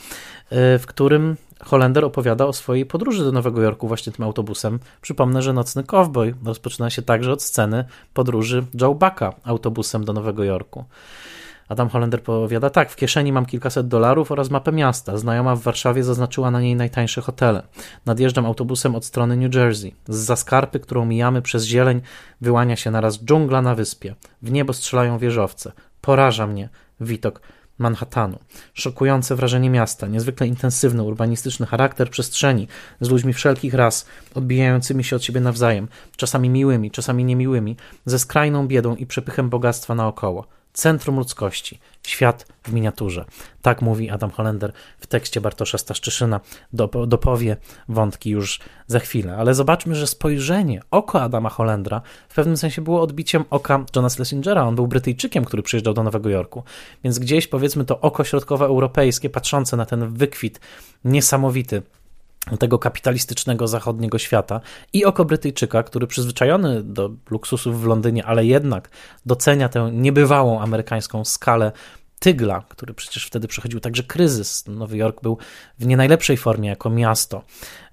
e, 0.51 0.79
w 0.79 0.87
którym 0.87 1.37
Holender 1.65 2.05
opowiada 2.05 2.47
o 2.47 2.53
swojej 2.53 2.87
podróży 2.87 3.25
do 3.25 3.33
Nowego 3.33 3.63
Jorku 3.63 3.89
właśnie 3.89 4.13
tym 4.13 4.25
autobusem. 4.25 4.79
Przypomnę, 5.01 5.43
że 5.43 5.53
Nocny 5.53 5.85
Cowboy 5.85 6.35
rozpoczyna 6.45 6.91
się 6.91 7.03
także 7.03 7.33
od 7.33 7.43
sceny 7.43 7.85
podróży 8.15 8.65
Joe 8.81 8.95
Bucka 8.95 9.35
autobusem 9.45 10.05
do 10.05 10.13
Nowego 10.13 10.45
Jorku. 10.45 10.85
Adam 11.69 11.89
Hollender 11.89 12.23
powiada 12.23 12.71
tak, 12.71 12.91
w 12.91 12.97
kieszeni 12.97 13.33
mam 13.33 13.47
kilkaset 13.47 13.89
dolarów 13.89 14.33
oraz 14.33 14.51
mapę 14.51 14.73
miasta. 14.73 15.19
Znajoma 15.19 15.57
w 15.57 15.61
Warszawie 15.61 16.05
zaznaczyła 16.05 16.51
na 16.51 16.61
niej 16.61 16.77
najtańsze 16.77 17.21
hotele. 17.21 17.63
Nadjeżdżam 18.07 18.47
autobusem 18.47 18.95
od 18.95 19.05
strony 19.05 19.37
New 19.37 19.55
Jersey. 19.55 19.95
Z 20.09 20.17
zaskarpy, 20.17 20.81
którą 20.81 21.05
mijamy 21.05 21.43
przez 21.43 21.65
zieleń, 21.65 22.01
wyłania 22.41 22.77
się 22.77 22.91
naraz 22.91 23.25
dżungla 23.25 23.63
na 23.63 23.75
wyspie. 23.75 24.15
W 24.43 24.53
niebo 24.53 24.73
strzelają 24.73 25.19
wieżowce. 25.19 25.73
Poraża 26.01 26.47
mnie 26.47 26.69
widok 27.01 27.41
Manhattanu. 27.79 28.39
Szokujące 28.75 29.37
wrażenie 29.37 29.71
miasta, 29.71 30.07
niezwykle 30.07 30.47
intensywny, 30.47 31.03
urbanistyczny 31.03 31.67
charakter 31.67 32.11
przestrzeni, 32.11 32.69
z 33.01 33.11
ludźmi 33.11 33.33
wszelkich 33.33 33.75
ras, 33.75 34.07
odbijającymi 34.35 35.05
się 35.05 35.17
od 35.17 35.25
siebie 35.25 35.41
nawzajem, 35.41 35.89
czasami 36.17 36.51
miłymi, 36.51 36.91
czasami 36.91 37.25
niemiłymi, 37.25 37.77
ze 38.07 38.19
skrajną 38.19 38.69
biedą 38.69 38.97
i 38.97 39.07
przepychem 39.07 39.51
bogactwa 39.51 39.95
naokoło 39.95 40.47
centrum 40.75 41.17
ludzkości, 41.17 41.81
świat 42.03 42.47
w 42.63 42.73
miniaturze. 42.73 43.25
Tak 43.63 43.83
mówi 43.83 44.11
Adam 44.11 44.31
Hollender 44.31 44.73
w 44.99 45.07
tekście 45.07 45.41
Bartosza 45.41 45.79
Staszczyszyna. 45.79 46.41
Dopowie 47.07 47.57
wątki 47.89 48.31
już 48.31 48.61
za 48.87 49.01
chwilę. 49.01 49.37
Ale 49.37 49.55
zobaczmy, 49.55 49.95
że 49.95 50.07
spojrzenie, 50.07 50.81
oko 50.91 51.23
Adama 51.23 51.49
Hollendra 51.49 52.03
w 52.29 52.35
pewnym 52.35 52.57
sensie 52.57 52.83
było 52.83 53.03
odbiciem 53.03 53.45
oka 53.51 53.85
Johna 53.97 54.09
Schlesingera. 54.09 54.63
On 54.63 54.75
był 54.75 54.87
Brytyjczykiem, 54.87 55.45
który 55.45 55.63
przyjeżdżał 55.63 55.95
do 55.95 56.03
Nowego 56.03 56.29
Jorku. 56.29 56.63
Więc 57.05 57.19
gdzieś 57.19 57.47
powiedzmy 57.47 57.85
to 57.85 58.01
oko 58.01 58.25
środkowoeuropejskie, 58.25 59.31
patrzące 59.31 59.77
na 59.77 59.87
ten 59.87 60.15
wykwit 60.15 60.61
niesamowity 61.05 61.83
tego 62.59 62.79
kapitalistycznego 62.79 63.69
zachodniego 63.69 64.19
świata 64.19 64.61
i 64.93 65.05
oko 65.05 65.25
Brytyjczyka, 65.25 65.83
który 65.83 66.07
przyzwyczajony 66.07 66.83
do 66.83 67.11
luksusów 67.31 67.83
w 67.83 67.87
Londynie, 67.87 68.25
ale 68.25 68.47
jednak 68.47 68.91
docenia 69.27 69.69
tę 69.69 69.91
niebywałą 69.93 70.61
amerykańską 70.61 71.25
skalę 71.25 71.73
Tygla, 72.19 72.65
który 72.69 72.95
przecież 72.95 73.27
wtedy 73.27 73.49
przechodził 73.49 73.81
także 73.81 74.03
kryzys. 74.03 74.65
Nowy 74.67 74.97
Jork 74.97 75.23
był 75.23 75.39
w 75.79 75.87
nie 75.87 75.97
najlepszej 75.97 76.37
formie 76.37 76.69
jako 76.69 76.91
miasto, 76.91 77.45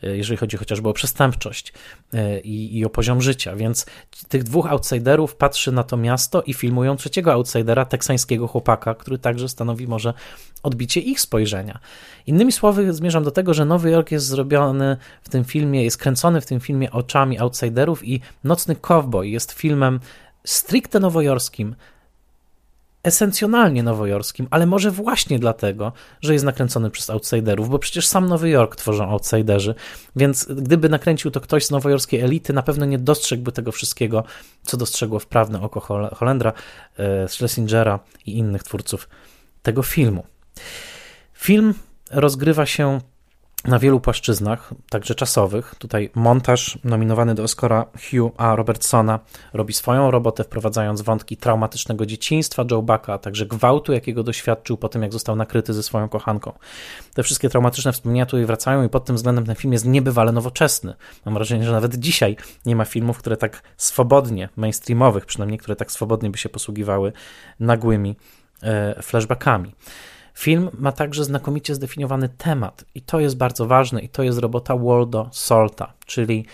e, 0.03 0.17
jeżeli 0.17 0.38
chodzi 0.38 0.57
chociażby 0.57 0.89
o 0.89 0.93
przestępczość 0.93 1.74
e, 2.13 2.39
i, 2.39 2.78
i 2.78 2.86
o 2.86 2.89
poziom 2.89 3.22
życia. 3.22 3.55
Więc 3.55 3.86
tych 4.28 4.43
dwóch 4.43 4.67
outsiderów 4.67 5.36
patrzy 5.36 5.72
na 5.72 5.84
to 5.84 5.97
miasto 5.97 6.41
i 6.41 6.53
filmują 6.53 6.95
trzeciego 6.95 7.34
outsidera, 7.34 7.86
teksańskiego 7.86 8.47
chłopaka, 8.47 8.95
który 8.95 9.17
także 9.17 9.49
stanowi 9.49 9.88
może 9.88 10.13
odbicie 10.63 10.99
ich 10.99 11.22
spojrzenia. 11.22 11.80
Innymi 12.28 12.51
słowy, 12.51 12.93
zmierzam 12.93 13.24
do 13.24 13.32
tego, 13.32 13.53
że 13.53 13.65
Nowy 13.65 13.91
Jork 13.91 14.11
jest 14.11 14.26
zrobiony 14.26 14.97
w 15.22 15.30
tym 15.30 15.43
filmie, 15.43 15.84
jest 15.84 15.97
kręcony 15.97 16.41
w 16.41 16.45
tym 16.45 16.59
filmie 16.59 16.91
oczami 16.91 17.39
outsiderów 17.39 18.07
i 18.07 18.22
Nocny 18.43 18.76
Cowboy 18.76 19.28
jest 19.28 19.51
filmem 19.51 19.99
stricte 20.43 20.99
nowojorskim, 20.99 21.76
esencjonalnie 23.04 23.84
nowojorskim, 23.84 24.47
ale 24.49 24.66
może 24.66 24.91
właśnie 24.91 25.39
dlatego, 25.39 25.93
że 26.22 26.34
jest 26.34 26.45
nakręcony 26.45 26.89
przez 26.89 27.10
outsiderów, 27.10 27.70
bo 27.70 27.80
przecież 27.80 28.08
sam 28.08 28.26
Nowy 28.26 28.49
Jork 28.49 28.76
tworzą 28.76 29.10
outsiderzy, 29.10 29.76
więc 30.16 30.45
gdyby 30.45 30.89
nakręcił 30.89 31.32
to 31.32 31.41
ktoś 31.41 31.66
z 31.66 31.72
nowojorskiej 31.72 32.20
elity, 32.20 32.54
na 32.54 32.64
pewno 32.64 32.86
nie 32.86 32.99
dostrzegłby 32.99 33.52
tego 33.52 33.72
wszystkiego, 33.72 34.24
co 34.64 34.78
dostrzegło 34.78 35.20
wprawne 35.20 35.62
oko 35.62 35.80
Holendra, 36.16 36.54
e, 36.97 37.28
Schlesingera 37.28 37.99
i 38.26 38.38
innych 38.38 38.64
twórców 38.64 39.10
tego 39.62 39.84
filmu. 39.84 40.24
Film 41.34 41.74
rozgrywa 42.12 42.66
się 42.66 43.02
na 43.66 43.80
wielu 43.80 43.99
płaszczyznach, 43.99 44.74
także 44.89 45.16
czasowych. 45.16 45.76
Tutaj 45.80 46.09
montaż 46.16 46.80
nominowany 46.84 47.36
do 47.36 47.43
Oscara 47.43 47.86
Hugh 47.93 48.34
A. 48.38 48.55
Robertsona 48.55 49.20
robi 49.53 49.74
swoją 49.74 50.12
robotę, 50.12 50.43
wprowadzając 50.43 51.01
wątki 51.01 51.38
traumatycznego 51.38 52.05
dzieciństwa 52.05 52.66
Joe 52.72 52.82
Bucka, 52.82 53.14
a 53.14 53.18
także 53.18 53.45
gwałtu, 53.45 53.93
jakiego 53.93 54.24
doświadczył 54.24 54.78
po 54.78 54.89
tym, 54.89 55.01
jak 55.01 55.14
został 55.14 55.36
nakryty 55.36 55.74
ze 55.74 55.84
swoją 55.84 56.09
kochanką. 56.09 56.53
Te 57.14 57.24
wszystkie 57.24 57.49
traumatyczne 57.49 57.91
wspomnienia 57.91 58.26
tutaj 58.26 58.45
wracają 58.45 58.84
i 58.84 58.89
pod 58.89 59.05
tym 59.05 59.16
względem 59.16 59.45
ten 59.45 59.55
film 59.55 59.74
jest 59.74 59.86
niebywale 59.86 60.32
nowoczesny. 60.32 60.93
Mam 61.26 61.34
wrażenie, 61.34 61.64
że 61.64 61.72
nawet 61.72 61.95
dzisiaj 61.95 62.38
nie 62.66 62.76
ma 62.76 62.86
filmów, 62.86 63.18
które 63.18 63.38
tak 63.38 63.64
swobodnie, 63.78 64.49
mainstreamowych 64.55 65.26
przynajmniej, 65.26 65.59
które 65.59 65.76
tak 65.76 65.91
swobodnie 65.91 66.30
by 66.30 66.38
się 66.38 66.49
posługiwały 66.49 67.14
nagłymi 67.59 68.16
e, 68.64 69.01
flashbackami. 69.01 69.76
Film 70.34 70.70
ma 70.74 70.92
także 70.92 71.24
znakomicie 71.24 71.76
zdefiniowany 71.76 72.30
temat 72.30 72.86
i 72.96 73.02
to 73.02 73.20
jest 73.20 73.38
bardzo 73.38 73.68
ważne 73.68 74.02
i 74.02 74.10
to 74.10 74.24
jest 74.24 74.40
robota 74.40 74.76
Waldo 74.76 75.30
Solta, 75.32 75.94
czyli 76.06 76.46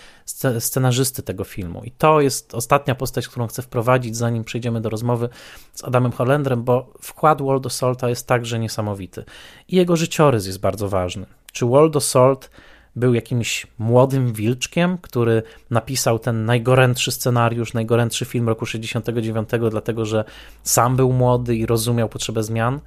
scenarzysty 0.58 1.22
tego 1.22 1.44
filmu. 1.44 1.82
I 1.84 1.90
to 1.90 2.20
jest 2.20 2.54
ostatnia 2.54 2.94
postać, 2.94 3.28
którą 3.28 3.46
chcę 3.46 3.62
wprowadzić, 3.62 4.16
zanim 4.16 4.44
przejdziemy 4.44 4.80
do 4.80 4.90
rozmowy 4.90 5.28
z 5.74 5.84
Adamem 5.84 6.12
Hollendrem, 6.12 6.64
bo 6.64 6.92
wkład 7.02 7.42
Waldo 7.42 7.70
Solta 7.70 8.08
jest 8.08 8.26
także 8.26 8.58
niesamowity. 8.58 9.24
I 9.68 9.76
jego 9.76 9.96
życiorys 9.96 10.46
jest 10.46 10.60
bardzo 10.60 10.88
ważny. 10.88 11.26
Czy 11.52 11.66
Waldo 11.66 12.00
Salt 12.00 12.50
był 12.96 13.14
jakimś 13.14 13.66
młodym 13.78 14.32
wilczkiem, 14.32 14.98
który 14.98 15.42
napisał 15.70 16.18
ten 16.18 16.44
najgorętszy 16.44 17.12
scenariusz, 17.12 17.74
najgorętszy 17.74 18.24
film 18.24 18.48
roku 18.48 18.66
69, 18.66 19.48
dlatego 19.70 20.06
że 20.06 20.24
sam 20.62 20.96
był 20.96 21.12
młody 21.12 21.56
i 21.56 21.66
rozumiał 21.66 22.08
potrzebę 22.08 22.42
zmian. 22.42 22.80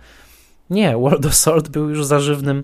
Nie, 0.71 0.97
Waldo 0.97 1.31
Salt 1.31 1.69
był 1.69 1.89
już 1.89 2.05
zażywnym 2.05 2.63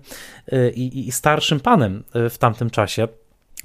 y, 0.54 0.72
i, 0.76 1.08
i 1.08 1.12
starszym 1.12 1.60
panem 1.60 2.04
y, 2.16 2.30
w 2.30 2.38
tamtym 2.38 2.70
czasie. 2.70 3.08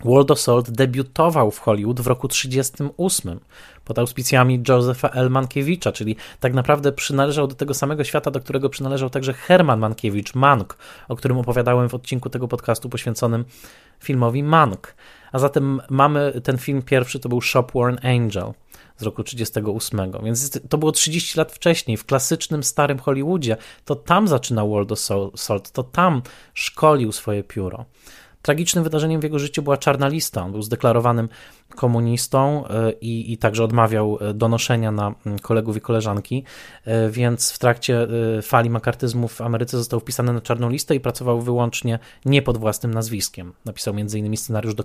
Waldo 0.04 0.36
Salt 0.36 0.70
debiutował 0.70 1.50
w 1.50 1.58
Hollywood 1.58 2.00
w 2.00 2.06
roku 2.06 2.28
1938 2.28 3.40
pod 3.84 3.98
auspicjami 3.98 4.62
Josepha 4.68 5.08
L. 5.08 5.30
Mankiewicza, 5.30 5.92
czyli 5.92 6.16
tak 6.40 6.54
naprawdę 6.54 6.92
przynależał 6.92 7.46
do 7.46 7.54
tego 7.54 7.74
samego 7.74 8.04
świata, 8.04 8.30
do 8.30 8.40
którego 8.40 8.68
przynależał 8.68 9.10
także 9.10 9.32
Herman 9.32 9.80
Mankiewicz, 9.80 10.34
Mank, 10.34 10.76
o 11.08 11.16
którym 11.16 11.38
opowiadałem 11.38 11.88
w 11.88 11.94
odcinku 11.94 12.30
tego 12.30 12.48
podcastu 12.48 12.88
poświęconym 12.88 13.44
filmowi 14.00 14.42
Mank. 14.42 14.94
A 15.32 15.38
zatem 15.38 15.80
mamy 15.90 16.40
ten 16.44 16.58
film 16.58 16.82
pierwszy, 16.82 17.20
to 17.20 17.28
był 17.28 17.40
Shop 17.40 17.66
Worn 17.74 17.96
Angel 18.02 18.52
z 18.96 19.02
roku 19.02 19.24
1938, 19.24 20.24
więc 20.24 20.60
to 20.68 20.78
było 20.78 20.92
30 20.92 21.38
lat 21.38 21.52
wcześniej, 21.52 21.96
w 21.96 22.04
klasycznym 22.04 22.62
starym 22.62 22.98
Hollywoodzie. 22.98 23.56
To 23.84 23.96
tam 23.96 24.28
zaczynał 24.28 24.70
Waldo 24.70 24.96
Salt, 25.36 25.70
to 25.72 25.82
tam 25.82 26.22
szkolił 26.54 27.12
swoje 27.12 27.44
pióro. 27.44 27.84
Tragicznym 28.42 28.84
wydarzeniem 28.84 29.20
w 29.20 29.24
jego 29.24 29.38
życiu 29.38 29.62
była 29.62 29.76
czarna 29.76 30.08
lista. 30.08 30.44
On 30.44 30.52
był 30.52 30.62
zdeklarowanym 30.62 31.28
komunistą 31.72 32.66
e, 32.66 32.92
i, 32.92 33.32
i 33.32 33.38
także 33.38 33.64
odmawiał 33.64 34.18
e, 34.20 34.34
donoszenia 34.34 34.92
na 34.92 35.14
kolegów 35.42 35.76
i 35.76 35.80
koleżanki, 35.80 36.44
e, 36.84 37.10
więc 37.10 37.52
w 37.52 37.58
trakcie 37.58 38.08
fali 38.42 38.70
makartyzmu 38.70 39.28
w 39.28 39.40
Ameryce 39.40 39.78
został 39.78 40.00
wpisany 40.00 40.32
na 40.32 40.40
czarną 40.40 40.68
listę 40.68 40.94
i 40.94 41.00
pracował 41.00 41.40
wyłącznie 41.40 41.98
nie 42.24 42.42
pod 42.42 42.58
własnym 42.58 42.94
nazwiskiem. 42.94 43.52
Napisał 43.64 43.94
m.in. 43.94 44.36
scenariusz 44.36 44.74
do 44.74 44.84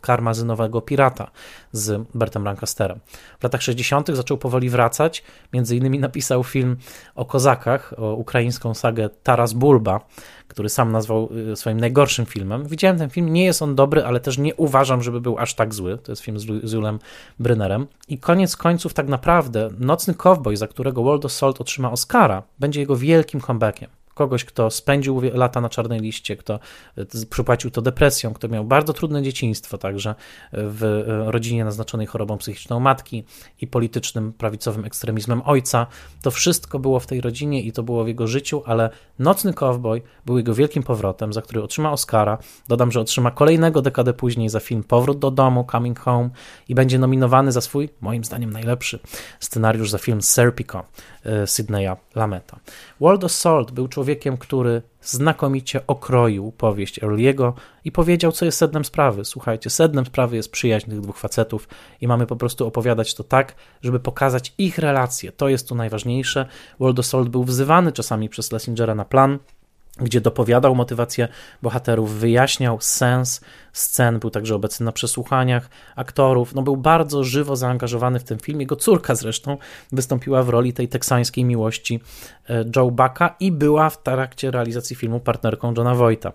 Karmazynowego 0.00 0.80
Pirata 0.80 1.30
z 1.72 2.02
Bertem 2.14 2.44
Lancasterem. 2.44 3.00
W 3.40 3.42
latach 3.42 3.62
60. 3.62 4.08
zaczął 4.08 4.38
powoli 4.38 4.70
wracać, 4.70 5.22
innymi 5.52 5.98
napisał 5.98 6.44
film 6.44 6.76
o 7.14 7.24
kozakach, 7.24 7.94
o 7.96 8.14
ukraińską 8.14 8.74
sagę 8.74 9.08
Taras 9.22 9.52
Bulba, 9.52 10.00
który 10.48 10.68
sam 10.68 10.92
nazwał 10.92 11.28
swoim 11.54 11.80
najgorszym 11.80 12.26
filmem. 12.26 12.68
Widziałem 12.68 12.98
ten 12.98 13.10
film, 13.10 13.32
nie 13.32 13.44
jest 13.44 13.62
on 13.62 13.74
dobry, 13.74 14.04
ale 14.04 14.20
też 14.20 14.38
nie 14.38 14.54
uważam, 14.54 15.02
żeby 15.02 15.20
był 15.20 15.38
aż 15.38 15.54
tak 15.54 15.74
zły. 15.74 15.98
To 15.98 16.12
jest 16.12 16.22
film 16.24 16.38
z 16.38 16.72
Julem 16.72 16.98
Brynerem. 17.38 17.86
I 18.08 18.18
koniec 18.18 18.56
końców 18.56 18.94
tak 18.94 19.08
naprawdę 19.08 19.70
Nocny 19.78 20.14
Cowboy, 20.14 20.56
za 20.56 20.68
którego 20.68 21.02
Waldo 21.02 21.28
Salt 21.28 21.60
otrzyma 21.60 21.90
Oscara, 21.90 22.42
będzie 22.58 22.80
jego 22.80 22.96
wielkim 22.96 23.40
comebackiem 23.40 23.90
kogoś, 24.14 24.44
kto 24.44 24.70
spędził 24.70 25.20
lata 25.34 25.60
na 25.60 25.68
czarnej 25.68 26.00
liście, 26.00 26.36
kto 26.36 26.58
e, 26.96 27.26
przypłacił 27.30 27.70
to 27.70 27.82
depresją, 27.82 28.34
kto 28.34 28.48
miał 28.48 28.64
bardzo 28.64 28.92
trudne 28.92 29.22
dzieciństwo, 29.22 29.78
także 29.78 30.14
w 30.52 30.84
e, 30.84 31.32
rodzinie 31.32 31.64
naznaczonej 31.64 32.06
chorobą 32.06 32.38
psychiczną 32.38 32.80
matki 32.80 33.24
i 33.60 33.66
politycznym, 33.66 34.32
prawicowym 34.32 34.84
ekstremizmem 34.84 35.42
ojca. 35.44 35.86
To 36.22 36.30
wszystko 36.30 36.78
było 36.78 37.00
w 37.00 37.06
tej 37.06 37.20
rodzinie 37.20 37.62
i 37.62 37.72
to 37.72 37.82
było 37.82 38.04
w 38.04 38.08
jego 38.08 38.26
życiu, 38.26 38.62
ale 38.66 38.90
Nocny 39.18 39.54
Cowboy 39.54 40.02
był 40.26 40.38
jego 40.38 40.54
wielkim 40.54 40.82
powrotem, 40.82 41.32
za 41.32 41.42
który 41.42 41.62
otrzyma 41.62 41.92
Oscara. 41.92 42.38
Dodam, 42.68 42.92
że 42.92 43.00
otrzyma 43.00 43.30
kolejnego 43.30 43.82
dekadę 43.82 44.12
później 44.12 44.48
za 44.48 44.60
film 44.60 44.84
Powrót 44.84 45.18
do 45.18 45.30
domu, 45.30 45.66
Coming 45.72 46.00
Home 46.00 46.30
i 46.68 46.74
będzie 46.74 46.98
nominowany 46.98 47.52
za 47.52 47.60
swój, 47.60 47.88
moim 48.00 48.24
zdaniem, 48.24 48.50
najlepszy 48.50 48.98
scenariusz 49.40 49.90
za 49.90 49.98
film 49.98 50.22
Serpico 50.22 50.84
e, 51.24 51.46
Sydneya 51.46 51.96
Lameta. 52.14 52.58
Waldo 53.00 53.28
Salt 53.28 53.70
był 53.70 53.88
człowiekiem, 53.88 54.03
który 54.40 54.82
znakomicie 55.00 55.86
okroił 55.86 56.52
powieść 56.52 57.00
Early'ego 57.00 57.52
i 57.84 57.92
powiedział, 57.92 58.32
co 58.32 58.44
jest 58.44 58.58
sednem 58.58 58.84
sprawy. 58.84 59.24
Słuchajcie, 59.24 59.70
sednem 59.70 60.06
sprawy 60.06 60.36
jest 60.36 60.52
przyjaźń 60.52 60.90
tych 60.90 61.00
dwóch 61.00 61.18
facetów 61.18 61.68
i 62.00 62.08
mamy 62.08 62.26
po 62.26 62.36
prostu 62.36 62.66
opowiadać 62.66 63.14
to 63.14 63.24
tak, 63.24 63.54
żeby 63.82 64.00
pokazać 64.00 64.54
ich 64.58 64.78
relacje. 64.78 65.32
To 65.32 65.48
jest 65.48 65.68
tu 65.68 65.74
najważniejsze. 65.74 66.46
Waldo 66.80 67.02
Salt 67.02 67.28
był 67.28 67.44
wzywany 67.44 67.92
czasami 67.92 68.28
przez 68.28 68.52
Lessingera 68.52 68.94
na 68.94 69.04
plan, 69.04 69.38
gdzie 70.00 70.20
dopowiadał 70.20 70.74
motywację 70.74 71.28
bohaterów, 71.62 72.14
wyjaśniał 72.14 72.80
sens 72.80 73.40
scen, 73.74 74.18
był 74.18 74.30
także 74.30 74.54
obecny 74.54 74.84
na 74.84 74.92
przesłuchaniach 74.92 75.68
aktorów. 75.96 76.54
No, 76.54 76.62
był 76.62 76.76
bardzo 76.76 77.24
żywo 77.24 77.56
zaangażowany 77.56 78.18
w 78.18 78.24
ten 78.24 78.38
film. 78.38 78.60
Jego 78.60 78.76
córka 78.76 79.14
zresztą 79.14 79.56
wystąpiła 79.92 80.42
w 80.42 80.48
roli 80.48 80.72
tej 80.72 80.88
teksańskiej 80.88 81.44
miłości 81.44 82.00
e, 82.50 82.64
Joe 82.76 82.90
Bucka 82.90 83.36
i 83.40 83.52
była 83.52 83.90
w 83.90 84.02
trakcie 84.02 84.50
realizacji 84.50 84.96
filmu 84.96 85.20
partnerką 85.20 85.74
Johna 85.76 85.94
Voighta. 85.94 86.32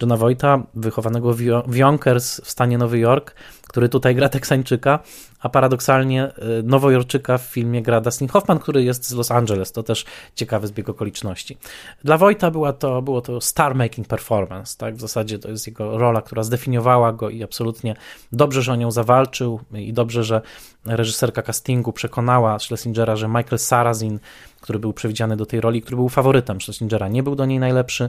Johna 0.00 0.16
Voighta, 0.16 0.62
wychowanego 0.74 1.34
w 1.66 1.76
Yonkers 1.76 2.40
w 2.40 2.50
stanie 2.50 2.78
Nowy 2.78 2.98
Jork, 2.98 3.34
który 3.70 3.88
tutaj 3.88 4.14
gra 4.14 4.28
Teksańczyka, 4.28 4.98
a 5.40 5.48
paradoksalnie 5.48 6.24
e, 6.24 6.32
Nowojorczyka 6.62 7.38
w 7.38 7.42
filmie 7.42 7.82
gra 7.82 8.00
Dustin 8.00 8.28
Hoffman, 8.28 8.58
który 8.58 8.82
jest 8.84 9.08
z 9.08 9.12
Los 9.12 9.30
Angeles. 9.30 9.72
To 9.72 9.82
też 9.82 10.04
ciekawy 10.34 10.66
zbieg 10.66 10.88
okoliczności. 10.88 11.58
Dla 12.04 12.18
Wojta 12.18 12.50
była 12.50 12.72
to, 12.72 13.02
było 13.02 13.20
to 13.20 13.40
star-making 13.40 14.06
performance, 14.06 14.76
tak? 14.78 14.96
W 14.96 15.00
zasadzie 15.00 15.38
to 15.38 15.50
jest 15.50 15.66
jego 15.66 15.98
rola, 15.98 16.22
która 16.22 16.42
zdefiniowała 16.42 17.12
go 17.12 17.30
i 17.30 17.42
absolutnie 17.42 17.94
dobrze, 18.32 18.62
że 18.62 18.72
o 18.72 18.76
nią 18.76 18.90
zawalczył 18.90 19.60
i 19.74 19.92
dobrze, 19.92 20.24
że 20.24 20.40
reżyserka 20.86 21.42
castingu 21.42 21.92
przekonała 21.92 22.58
Schlesingera, 22.58 23.16
że 23.16 23.28
Michael 23.28 23.58
Sarazin, 23.58 24.18
który 24.60 24.78
był 24.78 24.92
przewidziany 24.92 25.36
do 25.36 25.46
tej 25.46 25.60
roli, 25.60 25.82
który 25.82 25.96
był 25.96 26.08
faworytem 26.08 26.60
Schlesingera, 26.60 27.08
nie 27.08 27.22
był 27.22 27.36
do 27.36 27.46
niej 27.46 27.58
najlepszy. 27.58 28.08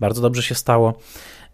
Bardzo 0.00 0.22
dobrze 0.22 0.42
się 0.42 0.54
stało. 0.54 0.94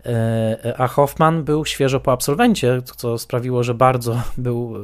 E, 0.07 0.74
a 0.78 0.86
Hoffman 0.86 1.44
był 1.44 1.64
świeżo 1.64 2.00
po 2.00 2.12
absolwencie, 2.12 2.82
co 2.96 3.18
sprawiło, 3.18 3.62
że 3.62 3.74
bardzo 3.74 4.22
był 4.38 4.76
e, 4.76 4.80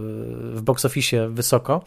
w 0.57 0.63
box 0.63 0.85
office 0.85 1.29
wysoko, 1.29 1.85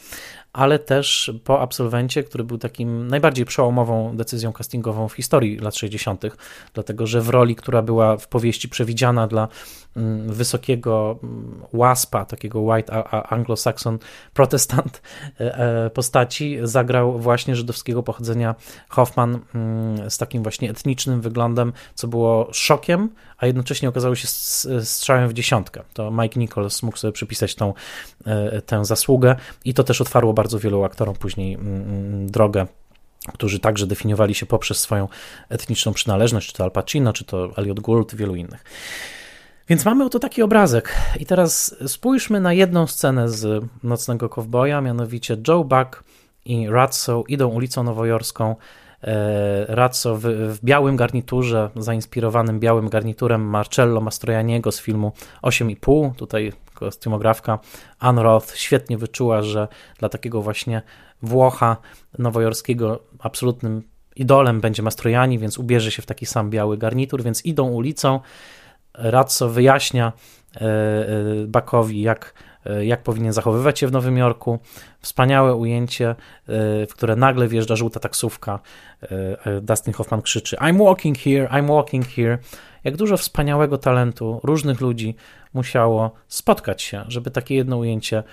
ale 0.55 0.79
też 0.79 1.31
po 1.43 1.61
absolwencie, 1.61 2.23
który 2.23 2.43
był 2.43 2.57
takim 2.57 3.07
najbardziej 3.07 3.45
przełomową 3.45 4.17
decyzją 4.17 4.53
castingową 4.53 5.07
w 5.07 5.13
historii 5.13 5.59
lat 5.59 5.75
60., 5.75 6.23
dlatego 6.73 7.07
że 7.07 7.21
w 7.21 7.29
roli, 7.29 7.55
która 7.55 7.81
była 7.81 8.17
w 8.17 8.27
powieści 8.27 8.69
przewidziana 8.69 9.27
dla 9.27 9.47
mm, 9.95 10.33
wysokiego 10.33 11.19
mm, 11.23 11.63
łaspa, 11.73 12.25
takiego 12.25 12.59
white 12.59 12.93
anglo-saxon 13.29 13.97
protestant 14.33 15.01
e, 15.37 15.89
postaci, 15.89 16.57
zagrał 16.63 17.19
właśnie 17.19 17.55
żydowskiego 17.55 18.03
pochodzenia 18.03 18.55
Hoffman 18.89 19.39
mm, 19.55 20.09
z 20.09 20.17
takim 20.17 20.43
właśnie 20.43 20.69
etnicznym 20.69 21.21
wyglądem, 21.21 21.73
co 21.95 22.07
było 22.07 22.49
szokiem, 22.51 23.09
a 23.37 23.45
jednocześnie 23.45 23.89
okazało 23.89 24.15
się 24.15 24.27
strzałem 24.83 25.29
w 25.29 25.33
dziesiątkę. 25.33 25.83
To 25.93 26.11
Mike 26.11 26.39
Nichols 26.39 26.83
mógł 26.83 26.97
sobie 26.97 27.11
przypisać 27.11 27.55
tą, 27.55 27.73
e, 28.25 28.61
tę 28.61 28.85
zasługę 28.85 29.35
i 29.65 29.73
to 29.73 29.83
też 29.83 30.01
otwarło 30.01 30.33
bardzo 30.33 30.59
wielu 30.59 30.83
aktorom 30.83 31.15
później 31.15 31.53
mm, 31.53 31.81
mm, 31.81 32.31
drogę 32.31 32.67
którzy 33.33 33.59
także 33.59 33.87
definiowali 33.87 34.35
się 34.35 34.45
poprzez 34.45 34.79
swoją 34.79 35.07
etniczną 35.49 35.93
przynależność, 35.93 36.47
czy 36.47 36.53
to 36.53 36.63
Al 36.63 36.71
Pacino, 36.71 37.13
czy 37.13 37.25
to 37.25 37.49
Elliot 37.57 37.79
Gould, 37.79 38.15
wielu 38.15 38.35
innych. 38.35 38.63
Więc 39.69 39.85
mamy 39.85 40.05
oto 40.05 40.19
taki 40.19 40.41
obrazek. 40.41 40.95
I 41.19 41.25
teraz 41.25 41.75
spójrzmy 41.87 42.41
na 42.41 42.53
jedną 42.53 42.87
scenę 42.87 43.29
z 43.29 43.63
Nocnego 43.83 44.29
Kowboja, 44.29 44.81
mianowicie 44.81 45.37
Joe 45.47 45.63
Buck 45.63 46.03
i 46.45 46.69
Ratso 46.69 47.23
idą 47.27 47.47
ulicą 47.47 47.83
nowojorską 47.83 48.55
Razzo 49.67 50.15
w, 50.15 50.21
w, 50.21 50.59
białym 50.63 50.95
garniturze, 50.95 51.69
zainspirowanym 51.75 52.59
białym 52.59 52.89
garniturem 52.89 53.41
Marcello 53.41 54.01
Mastroianniego 54.01 54.71
z 54.71 54.81
filmu 54.81 55.11
8,5. 55.43 56.15
Tutaj 56.15 56.53
kostiumografka 56.73 57.59
Anne 57.99 58.23
Roth 58.23 58.55
świetnie 58.55 58.97
wyczuła, 58.97 59.41
że 59.41 59.67
dla 59.99 60.09
takiego 60.09 60.41
właśnie 60.41 60.81
Włocha 61.21 61.77
nowojorskiego 62.19 62.99
absolutnym 63.19 63.83
idolem 64.15 64.61
będzie 64.61 64.83
Mastrojani, 64.83 65.39
więc 65.39 65.57
ubierze 65.57 65.91
się 65.91 66.01
w 66.01 66.05
taki 66.05 66.25
sam 66.25 66.49
biały 66.49 66.77
garnitur, 66.77 67.23
więc 67.23 67.45
idą 67.45 67.69
ulicą. 67.69 68.19
Razzo 68.93 69.49
wyjaśnia 69.49 70.13
e, 70.55 70.59
e, 70.61 71.07
Bakowi, 71.47 72.01
jak 72.01 72.33
E, 72.33 72.54
jak 72.81 73.03
powinien 73.03 73.33
zachowywać 73.33 73.79
się 73.79 73.87
w 73.87 73.91
Nowym 73.91 74.17
Jorku. 74.17 74.59
Wspaniałe 74.99 75.55
ujęcie, 75.55 76.09
e, 76.09 76.15
w 76.85 76.93
które 76.93 77.15
nagle 77.15 77.47
wjeżdża 77.47 77.75
żółta 77.75 77.99
taksówka. 77.99 78.59
E, 79.01 79.61
Dustin 79.61 79.93
Hoffman 79.93 80.21
krzyczy: 80.21 80.55
I'm 80.55 80.85
walking 80.85 81.17
here, 81.17 81.47
I'm 81.47 81.67
walking 81.67 82.07
here. 82.07 82.37
Jak 82.83 82.97
dużo 82.97 83.17
wspaniałego 83.17 83.77
talentu 83.77 84.39
różnych 84.43 84.81
ludzi 84.81 85.15
musiało 85.53 86.11
spotkać 86.27 86.81
się, 86.81 87.03
żeby 87.07 87.31
takie 87.31 87.55
jedno 87.55 87.77
ujęcie 87.77 88.23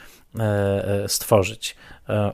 stworzyć. 1.06 1.76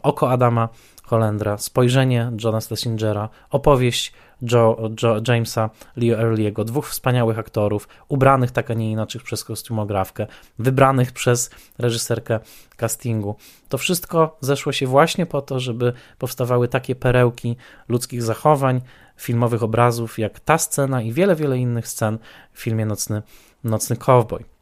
Oko 0.03 0.31
Adama 0.31 0.69
Holendra, 1.03 1.59
spojrzenie 1.59 2.33
Johna 2.45 2.61
Schlesingera, 2.61 3.29
opowieść 3.51 4.13
Joe, 4.43 4.91
Joe, 5.03 5.21
Jamesa 5.29 5.71
Leo 5.97 6.19
Early'ego, 6.19 6.65
dwóch 6.65 6.89
wspaniałych 6.89 7.39
aktorów, 7.39 7.89
ubranych 8.09 8.51
tak, 8.51 8.71
a 8.71 8.75
nie 8.75 8.91
inaczej 8.91 9.21
przez 9.21 9.45
kostiumografkę, 9.45 10.27
wybranych 10.59 11.13
przez 11.13 11.51
reżyserkę 11.79 12.41
castingu. 12.77 13.37
To 13.69 13.79
wszystko 13.79 14.37
zeszło 14.41 14.73
się 14.73 14.87
właśnie 14.87 15.27
po 15.27 15.43
to, 15.43 15.61
żeby 15.61 15.93
powstawały 16.19 16.69
takie 16.69 16.95
perełki 16.95 17.57
ludzkich 17.89 18.23
zachowań, 18.23 18.81
filmowych 19.17 19.63
obrazów, 19.63 20.19
jak 20.19 20.41
ta 20.41 20.59
scena 20.59 21.03
i 21.03 21.13
wiele, 21.13 21.37
wiele 21.37 21.59
innych 21.59 21.89
scen 21.89 22.19
w 22.53 22.61
filmie 22.61 22.87
Nocny, 22.87 23.23
Nocny 23.65 23.97
Cowboy. 23.97 24.58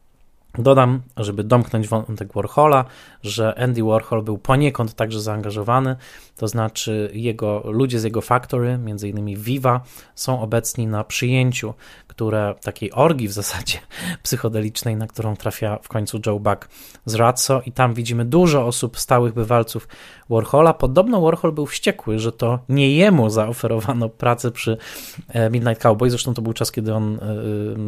Dodam, 0.58 1.02
żeby 1.16 1.44
domknąć 1.44 1.88
wątek 1.88 2.32
Warhola, 2.32 2.84
że 3.22 3.58
Andy 3.58 3.82
Warhol 3.82 4.22
był 4.22 4.38
poniekąd 4.38 4.94
także 4.94 5.20
zaangażowany, 5.20 5.96
to 6.36 6.48
znaczy 6.48 7.10
jego 7.14 7.62
ludzie 7.64 8.00
z 8.00 8.04
jego 8.04 8.20
factory, 8.20 8.78
innymi 9.04 9.36
Viva, 9.36 9.80
są 10.14 10.40
obecni 10.40 10.86
na 10.86 11.04
przyjęciu, 11.04 11.74
które 12.06 12.54
takiej 12.64 12.92
orgii 12.92 13.28
w 13.28 13.32
zasadzie 13.32 13.78
psychodelicznej, 14.22 14.96
na 14.96 15.06
którą 15.06 15.36
trafia 15.36 15.78
w 15.82 15.88
końcu 15.88 16.20
Joe 16.26 16.40
Buck 16.40 16.68
z 17.04 17.14
Razzo 17.14 17.62
i 17.66 17.72
tam 17.72 17.94
widzimy 17.94 18.24
dużo 18.24 18.66
osób, 18.66 18.98
stałych 18.98 19.34
bywalców 19.34 19.88
Warhola. 20.30 20.74
Podobno 20.74 21.20
Warhol 21.20 21.52
był 21.52 21.66
wściekły, 21.66 22.18
że 22.18 22.32
to 22.32 22.58
nie 22.68 22.90
jemu 22.90 23.30
zaoferowano 23.30 24.08
pracę 24.08 24.50
przy 24.50 24.76
e, 25.28 25.50
Midnight 25.50 25.82
Cowboy, 25.82 26.10
zresztą 26.10 26.34
to 26.34 26.42
był 26.42 26.52
czas, 26.52 26.72
kiedy 26.72 26.94
on 26.94 27.14
e, 27.14 27.18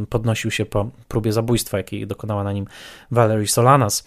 podnosił 0.07 0.51
się 0.51 0.67
po 0.67 0.89
próbie 1.09 1.33
zabójstwa, 1.33 1.77
jakiej 1.77 2.07
dokonała 2.07 2.45
na 2.45 2.53
nim 2.59 2.67
Valerie 3.11 3.49
Solanas. 3.49 4.05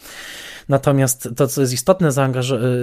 Natomiast 0.70 1.30
to, 1.36 1.48
co 1.48 1.62
jest 1.62 1.74
istotne, 1.74 2.10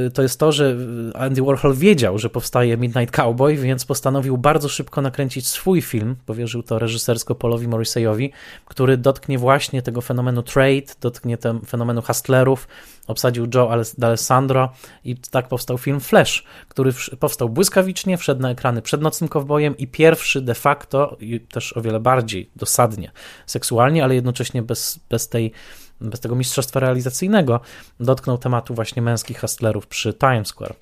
y, 0.06 0.10
to 0.10 0.22
jest 0.22 0.40
to, 0.40 0.52
że 0.52 0.76
Andy 1.14 1.42
Warhol 1.42 1.74
wiedział, 1.74 2.18
że 2.18 2.30
powstaje 2.30 2.76
Midnight 2.76 3.16
Cowboy, 3.16 3.56
więc 3.56 3.84
postanowił 3.84 4.38
bardzo 4.38 4.68
szybko 4.68 5.02
nakręcić 5.02 5.48
swój 5.48 5.82
film, 5.82 6.16
powierzył 6.26 6.62
to 6.62 6.78
reżysersko 6.78 7.34
Paulowi 7.34 7.68
Morriseyowi, 7.68 8.32
który 8.64 8.96
dotknie 8.96 9.38
właśnie 9.38 9.82
tego 9.82 10.00
fenomenu 10.00 10.42
trade, 10.42 10.94
dotknie 11.00 11.38
ten 11.38 11.60
fenomenu 11.60 12.02
hustlerów, 12.02 12.68
obsadził 13.08 13.46
Joe 13.54 13.68
D'Alessandro 13.98 14.68
i 15.04 15.16
tak 15.16 15.48
powstał 15.48 15.78
film 15.78 16.00
Flash, 16.00 16.44
który 16.68 16.92
powstał 17.20 17.48
błyskawicznie, 17.48 18.18
wszedł 18.18 18.42
na 18.42 18.50
ekrany 18.50 18.82
przed 18.82 19.00
Nocnym 19.00 19.28
Kowbojem 19.28 19.76
i 19.76 19.86
pierwszy 19.86 20.40
de 20.40 20.54
facto, 20.54 21.16
i 21.20 21.40
też 21.40 21.76
o 21.76 21.82
wiele 21.82 22.00
bardziej 22.00 22.50
dosadnie 22.56 23.10
seksualnie, 23.46 24.04
ale 24.04 24.14
jednocześnie 24.14 24.62
bez, 24.62 25.00
bez 25.10 25.28
tej 25.28 25.52
bez 26.00 26.20
tego 26.20 26.34
mistrzostwa 26.34 26.80
realizacyjnego, 26.80 27.60
dotknął 28.00 28.38
tematu 28.38 28.74
właśnie 28.74 29.02
męskich 29.02 29.40
hustlerów 29.40 29.86
przy 29.86 30.14
Times 30.14 30.48
Square. 30.48 30.74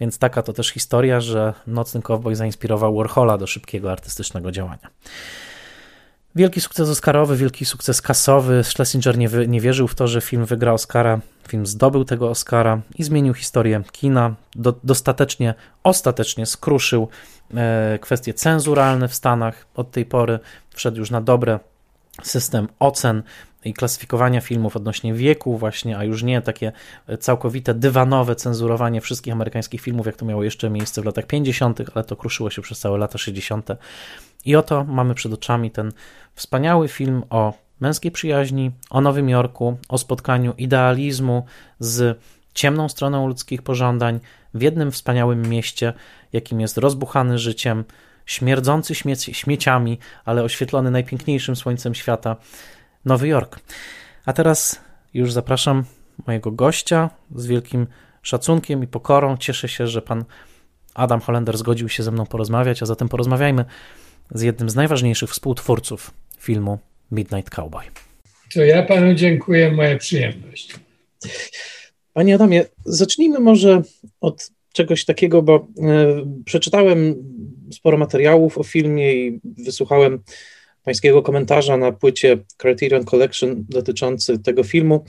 Więc 0.00 0.18
taka 0.18 0.42
to 0.42 0.52
też 0.52 0.68
historia, 0.68 1.20
że 1.20 1.54
Nocny 1.66 2.02
Cowboy 2.02 2.34
zainspirował 2.34 2.96
Warhola 2.96 3.38
do 3.38 3.46
szybkiego 3.46 3.92
artystycznego 3.92 4.50
działania. 4.50 4.90
Wielki 6.34 6.60
sukces 6.60 6.88
Oscarowy, 6.88 7.36
wielki 7.36 7.64
sukces 7.64 8.02
kasowy. 8.02 8.64
Schlesinger 8.64 9.18
nie, 9.18 9.28
wy, 9.28 9.48
nie 9.48 9.60
wierzył 9.60 9.88
w 9.88 9.94
to, 9.94 10.08
że 10.08 10.20
film 10.20 10.44
wygra 10.44 10.72
Oscara. 10.72 11.20
Film 11.48 11.66
zdobył 11.66 12.04
tego 12.04 12.30
Oscara 12.30 12.80
i 12.98 13.04
zmienił 13.04 13.34
historię 13.34 13.82
kina. 13.92 14.34
Do, 14.54 14.74
dostatecznie, 14.84 15.54
ostatecznie 15.82 16.46
skruszył 16.46 17.08
e, 17.54 17.98
kwestie 18.00 18.34
cenzuralne 18.34 19.08
w 19.08 19.14
Stanach. 19.14 19.66
Od 19.74 19.90
tej 19.90 20.06
pory 20.06 20.38
wszedł 20.74 20.98
już 20.98 21.10
na 21.10 21.20
dobre 21.20 21.60
system 22.22 22.68
ocen 22.78 23.22
i 23.64 23.74
klasyfikowania 23.74 24.40
filmów 24.40 24.76
odnośnie 24.76 25.14
wieku, 25.14 25.58
właśnie, 25.58 25.98
a 25.98 26.04
już 26.04 26.22
nie 26.22 26.42
takie 26.42 26.72
całkowite 27.20 27.74
dywanowe 27.74 28.36
cenzurowanie 28.36 29.00
wszystkich 29.00 29.32
amerykańskich 29.32 29.80
filmów, 29.80 30.06
jak 30.06 30.16
to 30.16 30.24
miało 30.24 30.42
jeszcze 30.42 30.70
miejsce 30.70 31.02
w 31.02 31.04
latach 31.04 31.26
50., 31.26 31.80
ale 31.94 32.04
to 32.04 32.16
kruszyło 32.16 32.50
się 32.50 32.62
przez 32.62 32.78
całe 32.78 32.98
lata 32.98 33.18
60. 33.18 33.68
I 34.44 34.56
oto 34.56 34.84
mamy 34.84 35.14
przed 35.14 35.32
oczami 35.32 35.70
ten 35.70 35.92
wspaniały 36.40 36.88
film 36.88 37.22
o 37.30 37.54
męskiej 37.80 38.10
przyjaźni, 38.10 38.70
o 38.90 39.00
Nowym 39.00 39.28
Jorku, 39.28 39.76
o 39.88 39.98
spotkaniu 39.98 40.54
idealizmu 40.58 41.44
z 41.78 42.18
ciemną 42.54 42.88
stroną 42.88 43.26
ludzkich 43.26 43.62
pożądań 43.62 44.20
w 44.54 44.62
jednym 44.62 44.90
wspaniałym 44.90 45.42
mieście, 45.48 45.92
jakim 46.32 46.60
jest 46.60 46.78
rozbuchany 46.78 47.38
życiem, 47.38 47.84
śmierdzący 48.26 48.94
śmieci, 48.94 49.34
śmieciami, 49.34 49.98
ale 50.24 50.42
oświetlony 50.42 50.90
najpiękniejszym 50.90 51.56
słońcem 51.56 51.94
świata, 51.94 52.36
Nowy 53.04 53.28
Jork. 53.28 53.60
A 54.26 54.32
teraz 54.32 54.80
już 55.14 55.32
zapraszam 55.32 55.84
mojego 56.26 56.50
gościa 56.50 57.10
z 57.34 57.46
wielkim 57.46 57.86
szacunkiem 58.22 58.82
i 58.84 58.86
pokorą. 58.86 59.36
Cieszę 59.36 59.68
się, 59.68 59.86
że 59.86 60.02
pan 60.02 60.24
Adam 60.94 61.20
Holender 61.20 61.58
zgodził 61.58 61.88
się 61.88 62.02
ze 62.02 62.10
mną 62.10 62.26
porozmawiać, 62.26 62.82
a 62.82 62.86
zatem 62.86 63.08
porozmawiajmy 63.08 63.64
z 64.34 64.42
jednym 64.42 64.70
z 64.70 64.74
najważniejszych 64.74 65.30
współtwórców 65.30 66.10
filmu 66.40 66.78
Midnight 67.12 67.50
Cowboy. 67.50 67.84
To 68.54 68.64
ja 68.64 68.82
panu 68.82 69.14
dziękuję, 69.14 69.72
moja 69.72 69.98
przyjemność. 69.98 70.74
Panie 72.12 72.34
Adamie, 72.34 72.64
zacznijmy 72.84 73.38
może 73.38 73.82
od 74.20 74.50
czegoś 74.72 75.04
takiego, 75.04 75.42
bo 75.42 75.54
e, 75.56 75.66
przeczytałem 76.44 77.14
sporo 77.72 77.98
materiałów 77.98 78.58
o 78.58 78.62
filmie 78.62 79.14
i 79.14 79.40
wysłuchałem 79.44 80.22
pańskiego 80.84 81.22
komentarza 81.22 81.76
na 81.76 81.92
płycie 81.92 82.38
Criterion 82.56 83.04
Collection 83.04 83.64
dotyczący 83.68 84.38
tego 84.38 84.64
filmu. 84.64 85.04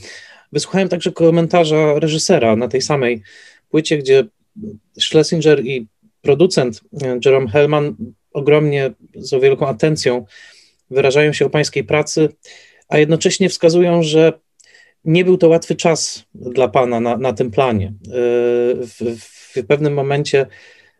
Wysłuchałem 0.52 0.90
także 0.90 1.12
komentarza 1.12 2.00
reżysera 2.00 2.56
na 2.56 2.68
tej 2.68 2.82
samej 2.82 3.22
płycie, 3.70 3.98
gdzie 3.98 4.24
Schlesinger 5.00 5.66
i 5.66 5.88
producent 6.22 6.82
e, 7.04 7.20
Jerome 7.26 7.50
Hellman 7.50 7.96
ogromnie, 8.34 8.92
z 9.16 9.42
wielką 9.42 9.68
atencją 9.68 10.26
wyrażają 10.92 11.34
się 11.34 11.46
o 11.46 11.50
pańskiej 11.50 11.84
pracy, 11.84 12.30
a 12.90 12.98
jednocześnie 12.98 13.50
wskazują, 13.50 14.04
że 14.04 14.34
nie 15.06 15.26
był 15.26 15.38
to 15.38 15.50
łatwy 15.50 15.76
czas 15.76 16.24
dla 16.36 16.68
pana 16.68 17.00
na, 17.00 17.18
na 17.18 17.34
tym 17.34 17.52
planie. 17.52 17.88
E, 17.88 18.12
w, 18.76 19.18
w 19.54 19.66
pewnym 19.68 19.94
momencie 19.94 20.46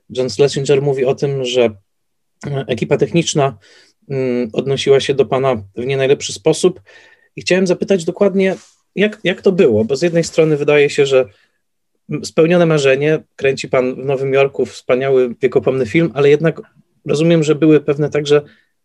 John 0.10 0.30
Schlesinger 0.30 0.82
mówi 0.82 1.06
o 1.06 1.16
tym, 1.16 1.46
że 1.46 1.70
ekipa 2.68 2.98
techniczna 2.98 3.58
mm, 4.10 4.50
odnosiła 4.54 5.00
się 5.00 5.14
do 5.14 5.26
pana 5.26 5.56
w 5.76 5.86
nie 5.86 5.98
najlepszy 5.98 6.34
sposób 6.34 6.82
i 7.36 7.42
chciałem 7.42 7.68
zapytać 7.68 8.06
dokładnie, 8.06 8.56
jak, 8.96 9.20
jak 9.24 9.42
to 9.42 9.52
było, 9.52 9.86
bo 9.86 9.96
z 9.96 10.02
jednej 10.02 10.24
strony 10.24 10.58
wydaje 10.58 10.90
się, 10.90 11.06
że 11.06 11.26
spełnione 12.24 12.66
marzenie, 12.66 13.20
kręci 13.36 13.70
pan 13.70 13.96
w 13.96 14.06
Nowym 14.06 14.34
Jorku 14.34 14.66
wspaniały, 14.66 15.36
wiekopomny 15.42 15.86
film, 15.86 16.12
ale 16.14 16.30
jednak 16.30 16.62
rozumiem, 17.06 17.44
że 17.44 17.56
były 17.56 17.80
pewne 17.80 18.10
także 18.10 18.42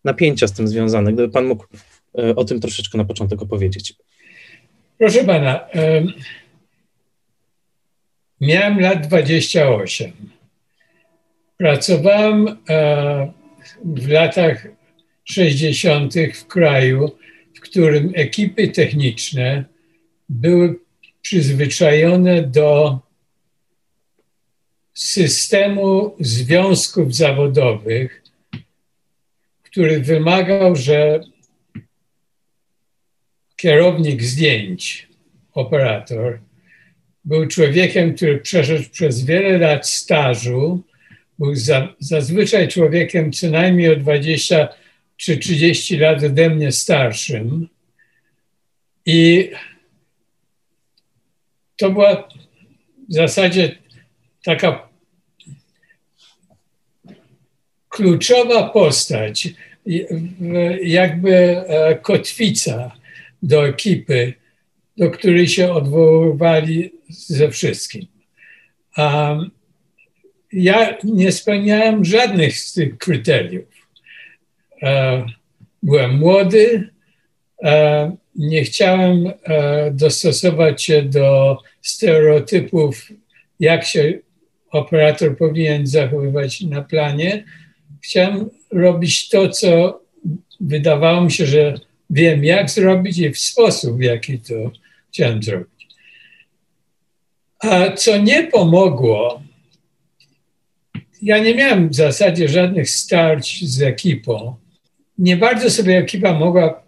napięcia 0.07 0.47
z 0.47 0.53
tym 0.53 0.67
związane. 0.67 1.13
Gdyby 1.13 1.29
pan 1.29 1.45
mógł 1.45 1.65
e, 2.17 2.35
o 2.35 2.45
tym 2.45 2.59
troszeczkę 2.59 2.97
na 2.97 3.05
początek 3.05 3.41
opowiedzieć. 3.41 3.93
Proszę 4.97 5.23
pana, 5.23 5.67
miałem 8.41 8.79
lat 8.79 9.07
28. 9.07 10.11
Pracowałem 11.57 12.57
e, 12.69 13.31
w 13.85 14.07
latach 14.07 14.67
60. 15.23 16.13
w 16.33 16.47
kraju, 16.47 17.11
w 17.55 17.59
którym 17.59 18.11
ekipy 18.15 18.67
techniczne 18.67 19.65
były 20.29 20.79
przyzwyczajone 21.21 22.41
do 22.43 22.99
systemu 24.93 26.15
związków 26.19 27.15
zawodowych, 27.15 28.26
który 29.77 29.99
wymagał, 29.99 30.75
że 30.75 31.19
kierownik 33.55 34.23
zdjęć, 34.23 35.07
operator, 35.53 36.39
był 37.25 37.47
człowiekiem, 37.47 38.15
który 38.15 38.37
przeszedł 38.37 38.89
przez 38.91 39.25
wiele 39.25 39.57
lat 39.57 39.89
stażu, 39.89 40.83
był 41.39 41.55
za, 41.55 41.93
zazwyczaj 41.99 42.67
człowiekiem 42.67 43.31
co 43.31 43.49
najmniej 43.49 43.89
o 43.89 43.95
20 43.95 44.67
czy 45.17 45.37
30 45.37 45.97
lat 45.97 46.23
ode 46.23 46.49
mnie 46.49 46.71
starszym. 46.71 47.67
I 49.05 49.51
to 51.75 51.91
była 51.91 52.27
w 53.09 53.13
zasadzie 53.13 53.75
taka 54.43 54.89
kluczowa 57.89 58.69
postać, 58.69 59.47
jakby 60.83 61.33
e, 61.33 61.95
kotwica 61.95 62.91
do 63.43 63.67
ekipy, 63.67 64.33
do 64.97 65.11
której 65.11 65.47
się 65.47 65.71
odwoływali 65.71 66.91
ze 67.09 67.51
wszystkim. 67.51 68.05
Ja 70.53 70.97
nie 71.03 71.31
spełniałem 71.31 72.05
żadnych 72.05 72.57
z 72.59 72.73
tych 72.73 72.97
kryteriów. 72.97 73.65
E, 74.83 75.25
byłem 75.83 76.17
młody, 76.17 76.89
e, 77.63 78.11
nie 78.35 78.63
chciałem 78.63 79.31
dostosować 79.91 80.83
się 80.83 81.01
do 81.01 81.57
stereotypów, 81.81 83.11
jak 83.59 83.85
się 83.85 84.19
operator 84.71 85.37
powinien 85.37 85.87
zachowywać 85.87 86.61
na 86.61 86.81
planie. 86.81 87.43
Chciałem 88.01 88.49
robić 88.71 89.29
to, 89.29 89.49
co 89.49 90.01
wydawało 90.59 91.21
mi 91.21 91.31
się, 91.31 91.45
że 91.45 91.79
wiem, 92.09 92.43
jak 92.43 92.69
zrobić 92.69 93.17
i 93.17 93.29
w 93.29 93.39
sposób, 93.39 93.97
w 93.97 94.01
jaki 94.01 94.39
to 94.39 94.71
chciałem 95.09 95.43
zrobić. 95.43 95.87
A 97.59 97.91
co 97.91 98.17
nie 98.17 98.43
pomogło, 98.43 99.41
ja 101.21 101.37
nie 101.37 101.55
miałem 101.55 101.89
w 101.89 101.95
zasadzie 101.95 102.47
żadnych 102.47 102.89
starć 102.89 103.65
z 103.65 103.81
ekipą. 103.81 104.55
Nie 105.17 105.37
bardzo 105.37 105.69
sobie 105.69 105.97
ekipa 105.97 106.33
mogła 106.33 106.83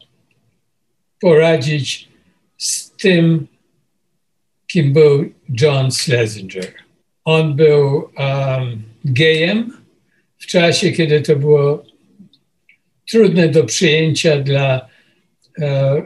poradzić 1.20 2.10
z 2.58 2.92
tym, 2.92 3.48
kim 4.68 4.94
był 4.94 5.34
John 5.62 5.92
Schlesinger. 5.92 6.74
On 7.26 7.56
był 7.56 7.96
um, 8.18 8.84
gejem 9.06 9.79
w 10.40 10.46
czasie, 10.46 10.92
kiedy 10.92 11.22
to 11.22 11.36
było 11.36 11.84
trudne 13.12 13.50
do 13.50 13.64
przyjęcia 13.64 14.40
dla 14.40 14.90
uh, 15.58 16.04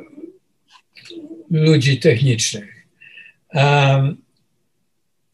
ludzi 1.52 2.00
technicznych. 2.00 2.88
Um, 3.54 4.18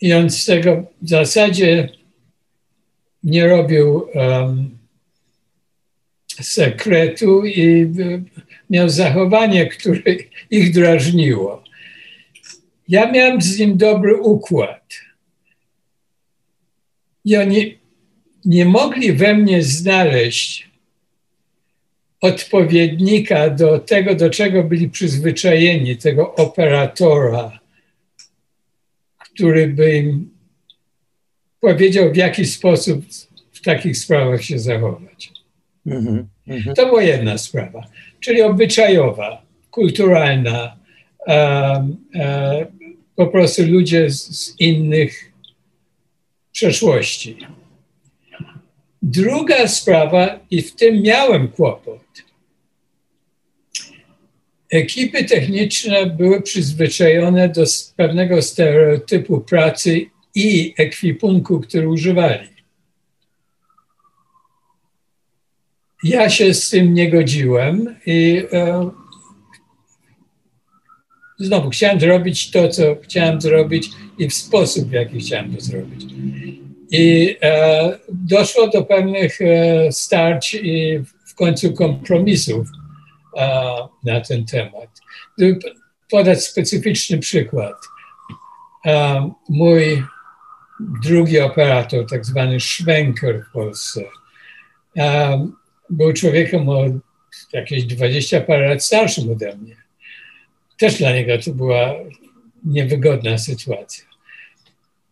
I 0.01 0.13
on 0.13 0.29
z 0.29 0.45
tego 0.45 0.85
w 1.01 1.09
zasadzie 1.09 1.89
nie 3.23 3.47
robił 3.47 4.09
um, 4.13 4.77
sekretu 6.41 7.45
i 7.45 7.93
miał 8.69 8.89
zachowanie, 8.89 9.67
które 9.67 10.01
ich 10.49 10.73
drażniło. 10.73 11.63
Ja 12.87 13.11
miałem 13.11 13.41
z 13.41 13.59
nim 13.59 13.77
dobry 13.77 14.17
układ. 14.17 14.93
Oni 17.41 17.78
nie 18.45 18.65
mogli 18.65 19.13
we 19.13 19.33
mnie 19.33 19.63
znaleźć 19.63 20.69
odpowiednika 22.21 23.49
do 23.49 23.79
tego, 23.79 24.15
do 24.15 24.29
czego 24.29 24.63
byli 24.63 24.89
przyzwyczajeni, 24.89 25.97
tego 25.97 26.35
operatora, 26.35 27.59
który 29.17 29.67
by 29.67 29.97
im 29.97 30.29
powiedział, 31.59 32.13
w 32.13 32.15
jaki 32.15 32.45
sposób 32.45 33.05
w 33.51 33.61
takich 33.61 33.97
sprawach 33.97 34.43
się 34.43 34.59
zachować. 34.59 35.31
Mm 35.85 36.27
-hmm. 36.47 36.73
To 36.75 36.85
była 36.85 37.03
jedna 37.03 37.37
sprawa, 37.37 37.87
czyli 38.19 38.41
obyczajowa, 38.41 39.41
kulturalna, 39.71 40.77
um, 41.27 41.97
um, 42.13 42.65
po 43.15 43.27
prostu 43.27 43.61
ludzie 43.65 44.09
z, 44.09 44.27
z 44.27 44.59
innych 44.59 45.31
przeszłości. 46.51 47.37
Druga 49.01 49.67
sprawa, 49.67 50.39
i 50.51 50.61
w 50.61 50.75
tym 50.75 51.01
miałem 51.01 51.47
kłopot. 51.47 52.01
Ekipy 54.71 55.23
techniczne 55.23 56.05
były 56.05 56.41
przyzwyczajone 56.41 57.49
do 57.49 57.63
pewnego 57.95 58.41
stereotypu 58.41 59.41
pracy 59.41 60.05
i 60.35 60.73
ekwipunku, 60.77 61.59
który 61.59 61.89
używali. 61.89 62.47
Ja 66.03 66.29
się 66.29 66.53
z 66.53 66.69
tym 66.69 66.93
nie 66.93 67.09
godziłem 67.09 67.95
i 68.05 68.43
e, 68.53 68.89
znowu 71.39 71.69
chciałem 71.69 71.99
zrobić 71.99 72.51
to, 72.51 72.69
co 72.69 72.95
chciałem 73.03 73.41
zrobić 73.41 73.89
i 74.17 74.29
w 74.29 74.33
sposób, 74.33 74.89
w 74.89 74.91
jaki 74.91 75.19
chciałem 75.19 75.55
to 75.55 75.61
zrobić. 75.61 76.05
I 76.91 77.35
e, 77.41 77.99
doszło 78.09 78.67
do 78.67 78.83
pewnych 78.83 79.41
e, 79.41 79.91
starć 79.91 80.53
i 80.53 80.99
w 81.27 81.35
końcu 81.35 81.73
kompromisów 81.73 82.67
e, 83.37 83.75
na 84.03 84.21
ten 84.21 84.45
temat. 84.45 84.89
Podać 86.11 86.43
specyficzny 86.43 87.17
przykład. 87.17 87.75
Mój 89.49 90.03
drugi 91.03 91.39
operator, 91.39 92.05
tak 92.09 92.25
zwany 92.25 92.59
Schwenker 92.59 93.45
w 93.49 93.53
Polsce, 93.53 94.01
był 95.89 96.13
człowiekiem 96.13 96.69
o 96.69 96.85
jakieś 97.53 97.83
20 97.83 98.41
parę 98.41 98.69
lat 98.69 98.83
starszym 98.83 99.31
ode 99.31 99.57
mnie 99.57 99.75
też 100.79 100.97
dla 100.97 101.11
niego 101.11 101.33
to 101.45 101.51
była 101.51 101.93
niewygodna 102.63 103.37
sytuacja. 103.37 104.05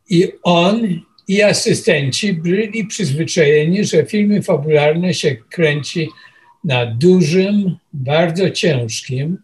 I 0.09 0.31
on 0.43 1.01
i 1.27 1.41
asystenci 1.43 2.33
byli 2.33 2.87
przyzwyczajeni, 2.87 3.85
że 3.85 4.05
filmy 4.05 4.43
fabularne 4.43 5.13
się 5.13 5.35
kręci 5.35 6.09
na 6.63 6.85
dużym, 6.85 7.77
bardzo 7.93 8.49
ciężkim, 8.49 9.37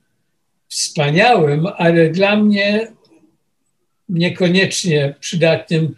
wspaniałym, 0.68 1.68
ale 1.78 2.10
dla 2.10 2.36
mnie 2.36 2.88
niekoniecznie 4.10 5.16
przydatnym 5.20 5.96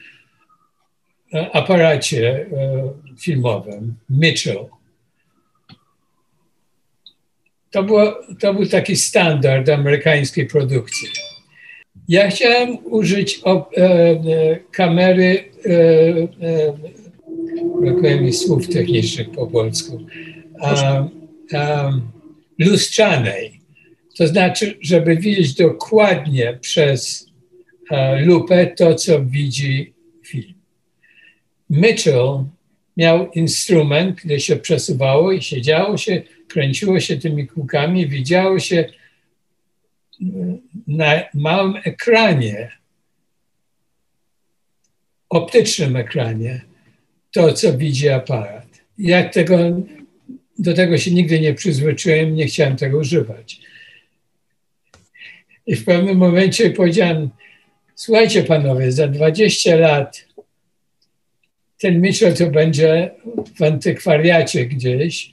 e, 1.33 1.55
aparacie 1.55 2.31
e, 2.31 2.47
filmowym 3.19 3.95
Mitchell. 4.09 4.65
To, 7.71 7.83
było, 7.83 8.19
to 8.39 8.53
był 8.53 8.65
taki 8.65 8.95
standard 8.95 9.69
amerykańskiej 9.69 10.45
produkcji. 10.45 11.07
Ja 12.07 12.29
chciałem 12.29 12.77
użyć 12.85 13.39
o, 13.43 13.71
e, 13.77 13.83
e, 13.83 14.19
kamery, 14.71 15.54
brakuje 17.81 18.21
mi 18.21 18.33
słów 18.33 18.67
technicznych 18.67 19.31
po 19.31 19.47
polsku, 19.47 20.05
a, 20.61 21.07
a, 21.53 21.91
lustrzanej. 22.59 23.59
To 24.17 24.27
znaczy, 24.27 24.77
żeby 24.81 25.17
widzieć 25.17 25.53
dokładnie 25.53 26.57
przez 26.61 27.29
a, 27.89 28.11
lupę 28.19 28.67
to, 28.67 28.95
co 28.95 29.25
widzi 29.25 29.93
film. 30.23 30.53
Mitchell 31.69 32.43
miał 32.97 33.31
instrument, 33.31 34.15
gdzie 34.15 34.39
się 34.39 34.55
przesuwało 34.55 35.31
i 35.31 35.41
siedziało 35.41 35.97
się 35.97 36.21
kręciło 36.47 36.99
się 36.99 37.17
tymi 37.17 37.47
kółkami, 37.47 38.07
widziało 38.07 38.59
się 38.59 38.85
na 40.87 41.21
małym 41.33 41.75
ekranie, 41.83 42.71
optycznym 45.29 45.95
ekranie, 45.95 46.61
to, 47.31 47.53
co 47.53 47.77
widzi 47.77 48.09
aparat. 48.09 48.67
Ja 48.97 49.29
tego, 49.29 49.57
do 50.59 50.73
tego 50.73 50.97
się 50.97 51.11
nigdy 51.11 51.39
nie 51.39 51.53
przyzwyczaiłem, 51.53 52.35
nie 52.35 52.45
chciałem 52.45 52.75
tego 52.75 52.97
używać. 52.97 53.59
I 55.67 55.75
w 55.75 55.85
pewnym 55.85 56.17
momencie 56.17 56.69
powiedziałem, 56.69 57.29
słuchajcie 57.95 58.43
panowie, 58.43 58.91
za 58.91 59.07
20 59.07 59.75
lat 59.75 60.25
ten 61.77 62.01
Mitchell 62.01 62.35
to 62.35 62.51
będzie 62.51 63.11
w 63.55 63.63
antykwariacie 63.63 64.65
gdzieś, 64.65 65.31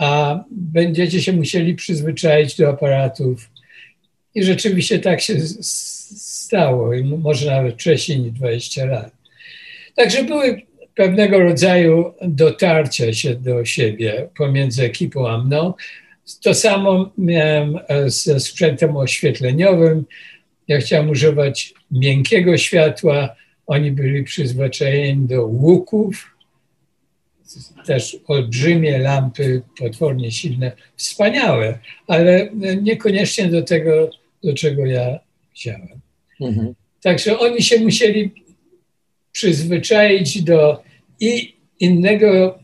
a 0.00 0.44
będziecie 0.50 1.22
się 1.22 1.32
musieli 1.32 1.74
przyzwyczaić 1.74 2.56
do 2.56 2.68
aparatów. 2.68 3.50
I 4.34 4.42
rzeczywiście 4.42 4.98
tak 4.98 5.20
się 5.20 5.34
stało, 6.16 6.90
może 7.18 7.50
nawet 7.50 7.74
wcześniej 7.74 8.20
niż 8.20 8.32
20 8.32 8.84
lat. 8.84 9.12
Także 9.96 10.24
były 10.24 10.62
pewnego 10.94 11.38
rodzaju 11.38 12.14
dotarcia 12.22 13.12
się 13.12 13.34
do 13.34 13.64
siebie 13.64 14.28
pomiędzy 14.36 14.84
ekipą 14.84 15.28
a 15.28 15.38
mną. 15.38 15.74
To 16.42 16.54
samo 16.54 17.12
miałem 17.18 17.78
e, 17.88 18.10
ze 18.10 18.40
sprzętem 18.40 18.96
oświetleniowym. 18.96 20.04
Ja 20.68 20.78
chciałem 20.78 21.10
używać 21.10 21.74
miękkiego 21.90 22.58
światła, 22.58 23.36
oni 23.66 23.90
byli 23.92 24.24
przyzwyczajeni 24.24 25.26
do 25.26 25.46
łuków, 25.46 26.34
też 27.86 28.16
olbrzymie 28.26 28.98
lampy, 28.98 29.62
potwornie 29.78 30.30
silne, 30.30 30.72
wspaniałe, 30.96 31.78
ale 32.06 32.48
niekoniecznie 32.82 33.46
do 33.46 33.62
tego, 33.62 34.10
do 34.44 34.54
czego 34.54 34.86
ja 34.86 35.18
chciałem. 35.54 36.00
Mhm. 36.40 36.74
Także 37.02 37.38
oni 37.38 37.62
się 37.62 37.80
musieli 37.80 38.44
przyzwyczaić 39.32 40.42
do 40.42 40.82
i 41.20 41.56
innego 41.80 42.58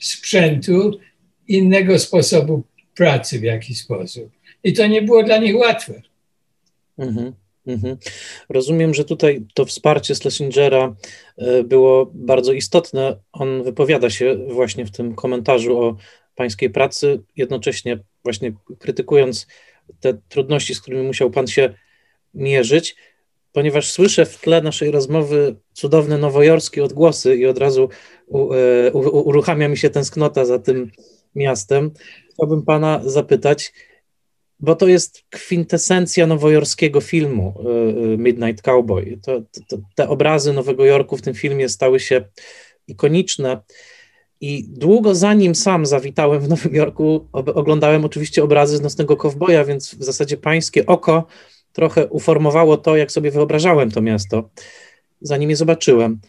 sprzętu, 0.00 1.00
innego 1.48 1.98
sposobu 1.98 2.62
pracy 2.94 3.40
w 3.40 3.42
jakiś 3.42 3.80
sposób. 3.80 4.30
I 4.64 4.72
to 4.72 4.86
nie 4.86 5.02
było 5.02 5.22
dla 5.22 5.38
nich 5.38 5.56
łatwe. 5.56 6.02
Mhm. 6.98 7.32
Mhm. 7.66 7.96
Rozumiem, 8.48 8.94
że 8.94 9.04
tutaj 9.04 9.42
to 9.54 9.64
wsparcie 9.64 10.14
Schlesingera 10.14 10.96
e, 11.36 11.64
było 11.64 12.10
bardzo 12.14 12.52
istotne. 12.52 13.16
On 13.32 13.62
wypowiada 13.62 14.10
się 14.10 14.36
właśnie 14.48 14.86
w 14.86 14.90
tym 14.90 15.14
komentarzu 15.14 15.78
o 15.78 15.96
pańskiej 16.34 16.70
pracy, 16.70 17.22
jednocześnie 17.36 17.98
właśnie 18.24 18.52
krytykując 18.78 19.46
te 20.00 20.14
trudności, 20.28 20.74
z 20.74 20.80
którymi 20.80 21.06
musiał 21.06 21.30
pan 21.30 21.46
się 21.46 21.74
mierzyć. 22.34 22.96
ponieważ 23.52 23.90
słyszę 23.90 24.26
w 24.26 24.40
tle 24.40 24.62
naszej 24.62 24.90
rozmowy 24.90 25.56
cudowne 25.72 26.18
nowojorskie 26.18 26.84
odgłosy 26.84 27.36
i 27.36 27.46
od 27.46 27.58
razu 27.58 27.88
u, 28.26 28.52
e, 28.52 28.92
u, 28.92 29.28
uruchamia 29.28 29.68
mi 29.68 29.76
się 29.76 29.90
tęsknota 29.90 30.44
za 30.44 30.58
tym 30.58 30.90
miastem. 31.34 31.90
Chciałbym 32.32 32.62
pana 32.62 33.00
zapytać, 33.04 33.72
bo 34.60 34.74
to 34.74 34.88
jest 34.88 35.22
kwintesencja 35.30 36.26
nowojorskiego 36.26 37.00
filmu 37.00 37.54
e, 37.56 37.68
e, 37.68 38.16
Midnight 38.16 38.62
Cowboy. 38.62 39.18
To, 39.22 39.42
to, 39.68 39.76
te 39.94 40.08
obrazy 40.08 40.52
Nowego 40.52 40.84
Jorku 40.84 41.16
w 41.16 41.22
tym 41.22 41.34
filmie 41.34 41.68
stały 41.68 42.00
się 42.00 42.24
ikoniczne. 42.88 43.62
I 44.40 44.64
długo 44.68 45.14
zanim 45.14 45.54
sam 45.54 45.86
zawitałem 45.86 46.40
w 46.40 46.48
Nowym 46.48 46.74
Jorku, 46.74 47.28
oglądałem 47.32 48.04
oczywiście 48.04 48.44
obrazy 48.44 48.76
z 48.76 48.80
Nocnego 48.80 49.16
Kowboja, 49.16 49.64
więc 49.64 49.94
w 49.94 50.04
zasadzie 50.04 50.36
pańskie 50.36 50.86
oko 50.86 51.26
trochę 51.74 52.06
uformowało 52.06 52.76
to, 52.76 52.96
jak 52.96 53.12
sobie 53.12 53.30
wyobrażałem 53.30 53.90
to 53.90 54.02
miasto, 54.02 54.50
zanim 55.20 55.50
je 55.50 55.56
zobaczyłem. 55.56 56.20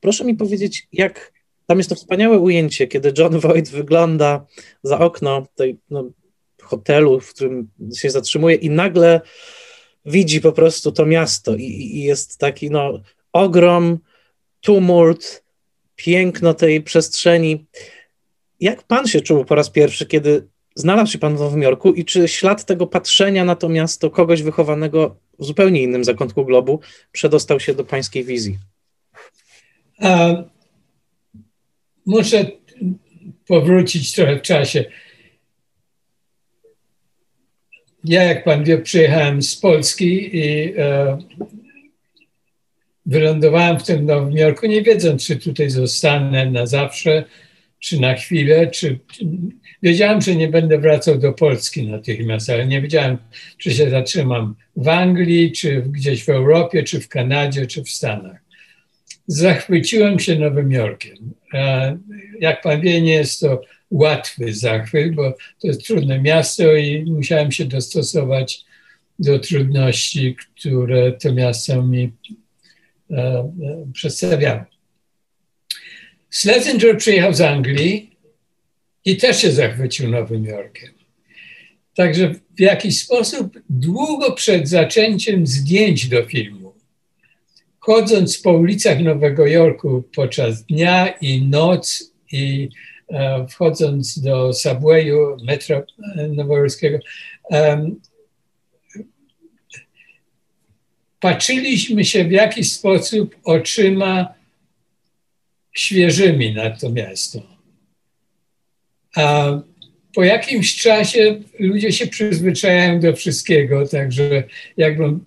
Proszę 0.00 0.24
mi 0.24 0.34
powiedzieć, 0.34 0.88
jak 0.92 1.32
tam 1.66 1.78
jest 1.78 1.90
to 1.90 1.96
wspaniałe 1.96 2.38
ujęcie, 2.38 2.86
kiedy 2.86 3.12
John 3.18 3.40
Voight 3.40 3.70
wygląda 3.70 4.46
za 4.82 4.98
okno 4.98 5.46
tej 5.54 5.78
no, 5.90 6.10
hotelu, 6.62 7.20
w 7.20 7.34
którym 7.34 7.68
się 7.96 8.10
zatrzymuje 8.10 8.56
i 8.56 8.70
nagle 8.70 9.20
widzi 10.06 10.40
po 10.40 10.52
prostu 10.52 10.92
to 10.92 11.06
miasto 11.06 11.54
i, 11.54 11.62
i 11.62 12.02
jest 12.02 12.38
taki 12.38 12.70
no, 12.70 13.02
ogrom, 13.32 13.98
tumult, 14.60 15.44
piękno 15.96 16.54
tej 16.54 16.82
przestrzeni. 16.82 17.66
Jak 18.60 18.82
pan 18.82 19.06
się 19.06 19.20
czuł 19.20 19.44
po 19.44 19.54
raz 19.54 19.70
pierwszy, 19.70 20.06
kiedy 20.06 20.48
znalazł 20.76 21.12
się 21.12 21.18
pan 21.18 21.36
w 21.36 21.40
Nowym 21.40 21.62
Jorku 21.62 21.92
i 21.92 22.04
czy 22.04 22.28
ślad 22.28 22.64
tego 22.64 22.86
patrzenia 22.86 23.44
na 23.44 23.56
to 23.56 23.68
miasto 23.68 24.10
kogoś 24.10 24.42
wychowanego 24.42 25.16
w 25.38 25.44
zupełnie 25.44 25.82
innym 25.82 26.04
zakątku 26.04 26.44
globu 26.44 26.80
przedostał 27.12 27.60
się 27.60 27.74
do 27.74 27.84
pańskiej 27.84 28.24
wizji? 28.24 28.58
A, 30.00 30.34
muszę 32.06 32.50
powrócić 33.46 34.12
trochę 34.14 34.36
w 34.36 34.42
czasie. 34.42 34.84
Ja, 38.04 38.22
jak 38.22 38.44
pan 38.44 38.64
wie, 38.64 38.78
przyjechałem 38.78 39.42
z 39.42 39.56
Polski 39.56 40.36
i 40.36 40.74
e, 40.78 41.18
wylądowałem 43.06 43.78
w 43.78 43.82
tym 43.82 44.04
Nowym 44.04 44.32
Jorku, 44.32 44.66
nie 44.66 44.82
wiedząc, 44.82 45.26
czy 45.26 45.36
tutaj 45.36 45.70
zostanę 45.70 46.50
na 46.50 46.66
zawsze, 46.66 47.24
czy 47.78 48.00
na 48.00 48.14
chwilę, 48.14 48.70
czy 48.70 48.98
wiedziałem, 49.86 50.20
że 50.20 50.36
nie 50.36 50.48
będę 50.48 50.78
wracał 50.78 51.18
do 51.18 51.32
Polski 51.32 51.86
natychmiast, 51.86 52.50
ale 52.50 52.66
nie 52.66 52.82
wiedziałem, 52.82 53.18
czy 53.58 53.70
się 53.70 53.90
zatrzymam 53.90 54.54
w 54.76 54.88
Anglii, 54.88 55.52
czy 55.52 55.82
gdzieś 55.82 56.24
w 56.24 56.28
Europie, 56.28 56.82
czy 56.82 57.00
w 57.00 57.08
Kanadzie, 57.08 57.66
czy 57.66 57.82
w 57.82 57.88
Stanach. 57.88 58.40
Zachwyciłem 59.26 60.18
się 60.18 60.38
Nowym 60.38 60.72
Jorkiem. 60.72 61.34
Jak 62.40 62.62
pan 62.62 62.80
wie, 62.80 63.00
nie 63.00 63.12
jest 63.12 63.40
to 63.40 63.60
łatwy 63.90 64.52
zachwyt, 64.52 65.14
bo 65.14 65.34
to 65.60 65.66
jest 65.66 65.86
trudne 65.86 66.20
miasto 66.20 66.74
i 66.74 67.04
musiałem 67.04 67.52
się 67.52 67.64
dostosować 67.64 68.64
do 69.18 69.38
trudności, 69.38 70.36
które 70.56 71.12
to 71.12 71.32
miasto 71.32 71.82
mi 71.82 72.12
E, 73.10 73.16
e, 73.16 73.52
przedstawiamy. 73.92 74.64
Schlesinger 76.30 76.98
przyjechał 76.98 77.34
z 77.34 77.40
Anglii 77.40 78.15
i 79.06 79.16
też 79.16 79.40
się 79.40 79.52
zachwycił 79.52 80.10
Nowym 80.10 80.44
Jorkiem. 80.44 80.90
Także 81.94 82.34
w 82.56 82.60
jakiś 82.60 83.02
sposób 83.02 83.58
długo 83.70 84.32
przed 84.32 84.68
zaczęciem 84.68 85.46
zdjęć 85.46 86.08
do 86.08 86.26
filmu, 86.26 86.74
chodząc 87.78 88.38
po 88.38 88.52
ulicach 88.52 89.00
Nowego 89.00 89.46
Jorku 89.46 90.02
podczas 90.14 90.64
dnia 90.64 91.08
i 91.08 91.42
noc 91.42 92.12
i 92.32 92.68
e, 93.08 93.46
wchodząc 93.48 94.18
do 94.18 94.52
subwayu, 94.52 95.36
metra 95.44 95.82
nowojorskiego, 96.28 96.98
patrzyliśmy 101.20 102.04
się 102.04 102.24
w 102.24 102.30
jakiś 102.30 102.72
sposób 102.72 103.36
oczyma 103.44 104.34
świeżymi 105.72 106.54
na 106.54 106.70
to 106.70 106.90
miasto. 106.90 107.55
A 109.16 109.58
po 110.14 110.24
jakimś 110.24 110.76
czasie 110.76 111.42
ludzie 111.58 111.92
się 111.92 112.06
przyzwyczajają 112.06 113.00
do 113.00 113.16
wszystkiego, 113.16 113.88
także 113.88 114.42
jakbym 114.76 115.24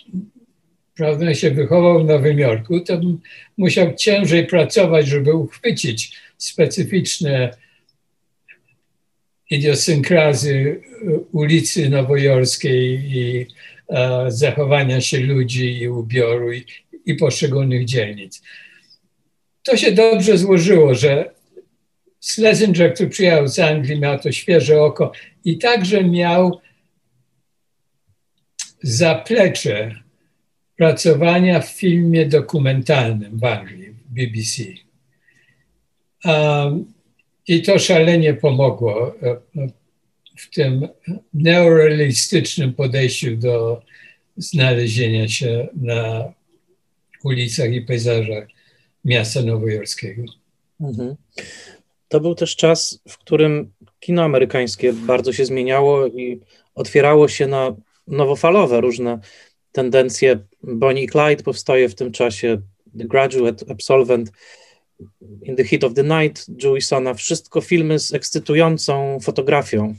prawda, 0.95 1.35
się 1.35 1.51
wychował 1.51 2.03
w 2.03 2.07
Nowym 2.07 2.39
Jorku, 2.39 2.79
to 2.79 2.97
bym 2.97 3.19
musiał 3.57 3.95
ciężej 3.95 4.47
pracować, 4.47 5.07
żeby 5.07 5.33
uchwycić 5.33 6.17
specyficzne 6.37 7.51
idiosynkrazy 9.49 10.81
ulicy 11.31 11.89
Nowojorskiej 11.89 12.99
i 13.11 13.47
E, 13.89 14.25
zachowania 14.31 15.01
się 15.01 15.19
ludzi 15.19 15.77
i 15.81 15.87
ubioru 15.87 16.53
i, 16.53 16.65
i 17.05 17.15
poszczególnych 17.15 17.85
dzielnic. 17.85 18.41
To 19.63 19.77
się 19.77 19.91
dobrze 19.91 20.37
złożyło, 20.37 20.95
że 20.95 21.31
Schlesinger, 22.19 22.93
który 22.93 23.09
przyjechał 23.09 23.47
z 23.47 23.59
Anglii, 23.59 23.99
miał 23.99 24.19
to 24.19 24.31
świeże 24.31 24.81
oko 24.81 25.11
i 25.45 25.57
także 25.57 26.03
miał 26.03 26.61
zaplecze 28.83 29.95
pracowania 30.77 31.59
w 31.59 31.69
filmie 31.69 32.25
dokumentalnym 32.25 33.39
w 33.39 33.43
Anglii, 33.43 33.95
BBC. 34.09 34.63
Um, 36.25 36.93
I 37.47 37.61
to 37.61 37.79
szalenie 37.79 38.33
pomogło 38.33 39.15
e, 39.21 39.37
w 40.37 40.49
tym 40.49 40.87
neorealistycznym 41.33 42.73
podejściu 42.73 43.35
do 43.35 43.81
znalezienia 44.37 45.27
się 45.27 45.67
na 45.81 46.33
ulicach 47.23 47.73
i 47.73 47.81
pejzażach 47.81 48.47
miasta 49.05 49.41
nowojorskiego. 49.41 50.23
Mhm. 50.81 51.15
To 52.09 52.19
był 52.19 52.35
też 52.35 52.55
czas, 52.55 53.01
w 53.07 53.17
którym 53.17 53.71
kino 53.99 54.23
amerykańskie 54.23 54.93
bardzo 54.93 55.33
się 55.33 55.45
zmieniało 55.45 56.07
i 56.07 56.39
otwierało 56.75 57.27
się 57.27 57.47
na 57.47 57.75
nowofalowe 58.07 58.81
różne 58.81 59.19
tendencje. 59.71 60.39
Bonnie 60.63 61.07
Clyde 61.07 61.43
powstaje 61.43 61.89
w 61.89 61.95
tym 61.95 62.11
czasie, 62.11 62.61
The 62.97 63.05
Graduate, 63.05 63.65
Absolvent, 63.69 64.31
In 65.43 65.55
the 65.55 65.63
Heat 65.63 65.83
of 65.83 65.93
the 65.93 66.03
Night, 66.03 66.45
Jewisona, 66.63 67.13
wszystko 67.13 67.61
filmy 67.61 67.99
z 67.99 68.13
ekscytującą 68.13 69.19
fotografią. 69.19 69.95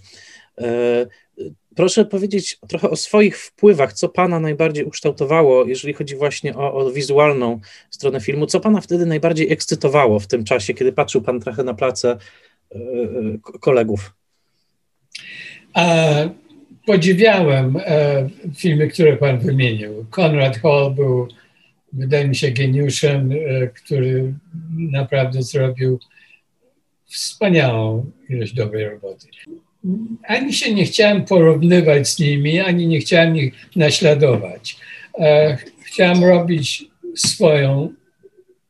E, 1.72 1.74
proszę 1.74 2.04
powiedzieć 2.04 2.58
trochę 2.68 2.90
o 2.90 2.96
swoich 2.96 3.38
wpływach, 3.38 3.92
co 3.92 4.08
Pana 4.08 4.40
najbardziej 4.40 4.84
ukształtowało, 4.84 5.64
jeżeli 5.64 5.94
chodzi 5.94 6.16
właśnie 6.16 6.56
o, 6.56 6.74
o, 6.74 6.90
wizualną 6.90 7.60
stronę 7.90 8.20
filmu. 8.20 8.46
Co 8.46 8.60
Pana 8.60 8.80
wtedy 8.80 9.06
najbardziej 9.06 9.52
ekscytowało 9.52 10.20
w 10.20 10.26
tym 10.26 10.44
czasie, 10.44 10.74
kiedy 10.74 10.92
patrzył 10.92 11.22
Pan 11.22 11.40
trochę 11.40 11.64
na 11.64 11.74
pracę 11.74 12.16
e, 12.74 12.78
kolegów? 13.60 14.12
podziwiałem 16.86 17.76
e, 17.76 18.28
filmy, 18.56 18.88
które 18.88 19.16
Pan 19.16 19.38
wymienił. 19.38 20.06
Conrad 20.16 20.58
Hall 20.58 20.94
był, 20.94 21.28
wydaje 21.92 22.28
mi 22.28 22.36
się, 22.36 22.50
geniuszem, 22.50 23.30
który 23.74 24.34
naprawdę 24.78 25.42
zrobił 25.42 25.98
wspaniałą 27.06 28.10
ilość 28.28 28.54
dobrej 28.54 28.88
roboty 28.88 29.26
ani 30.26 30.52
się 30.52 30.74
nie 30.74 30.84
chciałem 30.84 31.24
porównywać 31.24 32.08
z 32.08 32.18
nimi, 32.18 32.60
ani 32.60 32.86
nie 32.86 32.98
chciałem 32.98 33.36
ich 33.36 33.54
naśladować. 33.76 34.76
E, 35.18 35.58
chciałem 35.84 36.24
robić 36.24 36.84
swoją 37.16 37.94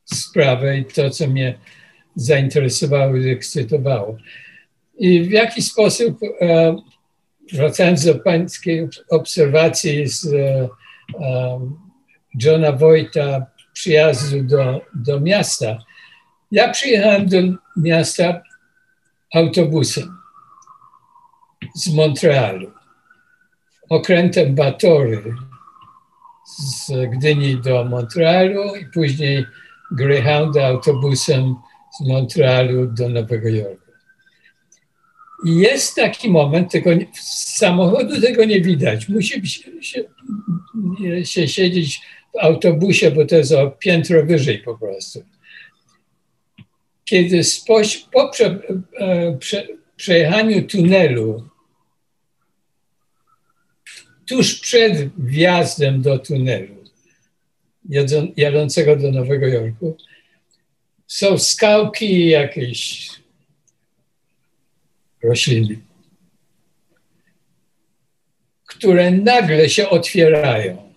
sprawę 0.05 0.77
i 0.77 0.85
to, 0.85 1.09
co 1.09 1.27
mnie 1.27 1.57
zainteresowało 2.15 3.15
i 3.15 3.29
ekscytowało. 3.29 4.17
I 4.97 5.23
w 5.23 5.31
jaki 5.31 5.61
sposób, 5.61 6.19
e, 6.41 6.75
wracając 7.53 8.05
do 8.05 8.15
pańskiej 8.15 8.87
obserwacji 9.09 10.07
z 10.07 10.33
e, 10.33 10.69
Johna 12.43 12.71
Wojta, 12.71 13.45
przyjazdu 13.73 14.43
do, 14.43 14.81
do 14.95 15.19
miasta, 15.19 15.77
ja 16.51 16.69
przyjechałem 16.69 17.27
do 17.27 17.37
miasta 17.77 18.41
autobusem 19.33 20.20
z 21.75 21.93
Montrealu, 21.93 22.71
okrętem 23.89 24.55
Batory 24.55 25.35
z 26.57 26.91
Gdyni 27.11 27.57
do 27.57 27.85
Montrealu 27.85 28.75
i 28.75 28.85
później 28.93 29.45
Greyhound 29.91 30.57
autobusem 30.57 31.55
z 31.99 32.07
Montrealu 32.07 32.87
do 32.87 33.09
Nowego 33.09 33.49
Jorku. 33.49 33.91
I 35.45 35.55
jest 35.55 35.95
taki 35.95 36.29
moment, 36.29 36.71
z 37.13 37.57
samochodu 37.57 38.21
tego 38.21 38.45
nie 38.45 38.61
widać. 38.61 39.09
Musi 39.09 39.47
się, 39.49 39.71
się, 39.81 40.03
się 41.25 41.47
siedzieć 41.47 42.01
w 42.33 42.37
autobusie, 42.39 43.11
bo 43.11 43.25
to 43.25 43.35
jest 43.35 43.51
o 43.51 43.71
piętro 43.71 44.25
wyżej 44.25 44.57
po 44.57 44.77
prostu. 44.77 45.23
Kiedy 47.05 47.41
po 48.11 48.29
prze, 48.29 48.59
e, 48.99 49.37
prze, 49.37 49.67
przejechaniu 49.95 50.67
tunelu, 50.67 51.50
tuż 54.31 54.59
przed 54.59 55.15
wjazdem 55.17 56.01
do 56.01 56.19
tunelu, 56.19 56.75
jadącego 58.37 58.95
do 58.95 59.11
Nowego 59.11 59.47
Jorku, 59.47 59.97
są 61.07 61.37
skałki 61.37 62.13
i 62.13 62.29
jakieś 62.29 63.09
rośliny, 65.23 65.79
które 68.65 69.11
nagle 69.11 69.69
się 69.69 69.89
otwierają 69.89 70.93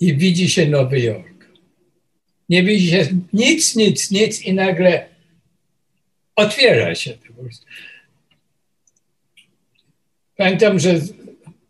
i 0.00 0.16
widzi 0.16 0.50
się 0.50 0.66
Nowy 0.66 1.00
Jork. 1.00 1.48
Nie 2.48 2.62
widzi 2.62 2.90
się 2.90 3.08
nic, 3.32 3.76
nic, 3.76 4.10
nic 4.10 4.42
i 4.42 4.54
nagle 4.54 5.08
otwiera 6.36 6.94
się. 6.94 7.18
Pamiętam, 10.36 10.78
że 10.78 11.00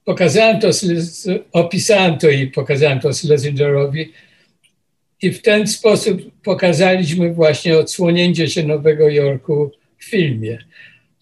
pokazałem 0.05 0.61
to, 0.61 0.71
opisałem 1.53 2.19
to 2.19 2.31
i 2.31 2.47
pokazałem 2.47 3.01
to 3.01 3.13
Schlesingerowi 3.13 4.13
i 5.23 5.33
w 5.33 5.43
ten 5.43 5.67
sposób 5.67 6.21
pokazaliśmy 6.43 7.35
właśnie 7.35 7.79
odsłonięcie 7.79 8.49
się 8.49 8.63
Nowego 8.63 9.09
Jorku 9.09 9.71
w 9.99 10.05
filmie. 10.05 10.59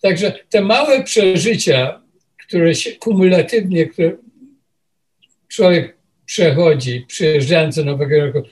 Także 0.00 0.38
te 0.50 0.60
małe 0.60 1.02
przeżycia, 1.02 2.02
które 2.46 2.74
się 2.74 2.92
kumulatywnie, 2.92 3.86
które 3.86 4.16
człowiek 5.48 5.96
przechodzi, 6.26 7.04
przyjeżdżając 7.08 7.76
do 7.76 7.84
Nowego 7.84 8.14
Jorku, 8.14 8.42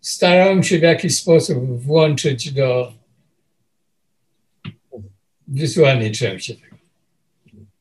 starałem 0.00 0.62
się 0.62 0.78
w 0.78 0.82
jakiś 0.82 1.16
sposób 1.16 1.82
włączyć 1.82 2.52
do 2.52 2.92
części 6.10 6.56
tego. 6.56 6.67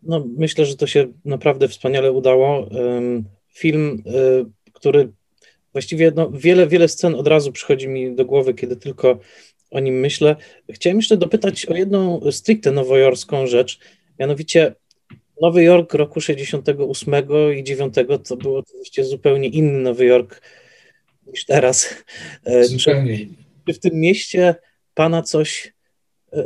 No, 0.07 0.25
myślę, 0.37 0.65
że 0.65 0.75
to 0.75 0.87
się 0.87 1.07
naprawdę 1.25 1.67
wspaniale 1.67 2.11
udało. 2.11 2.69
Film, 3.53 4.03
y, 4.07 4.71
który 4.73 5.11
właściwie 5.73 6.11
no, 6.15 6.31
wiele, 6.31 6.67
wiele 6.67 6.87
scen 6.87 7.15
od 7.15 7.27
razu 7.27 7.51
przychodzi 7.51 7.87
mi 7.87 8.15
do 8.15 8.25
głowy, 8.25 8.53
kiedy 8.53 8.75
tylko 8.75 9.19
o 9.71 9.79
nim 9.79 9.99
myślę. 9.99 10.35
Chciałem 10.71 10.97
jeszcze 10.97 11.17
dopytać 11.17 11.65
o 11.65 11.75
jedną 11.75 12.31
stricte 12.31 12.71
nowojorską 12.71 13.47
rzecz, 13.47 13.79
mianowicie 14.19 14.75
Nowy 15.41 15.63
Jork 15.63 15.93
roku 15.93 16.21
68 16.21 17.13
i 17.57 17.63
9 17.63 17.93
to 18.27 18.37
był 18.37 18.55
oczywiście 18.55 19.03
zupełnie 19.03 19.47
inny 19.47 19.79
Nowy 19.79 20.05
Jork 20.05 20.41
niż 21.27 21.45
teraz. 21.45 22.03
E, 22.45 22.63
zupełnie. 22.63 23.17
Czy, 23.17 23.27
czy 23.67 23.73
w 23.73 23.79
tym 23.79 23.99
mieście 23.99 24.55
pana 24.93 25.21
coś 25.21 25.67
e, 25.67 25.71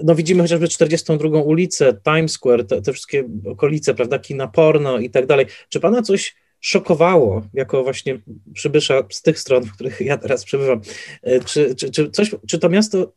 no 0.04 0.16
widzimy 0.16 0.42
chociażby 0.42 0.68
42 0.68 1.42
ulicę, 1.42 1.94
Times 2.04 2.32
Square, 2.32 2.68
te, 2.68 2.82
te, 2.82 2.94
wszystkie 2.94 3.24
okolice, 3.46 3.94
prawda, 3.94 4.20
kina 4.20 4.48
porno 4.48 4.98
i 4.98 5.10
tak 5.10 5.26
dalej. 5.26 5.46
Czy 5.70 5.80
pana 5.80 6.02
coś 6.02 6.36
szokowało, 6.60 7.42
jako 7.54 7.84
właśnie 7.84 8.20
przybysza 8.54 9.04
z 9.10 9.22
tych 9.22 9.40
stron, 9.40 9.64
w 9.64 9.74
których 9.74 10.02
ja 10.02 10.18
teraz 10.18 10.46
przebywam? 10.46 10.82
E, 11.24 11.40
czy, 11.40 11.76
czy, 11.76 11.92
czy, 11.92 12.10
coś, 12.10 12.32
czy 12.48 12.60
to 12.60 12.70
miasto 12.70 13.12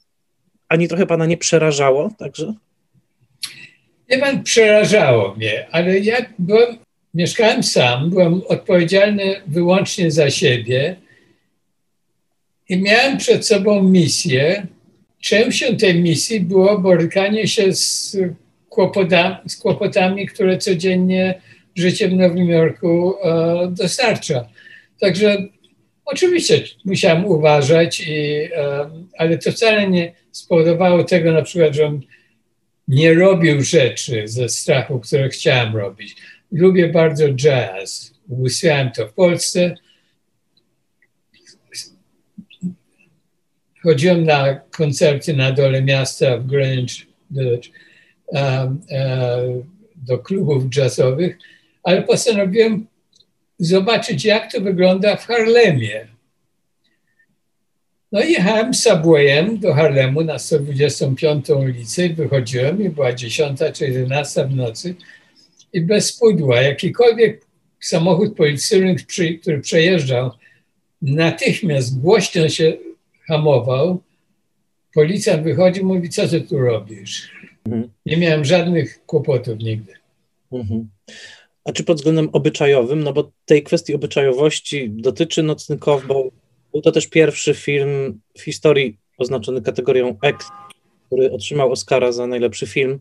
ani 0.69 0.89
trochę 0.89 1.07
pana 1.07 1.27
nie 1.27 1.37
przerażało 1.37 2.11
także? 2.19 2.55
Nie 4.11 4.19
pan, 4.19 4.43
przerażało 4.43 5.35
mnie, 5.35 5.67
ale 5.71 5.99
ja 5.99 6.17
byłem, 6.39 6.79
mieszkałem 7.15 7.62
sam, 7.62 8.11
byłem 8.11 8.43
odpowiedzialny 8.49 9.43
wyłącznie 9.47 10.11
za 10.11 10.31
siebie 10.31 10.97
i 12.69 12.83
miałem 12.83 13.19
przed 13.19 13.47
sobą 13.47 13.83
misję. 13.83 14.67
Częścią 15.25 15.77
tej 15.77 16.03
misji 16.03 16.41
było 16.41 16.79
borykanie 16.79 17.49
się 17.49 17.75
z 17.75 18.16
kłopotami, 18.68 19.37
z 19.49 19.57
kłopotami 19.57 20.27
które 20.27 20.59
codziennie 20.59 21.41
życie 21.75 22.09
w 22.09 22.12
Nowym 22.12 22.49
Jorku 22.49 23.14
e, 23.22 23.68
dostarcza. 23.70 24.49
Także 25.01 25.37
oczywiście 26.05 26.62
musiałem 26.85 27.25
uważać, 27.25 28.01
i, 28.01 28.12
e, 28.57 28.91
ale 29.18 29.39
to 29.39 29.53
wcale 29.53 29.89
nie 29.89 30.12
spowodowało 30.33 31.05
tego 31.05 31.33
na 31.33 31.43
przykład, 31.43 31.75
że 31.75 31.99
nie 32.89 33.14
robił 33.14 33.62
rzeczy 33.62 34.29
ze 34.29 34.49
strachu, 34.49 35.01
które 35.01 35.29
chciałem 35.29 35.77
robić. 35.77 36.16
Lubię 36.53 36.89
bardzo 36.89 37.35
jazz. 37.35 38.14
Usłyszałem 38.29 38.91
to 38.91 39.07
w 39.07 39.12
Polsce. 39.12 39.75
Chodziłem 43.85 44.24
na 44.24 44.55
koncerty 44.55 45.35
na 45.35 45.53
dole 45.53 45.82
miasta 45.82 46.39
w 46.39 46.47
Greenwich 46.47 47.07
do 49.97 50.18
klubów 50.18 50.76
jazzowych, 50.76 51.39
ale 51.82 52.03
postanowiłem 52.03 52.87
zobaczyć, 53.59 54.24
jak 54.24 54.53
to 54.53 54.61
wygląda 54.61 55.16
w 55.16 55.26
Harlemie. 55.26 56.07
No 58.12 58.22
i 58.22 58.32
jechałem 58.32 58.74
subwayem 58.74 59.59
do 59.59 59.74
Harlemu 59.74 60.24
na 60.24 60.39
125 60.39 61.51
ulicę 61.51 62.07
i 62.07 62.14
wychodziłem 62.14 62.82
i 62.82 62.91
była 62.91 63.12
10 63.12 63.61
czy 63.74 63.85
11 63.85 64.47
w 64.47 64.57
nocy 64.57 64.95
i 65.72 65.80
bez 65.80 66.18
pudła 66.18 66.61
jakikolwiek 66.61 67.47
samochód 67.80 68.37
policyjny, 68.37 68.97
który 69.41 69.61
przejeżdżał, 69.61 70.30
natychmiast 71.03 72.01
głośno 72.01 72.49
się 72.49 72.72
hamował. 73.27 74.03
Policjant 74.95 75.43
wychodzi 75.43 75.81
i 75.81 75.85
mówi, 75.85 76.09
co 76.09 76.29
ty 76.29 76.41
tu 76.41 76.59
robisz? 76.59 77.31
Mhm. 77.64 77.91
Nie 78.07 78.16
miałem 78.16 78.45
żadnych 78.45 79.07
kłopotów 79.07 79.59
nigdy. 79.59 79.93
Mhm. 80.53 80.89
A 81.64 81.72
czy 81.72 81.85
pod 81.85 81.97
względem 81.97 82.29
obyczajowym, 82.33 83.03
no 83.03 83.12
bo 83.12 83.31
tej 83.45 83.62
kwestii 83.62 83.95
obyczajowości 83.95 84.91
dotyczy 84.91 85.43
Nocny 85.43 85.79
Cowboy, 85.79 86.31
był 86.72 86.83
to 86.83 86.93
też 86.93 87.07
pierwszy 87.07 87.55
film 87.55 88.20
w 88.39 88.43
historii 88.43 88.99
oznaczony 89.18 89.62
kategorią 89.62 90.16
X, 90.22 90.47
który 91.07 91.33
otrzymał 91.33 91.72
Oscara 91.72 92.12
za 92.12 92.27
najlepszy 92.27 92.66
film. 92.66 92.99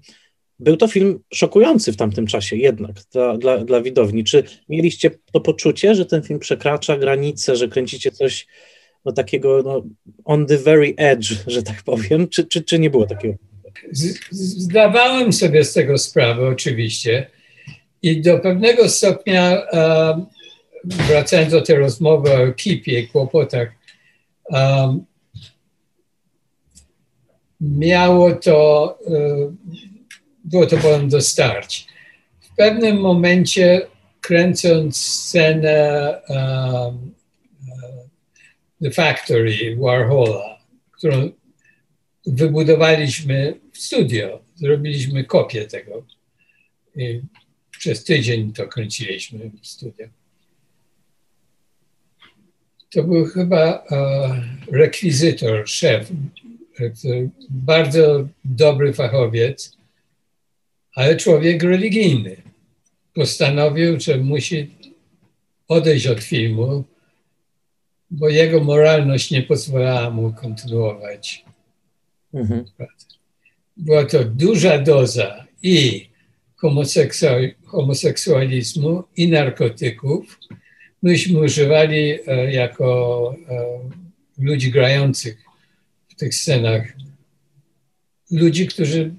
Był 0.59 0.77
to 0.77 0.87
film 0.87 1.19
szokujący 1.33 1.91
w 1.93 1.97
tamtym 1.97 2.27
czasie 2.27 2.55
jednak 2.55 2.91
dla, 3.11 3.37
dla, 3.37 3.57
dla 3.57 3.81
widowni. 3.81 4.23
Czy 4.23 4.43
mieliście 4.69 5.11
to 5.31 5.39
poczucie, 5.39 5.95
że 5.95 6.05
ten 6.05 6.23
film 6.23 6.39
przekracza 6.39 6.97
granice, 6.97 7.55
że 7.55 7.67
kręcicie 7.67 8.11
coś 8.11 8.47
no, 9.05 9.11
takiego 9.11 9.61
no, 9.65 9.83
on 10.25 10.45
the 10.45 10.57
very 10.57 10.93
edge, 10.97 11.33
że 11.47 11.63
tak 11.63 11.83
powiem, 11.83 12.27
czy, 12.27 12.45
czy, 12.45 12.61
czy 12.61 12.79
nie 12.79 12.89
było 12.89 13.05
takiego? 13.05 13.35
Zdawałem 14.31 15.33
sobie 15.33 15.63
z 15.63 15.73
tego 15.73 15.97
sprawę 15.97 16.47
oczywiście 16.47 17.27
i 18.01 18.21
do 18.21 18.39
pewnego 18.39 18.89
stopnia 18.89 19.61
wracając 20.83 21.51
do 21.51 21.61
tej 21.61 21.75
rozmowy 21.75 22.31
o 22.31 22.47
ekipie 22.47 23.07
kłopotach, 23.07 23.71
um, 24.49 25.05
miało 27.61 28.31
to, 28.31 28.97
uh, 29.05 29.53
było 30.43 30.65
to 30.65 30.77
potem 30.77 31.09
dostarć. 31.09 31.87
W 32.41 32.55
pewnym 32.55 32.99
momencie 32.99 33.81
kręcąc 34.21 34.97
scenę 34.97 36.21
um, 36.29 37.13
The 38.83 38.91
Factory 38.91 39.75
Warhola, 39.79 40.59
którą 40.91 41.31
wybudowaliśmy 42.25 43.59
w 43.71 43.77
studio, 43.77 44.39
zrobiliśmy 44.55 45.23
kopię 45.23 45.65
tego. 45.65 46.05
I 46.95 47.21
przez 47.71 48.03
tydzień 48.03 48.53
to 48.53 48.67
kręciliśmy 48.67 49.51
w 49.61 49.67
studio 49.67 50.07
to 52.93 53.03
był 53.03 53.25
chyba 53.25 53.83
e, 53.91 54.43
rekwizytor, 54.71 55.67
szef, 55.69 56.11
bardzo 57.49 58.27
dobry 58.45 58.93
fachowiec, 58.93 59.77
ale 60.95 61.17
człowiek 61.17 61.63
religijny. 61.63 62.37
Postanowił, 63.13 63.99
że 63.99 64.17
musi 64.17 64.69
odejść 65.67 66.07
od 66.07 66.19
filmu, 66.19 66.83
bo 68.13 68.29
jego 68.29 68.63
moralność 68.63 69.31
nie 69.31 69.41
pozwalała 69.41 70.09
mu 70.09 70.33
kontynuować. 70.33 71.45
Mhm. 72.33 72.65
Była 73.77 74.05
to 74.05 74.23
duża 74.23 74.77
doza 74.77 75.45
i 75.63 76.07
homoseksualizmu, 77.65 79.03
i 79.17 79.27
narkotyków, 79.27 80.39
myśmy 81.03 81.39
używali 81.39 82.19
e, 82.27 82.53
jako 82.53 83.35
e, 83.49 83.79
ludzi 84.37 84.71
grających 84.71 85.37
w 86.07 86.15
tych 86.15 86.35
scenach 86.35 86.93
ludzi, 88.31 88.67
którzy 88.67 89.13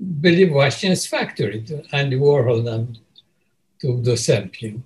byli 0.00 0.46
właśnie 0.46 0.96
z 0.96 1.06
Factory. 1.06 1.62
Andy 1.90 2.18
Warhol 2.18 2.62
nam 2.62 2.86
to 3.80 3.88
udostępnił. 3.88 4.80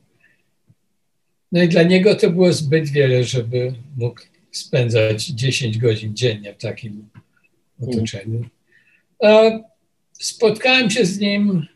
No 1.52 1.62
i 1.62 1.68
dla 1.68 1.82
niego 1.82 2.14
to 2.14 2.30
było 2.30 2.52
zbyt 2.52 2.88
wiele, 2.88 3.24
żeby 3.24 3.74
mógł 3.96 4.20
spędzać 4.50 5.26
10 5.26 5.78
godzin 5.78 6.16
dziennie 6.16 6.54
w 6.54 6.62
takim 6.62 7.08
otoczeniu. 7.82 8.44
Spotkałem 10.12 10.90
się 10.90 11.04
z 11.04 11.18
nim 11.18 11.66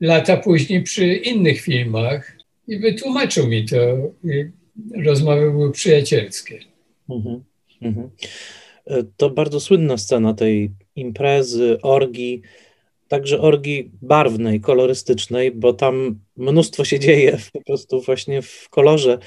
lata 0.00 0.36
później 0.36 0.82
przy 0.82 1.14
innych 1.14 1.60
filmach 1.60 2.36
i 2.68 2.78
wytłumaczył 2.78 3.48
mi 3.48 3.66
to. 3.66 3.76
Rozmowy 5.04 5.50
były 5.50 5.72
przyjacielskie. 5.72 6.58
Mhm, 7.08 7.44
mhm. 7.82 8.10
E, 8.86 9.04
to 9.16 9.30
bardzo 9.30 9.60
słynna 9.60 9.96
scena 9.96 10.34
tej 10.34 10.70
imprezy, 10.96 11.78
orgii, 11.82 12.42
także 13.10 13.40
orgii 13.40 13.90
barwnej, 14.02 14.60
kolorystycznej, 14.60 15.52
bo 15.52 15.72
tam 15.72 16.20
mnóstwo 16.36 16.84
się 16.84 16.98
dzieje 16.98 17.38
po 17.52 17.62
prostu 17.62 18.00
właśnie 18.00 18.42
w 18.42 18.68
kolorze. 18.68 19.18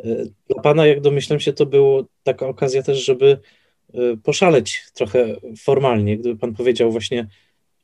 E, 0.00 0.04
dla 0.48 0.62
Pana, 0.62 0.86
jak 0.86 1.00
domyślam 1.00 1.40
się, 1.40 1.52
to 1.52 1.66
była 1.66 2.02
taka 2.22 2.46
okazja 2.46 2.82
też, 2.82 3.04
żeby 3.04 3.38
e, 3.94 3.98
poszaleć 4.22 4.82
trochę 4.94 5.36
formalnie, 5.58 6.18
gdyby 6.18 6.38
Pan 6.38 6.54
powiedział 6.54 6.92
właśnie 6.92 7.26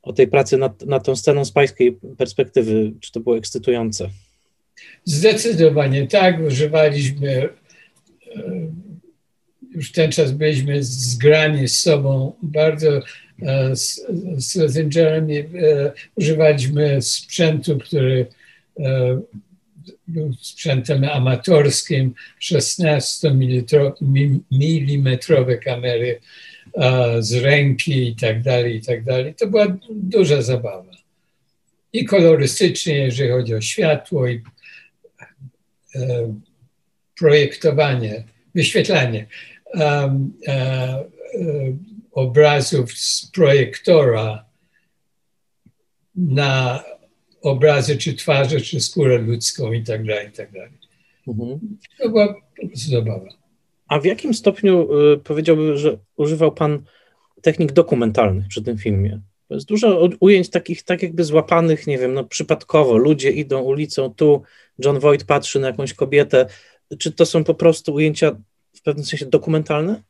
o 0.01 0.13
tej 0.13 0.27
pracy 0.27 0.57
nad, 0.57 0.85
nad 0.85 1.05
tą 1.05 1.15
sceną 1.15 1.45
z 1.45 1.51
pańskiej 1.51 1.97
perspektywy, 2.17 2.91
czy 2.99 3.11
to 3.11 3.19
było 3.19 3.37
ekscytujące? 3.37 4.09
Zdecydowanie 5.05 6.07
tak, 6.07 6.39
używaliśmy 6.47 7.49
już 9.75 9.91
ten 9.91 10.11
czas 10.11 10.31
byliśmy 10.31 10.83
zgrani 10.83 11.67
z 11.67 11.81
sobą 11.81 12.33
bardzo 12.43 13.01
z, 13.73 14.01
z 14.65 14.95
Jeremy 14.95 15.39
e, 15.39 15.91
używaliśmy 16.15 17.01
sprzętu, 17.01 17.77
który 17.77 18.27
e, 18.79 19.21
był 20.07 20.33
sprzętem 20.41 21.03
amatorskim, 21.03 22.13
16 22.39 23.29
mm 24.51 25.17
kamery 25.65 26.19
z 27.19 27.33
ręki 27.33 28.07
i 28.07 28.15
tak 28.15 28.41
dalej, 28.41 28.75
i 28.75 28.81
tak 28.81 29.03
dalej. 29.03 29.33
To 29.35 29.47
była 29.47 29.77
duża 29.89 30.41
zabawa. 30.41 30.91
I 31.93 32.05
kolorystycznie, 32.05 32.97
jeżeli 32.97 33.29
chodzi 33.29 33.55
o 33.55 33.61
światło 33.61 34.27
i 34.27 34.41
projektowanie, 37.19 38.23
wyświetlanie 38.55 39.25
obrazów 42.11 42.91
z 42.91 43.31
projektora 43.31 44.45
na 46.15 46.83
obrazy 47.41 47.97
czy 47.97 48.13
twarze, 48.13 48.61
czy 48.61 48.81
skórę 48.81 49.17
ludzką 49.17 49.71
i 49.71 49.83
tak 49.83 50.05
dalej, 50.05 50.27
i 50.27 50.31
tak 50.31 50.51
dalej. 50.51 50.71
Mhm. 51.27 51.59
To 51.99 52.09
była 52.09 52.35
zabawa. 52.73 53.29
A 53.87 53.99
w 53.99 54.05
jakim 54.05 54.33
stopniu 54.33 54.99
y, 55.13 55.17
powiedziałbym, 55.17 55.77
że 55.77 55.97
używał 56.15 56.51
Pan 56.51 56.83
technik 57.41 57.71
dokumentalnych 57.71 58.47
przy 58.47 58.63
tym 58.63 58.77
filmie? 58.77 59.21
To 59.47 59.55
jest 59.55 59.67
dużo 59.67 60.09
ujęć 60.19 60.49
takich, 60.49 60.83
tak 60.83 61.03
jakby 61.03 61.23
złapanych, 61.23 61.87
nie 61.87 61.97
wiem, 61.97 62.13
no 62.13 62.23
przypadkowo. 62.23 62.97
Ludzie 62.97 63.31
idą 63.31 63.61
ulicą, 63.61 64.13
tu 64.13 64.41
John 64.85 64.99
Voight 64.99 65.27
patrzy 65.27 65.59
na 65.59 65.67
jakąś 65.67 65.93
kobietę. 65.93 66.45
Czy 66.99 67.11
to 67.11 67.25
są 67.25 67.43
po 67.43 67.53
prostu 67.53 67.93
ujęcia 67.93 68.35
w 68.73 68.81
pewnym 68.81 69.05
sensie 69.05 69.25
dokumentalne? 69.25 70.03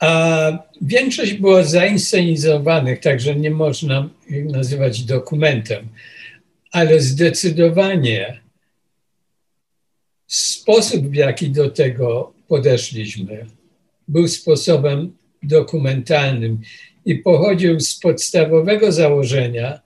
A 0.00 0.50
większość 0.80 1.32
było 1.32 1.64
zainscenizowanych, 1.64 3.00
także 3.00 3.36
nie 3.36 3.50
można 3.50 4.08
ich 4.28 4.44
nazywać 4.44 5.02
dokumentem, 5.02 5.88
ale 6.72 7.00
zdecydowanie 7.00 8.40
sposób, 10.26 11.08
w 11.08 11.14
jaki 11.14 11.50
do 11.50 11.70
tego 11.70 12.32
podeszliśmy, 12.48 13.46
był 14.08 14.28
sposobem 14.28 15.16
dokumentalnym 15.42 16.60
i 17.04 17.14
pochodził 17.14 17.80
z 17.80 18.00
podstawowego 18.00 18.92
założenia, 18.92 19.80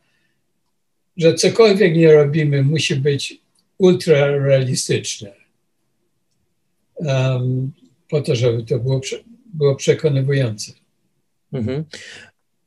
że 1.16 1.34
cokolwiek 1.34 1.96
nie 1.96 2.12
robimy, 2.12 2.62
musi 2.62 2.96
być 2.96 3.40
ultrarealistyczne. 3.78 5.32
Um, 6.94 7.72
po 8.08 8.20
to, 8.20 8.34
żeby 8.34 8.62
to 8.62 8.78
było, 8.78 9.00
było 9.58 9.76
przekonywujące. 9.76 10.72
Mhm. 11.52 11.84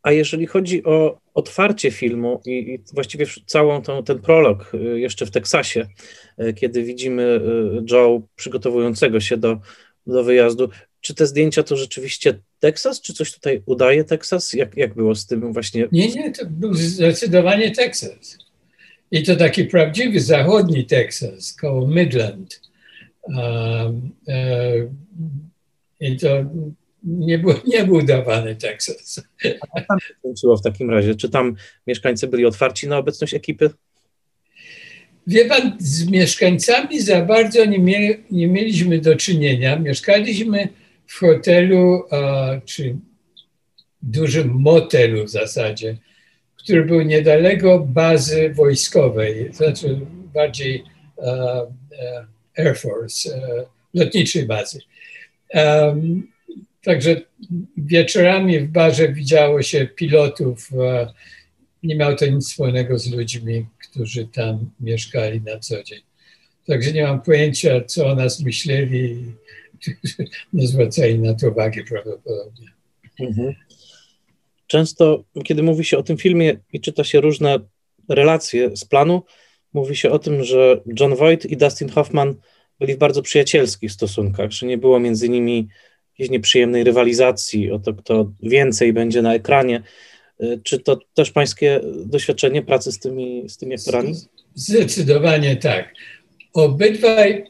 A 0.03 0.11
jeżeli 0.11 0.47
chodzi 0.47 0.83
o 0.83 1.19
otwarcie 1.33 1.91
filmu 1.91 2.41
i, 2.45 2.51
i 2.51 2.79
właściwie 2.93 3.25
całą 3.45 3.81
tą, 3.81 4.03
ten 4.03 4.19
prolog 4.19 4.71
y, 4.73 4.99
jeszcze 4.99 5.25
w 5.25 5.31
Teksasie, 5.31 5.87
y, 6.39 6.53
kiedy 6.53 6.83
widzimy 6.83 7.23
y, 7.23 7.91
Joe 7.91 8.21
przygotowującego 8.35 9.19
się 9.19 9.37
do, 9.37 9.59
do 10.07 10.23
wyjazdu, 10.23 10.69
czy 11.01 11.15
te 11.15 11.27
zdjęcia 11.27 11.63
to 11.63 11.75
rzeczywiście 11.75 12.39
Teksas, 12.59 13.01
czy 13.01 13.13
coś 13.13 13.33
tutaj 13.33 13.61
udaje 13.65 14.03
Teksas? 14.03 14.53
Jak, 14.53 14.77
jak 14.77 14.93
było 14.93 15.15
z 15.15 15.25
tym 15.25 15.53
właśnie? 15.53 15.87
Nie, 15.91 16.07
nie, 16.07 16.31
to 16.31 16.45
był 16.45 16.73
zdecydowanie 16.73 17.71
Teksas. 17.71 18.37
I 19.11 19.23
to 19.23 19.35
taki 19.35 19.65
prawdziwy 19.65 20.19
zachodni 20.19 20.85
Teksas, 20.85 21.53
koło 21.53 21.87
Midland. 21.87 22.61
E, 24.27 24.87
I 25.99 26.17
to 26.17 26.45
nie 27.03 27.39
był, 27.39 27.53
nie 27.67 27.83
był 27.83 28.01
dawany 28.01 28.55
Teksas. 28.55 29.23
A 29.75 29.81
tam 29.81 29.99
się 29.99 30.55
w 30.59 30.63
takim 30.63 30.89
razie? 30.89 31.15
Czy 31.15 31.29
tam 31.29 31.55
mieszkańcy 31.87 32.27
byli 32.27 32.45
otwarci 32.45 32.87
na 32.87 32.97
obecność 32.97 33.33
ekipy? 33.33 33.69
Wie 35.27 35.45
pan, 35.45 35.77
z 35.79 36.07
mieszkańcami 36.07 37.01
za 37.01 37.21
bardzo 37.21 37.65
nie, 37.65 37.79
mie 37.79 38.17
nie 38.31 38.47
mieliśmy 38.47 38.99
do 38.99 39.15
czynienia. 39.15 39.79
Mieszkaliśmy 39.79 40.67
w 41.07 41.19
hotelu, 41.19 42.03
czy 42.65 42.95
dużym 44.01 44.49
motelu 44.49 45.25
w 45.25 45.29
zasadzie, 45.29 45.97
który 46.57 46.85
był 46.85 47.01
niedaleko 47.01 47.79
bazy 47.79 48.53
wojskowej, 48.53 49.49
to 49.49 49.55
znaczy 49.55 49.99
bardziej 50.33 50.83
Air 52.57 52.77
Force, 52.77 53.35
e, 53.35 53.65
lotniczej 53.93 54.45
bazy. 54.45 54.79
Także 56.83 57.21
wieczorami 57.77 58.59
w 58.59 58.67
barze 58.67 59.13
widziało 59.13 59.61
się 59.61 59.87
pilotów. 59.95 60.69
Nie 61.83 61.95
miało 61.95 62.15
to 62.15 62.25
nic 62.25 62.49
wspólnego 62.49 62.99
z 62.99 63.11
ludźmi, 63.11 63.65
którzy 63.89 64.27
tam 64.27 64.69
mieszkali 64.79 65.41
na 65.41 65.59
co 65.59 65.83
dzień. 65.83 65.99
Także 66.67 66.91
nie 66.91 67.03
mam 67.03 67.21
pojęcia, 67.21 67.81
co 67.81 68.07
o 68.07 68.15
nas 68.15 68.39
myśleli. 68.39 69.25
Nie 70.53 70.67
zwracali 70.67 71.19
na 71.19 71.33
to 71.33 71.49
uwagi 71.49 71.83
prawdopodobnie. 71.83 72.67
Mhm. 73.19 73.53
Często, 74.67 75.23
kiedy 75.43 75.63
mówi 75.63 75.85
się 75.85 75.97
o 75.97 76.03
tym 76.03 76.17
filmie 76.17 76.57
i 76.73 76.81
czyta 76.81 77.03
się 77.03 77.21
różne 77.21 77.59
relacje 78.09 78.77
z 78.77 78.85
planu, 78.85 79.23
mówi 79.73 79.95
się 79.95 80.11
o 80.11 80.19
tym, 80.19 80.43
że 80.43 80.81
John 80.99 81.15
Voight 81.15 81.45
i 81.45 81.57
Dustin 81.57 81.89
Hoffman 81.89 82.35
byli 82.79 82.95
w 82.95 82.97
bardzo 82.97 83.21
przyjacielskich 83.21 83.91
stosunkach, 83.91 84.51
że 84.51 84.65
nie 84.65 84.77
było 84.77 84.99
między 84.99 85.29
nimi 85.29 85.67
jakiejś 86.21 86.31
nieprzyjemnej 86.31 86.83
rywalizacji 86.83 87.71
o 87.71 87.79
to, 87.79 87.93
kto 87.93 88.31
więcej 88.43 88.93
będzie 88.93 89.21
na 89.21 89.33
ekranie. 89.33 89.83
Y, 90.43 90.59
czy 90.63 90.79
to 90.79 90.99
też 91.13 91.31
pańskie 91.31 91.81
doświadczenie 92.05 92.61
pracy 92.61 92.91
z 92.91 92.99
tymi, 92.99 93.49
z 93.49 93.57
tymi 93.57 93.75
aktorami? 93.75 94.15
Zdecydowanie 94.55 95.55
tak. 95.55 95.93
Obydwaj, 96.53 97.45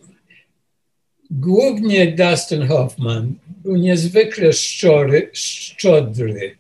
głównie 1.32 2.12
Dustin 2.12 2.68
Hoffman, 2.68 3.34
był 3.64 3.76
niezwykle 3.76 4.54
szczory, 4.54 5.30
szczodry 5.34 6.58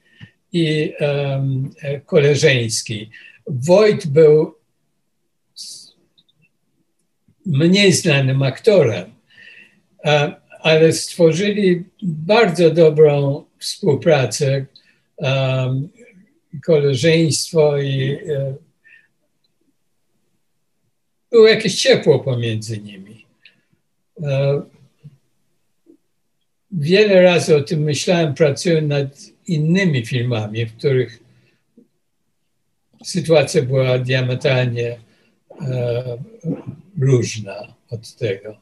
i 0.51 0.93
um, 0.99 1.69
koleżeński. 2.05 3.09
Wojt 3.47 4.07
był 4.07 4.55
mniej 7.45 7.93
znanym 7.93 8.43
aktorem, 8.43 9.11
ale 10.61 10.93
stworzyli 10.93 11.83
bardzo 12.03 12.71
dobrą 12.71 13.45
współpracę, 13.59 14.65
koleżeństwo 16.65 17.77
i 17.77 18.17
e, 18.29 18.55
było 21.31 21.47
jakieś 21.47 21.81
ciepło 21.81 22.19
pomiędzy 22.19 22.81
nimi. 22.81 23.25
E, 24.23 24.61
wiele 26.71 27.21
razy 27.21 27.55
o 27.55 27.61
tym 27.61 27.79
myślałem, 27.81 28.33
pracując 28.33 28.89
nad 28.89 29.19
innymi 29.47 30.05
filmami, 30.05 30.65
w 30.65 30.77
których 30.77 31.19
sytuacja 33.03 33.61
była 33.61 33.99
diametralnie 33.99 34.99
e, 35.61 36.17
różna 36.99 37.75
od 37.89 38.15
tego. 38.15 38.57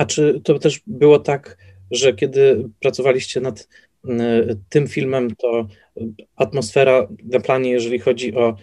A 0.00 0.04
czy 0.04 0.40
to 0.44 0.58
też 0.58 0.80
było 0.86 1.18
tak, 1.18 1.56
że 1.90 2.12
kiedy 2.12 2.68
pracowaliście 2.80 3.40
nad 3.40 3.68
tym 4.68 4.88
filmem 4.88 5.36
to 5.36 5.66
atmosfera 6.36 7.08
na 7.24 7.40
planie, 7.40 7.70
jeżeli 7.70 7.98
chodzi 7.98 8.34
o 8.34 8.56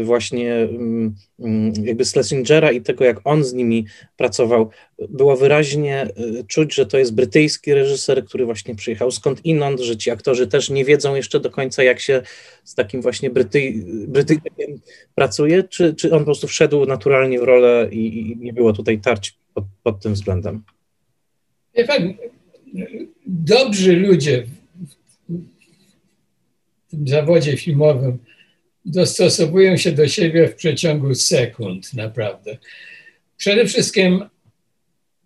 y, 0.00 0.04
właśnie 0.04 0.54
mm, 0.54 1.14
mm, 1.38 1.72
jakby 1.84 2.04
Schlesingera 2.04 2.72
i 2.72 2.80
tego, 2.80 3.04
jak 3.04 3.20
on 3.24 3.44
z 3.44 3.54
nimi 3.54 3.86
pracował, 4.16 4.70
było 5.08 5.36
wyraźnie 5.36 6.08
y, 6.40 6.44
czuć, 6.44 6.74
że 6.74 6.86
to 6.86 6.98
jest 6.98 7.14
brytyjski 7.14 7.74
reżyser, 7.74 8.24
który 8.24 8.44
właśnie 8.44 8.74
przyjechał 8.74 9.10
skąd 9.10 9.44
inąd, 9.44 9.80
że 9.80 9.96
ci 9.96 10.10
aktorzy 10.10 10.46
też 10.46 10.70
nie 10.70 10.84
wiedzą 10.84 11.14
jeszcze 11.14 11.40
do 11.40 11.50
końca, 11.50 11.82
jak 11.82 12.00
się 12.00 12.22
z 12.64 12.74
takim 12.74 13.02
właśnie 13.02 13.30
Brytyj, 13.30 13.84
Brytyjczykiem 13.86 14.80
pracuje, 15.14 15.62
czy, 15.62 15.94
czy 15.94 16.12
on 16.12 16.18
po 16.18 16.24
prostu 16.24 16.46
wszedł 16.46 16.86
naturalnie 16.86 17.40
w 17.40 17.42
rolę 17.42 17.88
i, 17.92 18.20
i 18.20 18.36
nie 18.36 18.52
było 18.52 18.72
tutaj 18.72 19.00
tarć 19.00 19.34
pod, 19.54 19.64
pod 19.82 20.02
tym 20.02 20.14
względem? 20.14 20.62
Wie 21.76 21.84
pan, 21.84 22.14
dobrzy 23.26 23.96
ludzie 23.96 24.46
tym 26.96 27.08
zawodzie 27.08 27.56
filmowym 27.56 28.18
dostosowują 28.84 29.76
się 29.76 29.92
do 29.92 30.08
siebie 30.08 30.48
w 30.48 30.54
przeciągu 30.54 31.14
sekund, 31.14 31.94
naprawdę. 31.94 32.58
Przede 33.36 33.66
wszystkim 33.66 34.24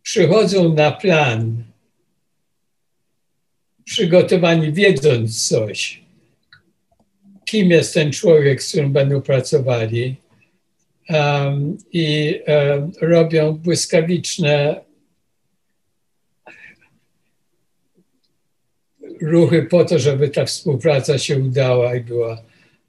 przychodzą 0.02 0.74
na 0.74 0.90
plan, 0.90 1.64
przygotowani, 3.84 4.72
wiedząc 4.72 5.48
coś, 5.48 6.02
kim 7.44 7.70
jest 7.70 7.94
ten 7.94 8.12
człowiek, 8.12 8.62
z 8.62 8.68
którym 8.68 8.92
będą 8.92 9.22
pracowali, 9.22 10.16
um, 11.08 11.78
i 11.92 12.40
um, 12.46 12.92
robią 13.00 13.52
błyskawiczne 13.52 14.80
ruchy 19.22 19.62
po 19.62 19.84
to, 19.84 19.98
żeby 19.98 20.28
ta 20.28 20.44
współpraca 20.44 21.18
się 21.18 21.38
udała 21.38 21.94
i 21.94 22.00
była 22.00 22.42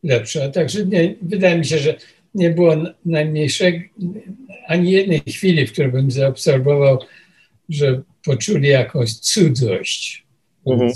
lepsza. 0.03 0.49
Także 0.49 0.85
nie, 0.85 1.15
wydaje 1.21 1.57
mi 1.57 1.65
się, 1.65 1.77
że 1.77 1.95
nie 2.35 2.49
było 2.49 2.75
najmniejszego, 3.05 3.79
ani 4.67 4.91
jednej 4.91 5.19
chwili, 5.19 5.67
w 5.67 5.71
której 5.71 5.91
bym 5.91 6.11
zaobserwował, 6.11 6.99
że 7.69 8.01
poczuli 8.25 8.67
jakąś 8.67 9.13
cudzość. 9.13 10.25
Mhm. 10.67 10.91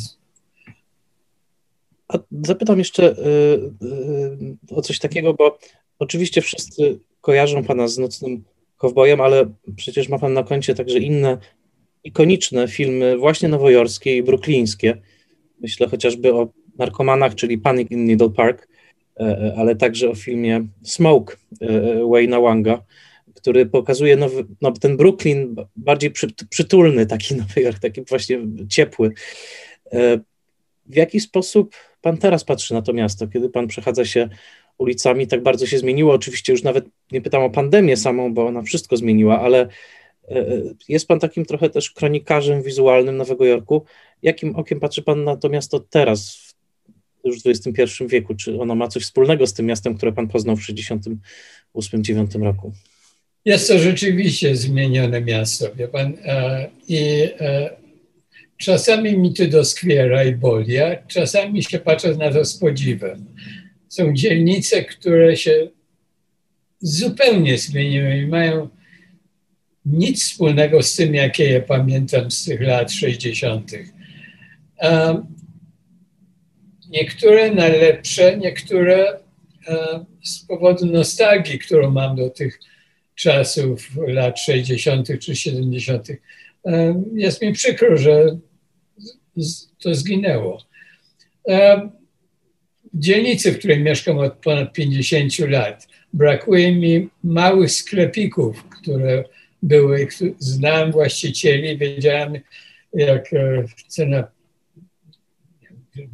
A 2.07 2.19
zapytam 2.45 2.79
jeszcze 2.79 3.11
y, 3.11 3.15
y, 4.71 4.75
o 4.75 4.81
coś 4.81 4.99
takiego, 4.99 5.33
bo 5.33 5.59
oczywiście 5.99 6.41
wszyscy 6.41 6.99
kojarzą 7.21 7.63
pana 7.63 7.87
z 7.87 7.97
nocnym 7.97 8.43
kowbojem, 8.77 9.21
ale 9.21 9.53
przecież 9.75 10.09
ma 10.09 10.19
pan 10.19 10.33
na 10.33 10.43
koncie 10.43 10.75
także 10.75 10.99
inne 10.99 11.37
ikoniczne 12.03 12.67
filmy, 12.67 13.17
właśnie 13.17 13.49
nowojorskie 13.49 14.17
i 14.17 14.23
bruklińskie. 14.23 15.01
Myślę 15.65 15.87
chociażby 15.87 16.33
o 16.33 16.47
narkomanach, 16.77 17.35
czyli 17.35 17.57
Panic 17.57 17.91
in 17.91 18.05
Needle 18.05 18.29
Park, 18.29 18.67
e, 19.19 19.23
e, 19.23 19.53
ale 19.57 19.75
także 19.75 20.09
o 20.09 20.15
filmie 20.15 20.65
Smoke 20.83 21.35
e, 21.61 22.09
Wayna 22.09 22.39
Wanga, 22.39 22.83
który 23.35 23.65
pokazuje 23.65 24.15
nowy, 24.15 24.45
no, 24.61 24.71
ten 24.71 24.97
Brooklyn 24.97 25.55
bardziej 25.75 26.11
przy, 26.11 26.27
przytulny, 26.49 27.05
taki 27.05 27.35
Nowy 27.41 27.61
Jork, 27.61 27.79
taki 27.79 28.01
właśnie 28.01 28.39
ciepły. 28.69 29.11
W 30.85 30.95
jaki 30.95 31.19
sposób 31.19 31.75
pan 32.01 32.17
teraz 32.17 32.43
patrzy 32.43 32.73
na 32.73 32.81
to 32.81 32.93
miasto, 32.93 33.27
kiedy 33.27 33.49
pan 33.49 33.67
przechadza 33.67 34.05
się 34.05 34.29
ulicami, 34.77 35.27
tak 35.27 35.43
bardzo 35.43 35.65
się 35.65 35.77
zmieniło? 35.77 36.13
Oczywiście 36.13 36.53
już 36.53 36.63
nawet 36.63 36.85
nie 37.11 37.21
pytam 37.21 37.43
o 37.43 37.49
pandemię 37.49 37.97
samą, 37.97 38.33
bo 38.33 38.47
ona 38.47 38.61
wszystko 38.61 38.97
zmieniła, 38.97 39.41
ale 39.41 39.67
jest 40.89 41.07
pan 41.07 41.19
takim 41.19 41.45
trochę 41.45 41.69
też 41.69 41.91
kronikarzem 41.91 42.63
wizualnym 42.63 43.17
Nowego 43.17 43.45
Jorku. 43.45 43.85
Jakim 44.21 44.55
okiem 44.55 44.79
patrzy 44.79 45.01
Pan 45.01 45.23
na 45.23 45.37
to 45.37 45.49
miasto 45.49 45.79
teraz, 45.79 46.45
już 47.23 47.43
w 47.43 47.47
XXI 47.47 48.07
wieku? 48.07 48.35
Czy 48.35 48.61
ono 48.61 48.75
ma 48.75 48.87
coś 48.87 49.03
wspólnego 49.03 49.47
z 49.47 49.53
tym 49.53 49.65
miastem, 49.65 49.97
które 49.97 50.11
Pan 50.11 50.27
poznał 50.27 50.55
w 50.55 50.59
1968-1969 51.75 52.43
roku? 52.43 52.73
Jest 53.45 53.67
to 53.67 53.79
rzeczywiście 53.79 54.55
zmienione 54.55 55.21
miasto, 55.21 55.75
wie 55.75 55.87
Pan. 55.87 56.13
E, 56.25 56.67
I 56.87 56.99
e, 57.39 57.69
czasami 58.57 59.17
mi 59.17 59.33
to 59.33 59.47
doskwiera 59.47 60.23
i 60.23 60.35
boli, 60.35 60.79
a 60.79 60.95
czasami 61.07 61.63
się 61.63 61.79
patrzę 61.79 62.15
na 62.15 62.31
to 62.31 62.45
z 62.45 62.57
podziwem. 62.57 63.25
Są 63.89 64.13
dzielnice, 64.13 64.83
które 64.83 65.37
się 65.37 65.67
zupełnie 66.79 67.57
zmieniły 67.57 68.17
i 68.17 68.27
mają 68.27 68.69
nic 69.85 70.23
wspólnego 70.23 70.83
z 70.83 70.95
tym, 70.95 71.15
jakie 71.15 71.43
je 71.43 71.61
pamiętam 71.61 72.31
z 72.31 72.45
tych 72.45 72.61
lat 72.61 72.91
60. 72.91 73.71
Niektóre 76.89 77.51
najlepsze, 77.51 78.37
niektóre 78.37 79.19
z 80.23 80.45
powodu 80.45 80.85
nostalgii, 80.85 81.59
którą 81.59 81.91
mam 81.91 82.15
do 82.15 82.29
tych 82.29 82.59
czasów 83.15 83.89
lat 84.07 84.39
60. 84.39 85.19
czy 85.19 85.35
70. 85.35 86.07
Jest 87.13 87.41
mi 87.41 87.53
przykro, 87.53 87.97
że 87.97 88.37
to 89.79 89.95
zginęło. 89.95 90.65
W 92.93 92.99
dzielnicy, 92.99 93.51
w 93.51 93.57
której 93.59 93.79
mieszkam 93.79 94.17
od 94.17 94.33
ponad 94.33 94.73
50 94.73 95.39
lat, 95.39 95.87
brakuje 96.13 96.75
mi 96.75 97.09
małych 97.23 97.71
sklepików, 97.71 98.63
które 98.63 99.23
były, 99.65 100.07
znałem 100.39 100.91
właścicieli, 100.91 101.77
wiedziałem, 101.77 102.33
jak 102.93 103.33
e, 103.33 103.65
chcę 103.77 104.05
na, 104.05 104.27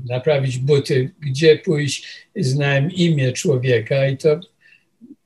naprawić 0.05 0.57
buty, 0.57 1.11
gdzie 1.19 1.57
pójść, 1.57 2.27
znałem 2.35 2.91
imię 2.91 3.31
człowieka 3.31 4.07
i 4.07 4.17
to 4.17 4.39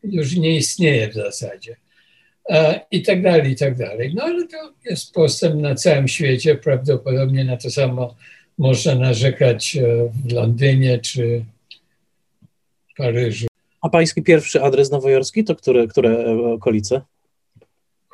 już 0.04 0.36
nie 0.36 0.56
istnieje 0.56 1.10
w 1.10 1.14
zasadzie. 1.14 1.76
I 2.92 3.02
tak 3.02 3.22
dalej, 3.22 3.52
i 3.52 3.56
tak 3.56 3.78
dalej. 3.78 4.14
No 4.16 4.24
ale 4.24 4.48
to 4.48 4.74
jest 4.86 5.14
postęp 5.14 5.56
na 5.56 5.76
całym 5.76 6.08
świecie. 6.08 6.56
Prawdopodobnie 6.56 7.44
na 7.44 7.58
to 7.58 7.70
samo 7.70 8.16
można 8.58 8.96
narzekać 8.96 9.78
e, 9.78 10.12
w 10.26 10.32
Londynie 10.32 11.00
czy 11.00 11.46
Paryżu. 12.98 13.48
A 13.82 13.90
pański 13.90 14.24
pierwszy 14.24 14.62
adres 14.62 14.92
nowojorski 14.92 15.44
to 15.44 15.56
które, 15.56 15.88
które 15.88 16.28
okolice? 16.54 17.02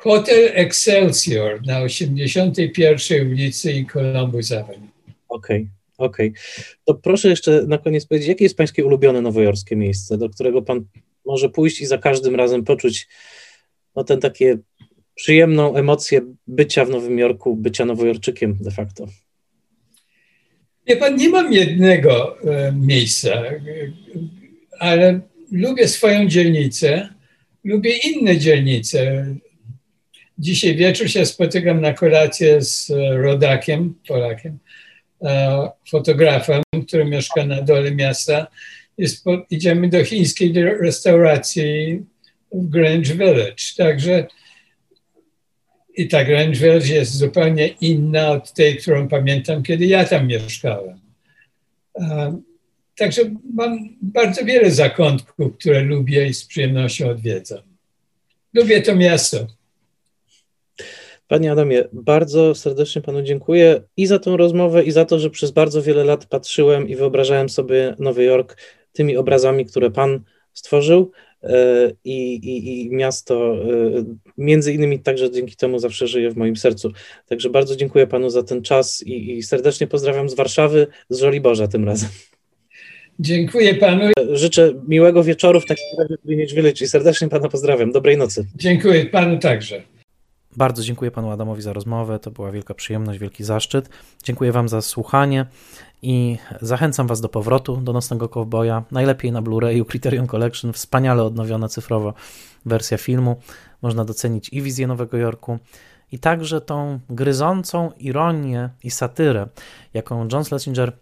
Hotel 0.02 0.50
Excelsior 0.54 1.60
na 1.66 1.80
81 1.80 3.28
ulicy 3.32 3.72
i 3.72 3.86
Columbus 3.86 4.52
Avenue. 4.52 4.88
Okej, 5.28 5.68
okay, 5.98 6.06
okej. 6.08 6.28
Okay. 6.28 6.42
To 6.84 6.94
proszę 6.94 7.28
jeszcze 7.28 7.64
na 7.66 7.78
koniec 7.78 8.06
powiedzieć, 8.06 8.28
jakie 8.28 8.44
jest 8.44 8.56
pańskie 8.56 8.84
ulubione 8.84 9.20
nowojorskie 9.20 9.76
miejsce, 9.76 10.18
do 10.18 10.28
którego 10.30 10.62
pan 10.62 10.84
może 11.26 11.48
pójść 11.48 11.80
i 11.80 11.86
za 11.86 11.98
każdym 11.98 12.34
razem 12.34 12.64
poczuć 12.64 13.08
no, 13.96 14.04
ten 14.04 14.20
takie 14.20 14.58
przyjemną 15.14 15.76
emocję 15.76 16.20
bycia 16.46 16.84
w 16.84 16.90
Nowym 16.90 17.18
Jorku, 17.18 17.56
bycia 17.56 17.84
nowojorczykiem 17.84 18.56
de 18.60 18.70
facto? 18.70 19.06
Wie 20.86 20.96
pan, 20.96 21.16
nie 21.16 21.28
mam 21.28 21.52
jednego 21.52 22.40
e, 22.40 22.72
miejsca, 22.72 23.42
ale 24.78 25.20
lubię 25.50 25.88
swoją 25.88 26.28
dzielnicę, 26.28 27.08
lubię 27.64 27.96
inne 27.96 28.38
dzielnice. 28.38 29.26
Dzisiaj 30.38 30.76
wieczór 30.76 31.08
się 31.08 31.26
spotykam 31.26 31.80
na 31.80 31.92
kolację 31.92 32.62
z 32.62 32.90
e, 32.90 33.16
rodakiem, 33.16 33.94
Polakiem, 34.08 34.58
e, 35.22 35.70
fotografem, 35.90 36.62
który 36.88 37.04
mieszka 37.04 37.46
na 37.46 37.62
dole 37.62 37.90
miasta. 37.90 38.46
Idziemy 39.50 39.88
do 39.88 40.04
chińskiej 40.04 40.52
restauracji 40.80 42.02
w 42.52 42.68
Grange 42.68 43.14
Village. 43.14 43.64
Także 43.76 44.26
i 45.96 46.08
ta 46.08 46.24
Grange 46.24 46.58
Village 46.58 46.94
jest 46.94 47.14
zupełnie 47.14 47.66
inna 47.66 48.30
od 48.30 48.52
tej, 48.52 48.76
którą 48.76 49.08
pamiętam, 49.08 49.62
kiedy 49.62 49.86
ja 49.86 50.04
tam 50.04 50.26
mieszkałem. 50.26 51.00
E, 52.00 52.40
także 52.96 53.22
mam 53.54 53.88
bardzo 54.02 54.44
wiele 54.44 54.70
zakątków, 54.70 55.58
które 55.58 55.82
lubię 55.82 56.26
i 56.26 56.34
z 56.34 56.44
przyjemnością 56.44 57.10
odwiedzam. 57.10 57.62
Lubię 58.54 58.82
to 58.82 58.96
miasto. 58.96 59.46
Panie 61.32 61.52
Adamie, 61.52 61.84
bardzo 61.92 62.54
serdecznie 62.54 63.02
Panu 63.02 63.22
dziękuję 63.22 63.82
i 63.96 64.06
za 64.06 64.18
tą 64.18 64.36
rozmowę, 64.36 64.82
i 64.82 64.90
za 64.90 65.04
to, 65.04 65.18
że 65.18 65.30
przez 65.30 65.50
bardzo 65.50 65.82
wiele 65.82 66.04
lat 66.04 66.26
patrzyłem 66.26 66.88
i 66.88 66.96
wyobrażałem 66.96 67.48
sobie 67.48 67.94
Nowy 67.98 68.24
Jork 68.24 68.56
tymi 68.92 69.16
obrazami, 69.16 69.66
które 69.66 69.90
Pan 69.90 70.20
stworzył. 70.52 71.10
E, 71.42 71.56
I, 72.04 72.34
i, 72.34 72.82
i, 72.82 72.90
miasto, 72.90 73.54
e, 73.54 74.04
między 74.38 74.72
innymi 74.72 74.98
także 74.98 75.30
dzięki 75.30 75.56
temu 75.56 75.78
zawsze 75.78 76.06
żyje 76.06 76.30
w 76.30 76.36
moim 76.36 76.56
sercu. 76.56 76.92
Także 77.26 77.50
bardzo 77.50 77.76
dziękuję 77.76 78.06
Panu 78.06 78.30
za 78.30 78.42
ten 78.42 78.62
czas 78.62 79.02
i, 79.06 79.32
i 79.32 79.42
serdecznie 79.42 79.86
pozdrawiam 79.86 80.28
z 80.28 80.34
Warszawy, 80.34 80.86
z 81.08 81.18
Żoliborza 81.18 81.68
tym 81.68 81.84
razem. 81.84 82.10
Dziękuję 83.18 83.74
Panu. 83.74 84.04
Życzę 84.32 84.72
miłego 84.88 85.24
wieczoru 85.24 85.60
w 85.60 85.66
takim 85.66 85.86
razie 85.98 86.14
w 86.24 86.54
Village 86.54 86.84
i 86.84 86.88
serdecznie 86.88 87.28
Pana 87.28 87.48
pozdrawiam. 87.48 87.92
Dobrej 87.92 88.16
nocy. 88.16 88.46
Dziękuję 88.56 89.06
Panu 89.06 89.38
także. 89.38 89.82
Bardzo 90.56 90.82
dziękuję 90.82 91.10
panu 91.10 91.30
Adamowi 91.30 91.62
za 91.62 91.72
rozmowę. 91.72 92.18
To 92.18 92.30
była 92.30 92.50
wielka 92.50 92.74
przyjemność, 92.74 93.18
wielki 93.18 93.44
zaszczyt. 93.44 93.88
Dziękuję 94.22 94.52
wam 94.52 94.68
za 94.68 94.82
słuchanie 94.82 95.46
i 96.02 96.38
zachęcam 96.60 97.06
was 97.06 97.20
do 97.20 97.28
powrotu 97.28 97.76
do 97.76 97.92
Nocnego 97.92 98.28
Cowboya. 98.28 98.82
Najlepiej 98.90 99.32
na 99.32 99.42
Blu-rayu 99.42 99.86
Criterion 99.86 100.26
Collection, 100.26 100.72
wspaniale 100.72 101.24
odnowiona 101.24 101.68
cyfrowo 101.68 102.14
wersja 102.66 102.98
filmu. 102.98 103.36
Można 103.82 104.04
docenić 104.04 104.48
i 104.48 104.62
wizję 104.62 104.86
Nowego 104.86 105.16
Jorku, 105.16 105.58
i 106.12 106.18
także 106.18 106.60
tą 106.60 107.00
gryzącą 107.10 107.90
ironię 107.98 108.70
i 108.84 108.90
satyrę, 108.90 109.48
jaką 109.94 110.28
John 110.32 110.44
Schlesinger 110.44 110.92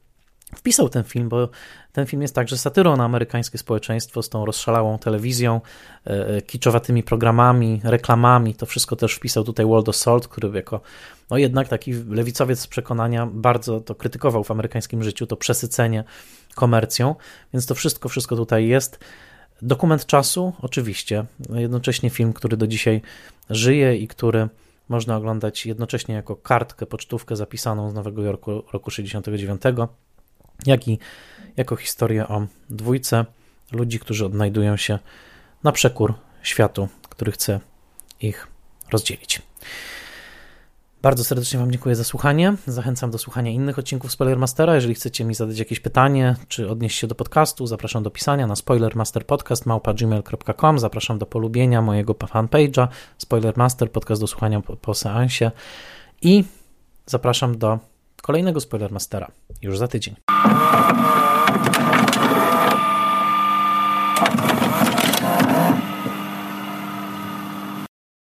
wpisał 0.56 0.88
ten 0.88 1.04
film, 1.04 1.28
bo 1.28 1.48
ten 1.92 2.06
film 2.06 2.22
jest 2.22 2.34
także 2.34 2.58
satyrą 2.58 2.96
na 2.96 3.04
amerykańskie 3.04 3.58
społeczeństwo 3.58 4.22
z 4.22 4.28
tą 4.28 4.46
rozszalałą 4.46 4.98
telewizją, 4.98 5.60
e, 6.06 6.28
e, 6.28 6.42
kiczowatymi 6.42 7.02
programami, 7.02 7.80
reklamami. 7.84 8.54
To 8.54 8.66
wszystko 8.66 8.96
też 8.96 9.14
wpisał 9.14 9.44
tutaj 9.44 9.66
Waldo 9.66 9.92
Salt, 9.92 10.28
który 10.28 10.48
jako 10.54 10.80
no 11.30 11.38
jednak 11.38 11.68
taki 11.68 11.92
lewicowiec 11.92 12.60
z 12.60 12.66
przekonania 12.66 13.26
bardzo 13.26 13.80
to 13.80 13.94
krytykował 13.94 14.44
w 14.44 14.50
amerykańskim 14.50 15.02
życiu, 15.02 15.26
to 15.26 15.36
przesycenie 15.36 16.04
komercją, 16.54 17.14
więc 17.52 17.66
to 17.66 17.74
wszystko, 17.74 18.08
wszystko 18.08 18.36
tutaj 18.36 18.68
jest. 18.68 18.98
Dokument 19.62 20.06
czasu, 20.06 20.52
oczywiście, 20.62 21.24
jednocześnie 21.54 22.10
film, 22.10 22.32
który 22.32 22.56
do 22.56 22.66
dzisiaj 22.66 23.02
żyje 23.50 23.96
i 23.96 24.08
który 24.08 24.48
można 24.88 25.16
oglądać 25.16 25.66
jednocześnie 25.66 26.14
jako 26.14 26.36
kartkę, 26.36 26.86
pocztówkę 26.86 27.36
zapisaną 27.36 27.90
z 27.90 27.94
Nowego 27.94 28.22
Jorku 28.22 28.62
roku 28.72 28.90
69, 28.90 29.62
jak 30.66 30.88
i 30.88 30.98
jako 31.56 31.76
historię 31.76 32.28
o 32.28 32.46
dwójce 32.70 33.24
ludzi, 33.72 33.98
którzy 33.98 34.26
odnajdują 34.26 34.76
się 34.76 34.98
na 35.64 35.72
przekór 35.72 36.14
światu, 36.42 36.88
który 37.08 37.32
chce 37.32 37.60
ich 38.20 38.46
rozdzielić. 38.92 39.42
Bardzo 41.02 41.24
serdecznie 41.24 41.58
Wam 41.58 41.70
dziękuję 41.70 41.96
za 41.96 42.04
słuchanie. 42.04 42.54
Zachęcam 42.66 43.10
do 43.10 43.18
słuchania 43.18 43.50
innych 43.50 43.78
odcinków 43.78 44.12
Spoilermastera. 44.12 44.74
Jeżeli 44.74 44.94
chcecie 44.94 45.24
mi 45.24 45.34
zadać 45.34 45.58
jakieś 45.58 45.80
pytanie, 45.80 46.36
czy 46.48 46.70
odnieść 46.70 46.98
się 46.98 47.06
do 47.06 47.14
podcastu, 47.14 47.66
zapraszam 47.66 48.02
do 48.02 48.10
pisania 48.10 48.46
na 48.46 48.56
spoilermasterpodcast.gmail.com. 48.56 50.78
Zapraszam 50.78 51.18
do 51.18 51.26
polubienia 51.26 51.82
mojego 51.82 52.14
fanpage'a 52.14 52.88
Spoilermaster, 53.18 53.92
podcast 53.92 54.20
do 54.20 54.26
słuchania 54.26 54.60
po, 54.60 54.76
po 54.76 54.94
seansie. 54.94 55.50
I 56.22 56.44
zapraszam 57.06 57.58
do 57.58 57.78
kolejnego 58.22 58.60
Spoilermastera 58.60 59.30
już 59.62 59.78
za 59.78 59.88
tydzień. 59.88 60.14